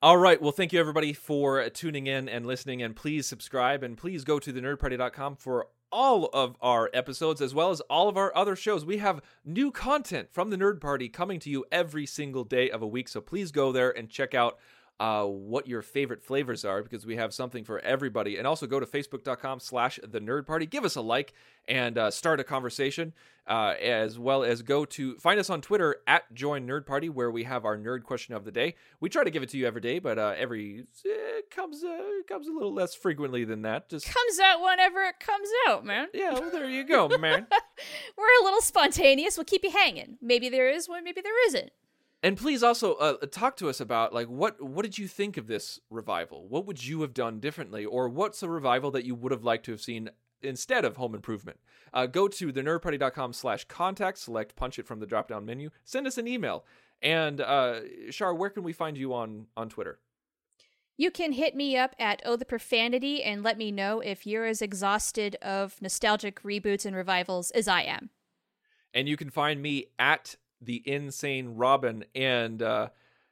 All 0.00 0.16
right. 0.16 0.40
Well, 0.40 0.52
thank 0.52 0.72
you 0.72 0.78
everybody 0.78 1.12
for 1.12 1.68
tuning 1.70 2.06
in 2.06 2.28
and 2.28 2.46
listening. 2.46 2.82
And 2.82 2.94
please 2.94 3.26
subscribe 3.26 3.82
and 3.82 3.96
please 3.96 4.24
go 4.24 4.38
to 4.38 4.52
thenerdparty.com 4.52 5.36
for 5.36 5.68
all 5.90 6.28
of 6.32 6.56
our 6.60 6.90
episodes 6.92 7.40
as 7.40 7.54
well 7.54 7.70
as 7.70 7.80
all 7.82 8.08
of 8.08 8.16
our 8.16 8.34
other 8.36 8.56
shows. 8.56 8.84
We 8.84 8.98
have 8.98 9.20
new 9.44 9.70
content 9.70 10.28
from 10.32 10.50
the 10.50 10.56
Nerd 10.56 10.80
Party 10.80 11.08
coming 11.08 11.38
to 11.40 11.50
you 11.50 11.64
every 11.70 12.06
single 12.06 12.44
day 12.44 12.70
of 12.70 12.82
a 12.82 12.86
week. 12.86 13.08
So 13.08 13.20
please 13.20 13.52
go 13.52 13.72
there 13.72 13.90
and 13.90 14.08
check 14.08 14.34
out 14.34 14.58
uh, 15.00 15.24
what 15.24 15.66
your 15.66 15.82
favorite 15.82 16.22
flavors 16.22 16.64
are 16.64 16.82
because 16.82 17.04
we 17.04 17.16
have 17.16 17.34
something 17.34 17.64
for 17.64 17.80
everybody. 17.80 18.36
And 18.36 18.46
also 18.46 18.66
go 18.66 18.78
to 18.78 18.86
facebook.com 18.86 19.60
slash 19.60 19.98
the 20.06 20.20
nerd 20.20 20.46
party. 20.46 20.66
Give 20.66 20.84
us 20.84 20.94
a 20.96 21.00
like 21.00 21.32
and 21.66 21.98
uh, 21.98 22.10
start 22.10 22.38
a 22.40 22.44
conversation 22.44 23.12
uh, 23.46 23.74
as 23.82 24.18
well 24.18 24.44
as 24.44 24.62
go 24.62 24.84
to 24.84 25.16
find 25.18 25.40
us 25.40 25.50
on 25.50 25.60
Twitter 25.60 25.96
at 26.06 26.32
join 26.32 26.66
nerd 26.66 26.86
party 26.86 27.08
where 27.08 27.30
we 27.30 27.42
have 27.44 27.64
our 27.64 27.76
nerd 27.76 28.04
question 28.04 28.34
of 28.34 28.44
the 28.44 28.52
day. 28.52 28.74
We 29.00 29.08
try 29.08 29.24
to 29.24 29.30
give 29.30 29.42
it 29.42 29.48
to 29.50 29.58
you 29.58 29.66
every 29.66 29.80
day, 29.80 29.98
but 29.98 30.18
uh, 30.18 30.34
every 30.36 30.84
it 31.04 31.50
comes 31.50 31.82
uh, 31.82 31.88
it 32.20 32.26
comes 32.28 32.46
a 32.46 32.52
little 32.52 32.72
less 32.72 32.94
frequently 32.94 33.44
than 33.44 33.62
that. 33.62 33.88
Just 33.88 34.06
Comes 34.06 34.38
out 34.38 34.62
whenever 34.62 35.02
it 35.02 35.18
comes 35.18 35.48
out, 35.68 35.84
man. 35.84 36.06
yeah, 36.14 36.32
well, 36.34 36.50
there 36.50 36.70
you 36.70 36.84
go, 36.84 37.08
man. 37.08 37.46
We're 38.16 38.40
a 38.40 38.44
little 38.44 38.62
spontaneous. 38.62 39.36
We'll 39.36 39.44
keep 39.44 39.64
you 39.64 39.72
hanging. 39.72 40.18
Maybe 40.22 40.48
there 40.48 40.70
is 40.70 40.88
one, 40.88 41.02
maybe 41.04 41.20
there 41.20 41.46
isn't. 41.48 41.70
And 42.24 42.38
please 42.38 42.62
also 42.62 42.94
uh, 42.94 43.16
talk 43.30 43.54
to 43.58 43.68
us 43.68 43.80
about 43.80 44.14
like 44.14 44.28
what 44.28 44.58
what 44.58 44.82
did 44.82 44.96
you 44.96 45.06
think 45.06 45.36
of 45.36 45.46
this 45.46 45.78
revival? 45.90 46.48
What 46.48 46.64
would 46.64 46.82
you 46.82 47.02
have 47.02 47.12
done 47.12 47.38
differently, 47.38 47.84
or 47.84 48.08
what's 48.08 48.42
a 48.42 48.48
revival 48.48 48.90
that 48.92 49.04
you 49.04 49.14
would 49.14 49.30
have 49.30 49.44
liked 49.44 49.66
to 49.66 49.72
have 49.72 49.82
seen 49.82 50.08
instead 50.40 50.86
of 50.86 50.96
Home 50.96 51.14
Improvement? 51.14 51.58
Uh, 51.92 52.06
go 52.06 52.26
to 52.26 52.50
thenerdparty.com 52.50 53.34
slash 53.34 53.66
contact, 53.66 54.16
select 54.16 54.56
punch 54.56 54.78
it 54.78 54.86
from 54.86 55.00
the 55.00 55.06
drop 55.06 55.28
down 55.28 55.44
menu, 55.44 55.68
send 55.84 56.06
us 56.06 56.16
an 56.16 56.26
email, 56.26 56.64
and 57.02 57.42
uh, 57.42 57.80
Shar, 58.08 58.34
where 58.34 58.48
can 58.48 58.62
we 58.62 58.72
find 58.72 58.96
you 58.96 59.12
on 59.12 59.48
on 59.54 59.68
Twitter? 59.68 59.98
You 60.96 61.10
can 61.10 61.32
hit 61.32 61.54
me 61.54 61.76
up 61.76 61.94
at 61.98 62.22
Oh 62.24 62.36
the 62.36 62.46
Profanity 62.46 63.22
and 63.22 63.42
let 63.42 63.58
me 63.58 63.70
know 63.70 64.00
if 64.00 64.26
you're 64.26 64.46
as 64.46 64.62
exhausted 64.62 65.36
of 65.42 65.76
nostalgic 65.82 66.42
reboots 66.42 66.86
and 66.86 66.96
revivals 66.96 67.50
as 67.50 67.68
I 67.68 67.82
am. 67.82 68.08
And 68.94 69.08
you 69.10 69.18
can 69.18 69.28
find 69.28 69.60
me 69.60 69.88
at 69.98 70.36
the 70.64 70.82
insane 70.84 71.54
Robin. 71.56 72.04
And 72.14 72.62
uh, 72.62 72.88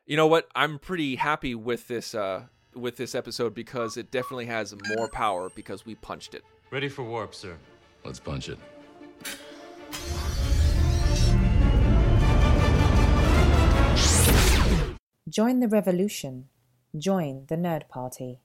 you 0.06 0.16
know 0.16 0.26
what? 0.26 0.48
I'm 0.54 0.78
pretty 0.78 1.16
happy 1.16 1.54
with 1.54 1.88
this 1.88 2.14
uh, 2.14 2.44
with 2.74 2.96
this 2.96 3.14
episode 3.14 3.54
because 3.54 3.96
it 3.96 4.10
definitely 4.10 4.46
has 4.46 4.74
more 4.96 5.08
power 5.08 5.50
because 5.54 5.86
we 5.86 5.94
punched 5.96 6.34
it. 6.34 6.44
Ready 6.70 6.88
for 6.88 7.02
warp, 7.02 7.34
sir. 7.34 7.56
Let's 8.04 8.20
punch 8.20 8.48
it. 8.48 8.58
Join 15.28 15.60
the 15.60 15.68
revolution. 15.68 16.48
Join 16.96 17.46
the 17.48 17.56
Nerd 17.56 17.88
Party. 17.88 18.42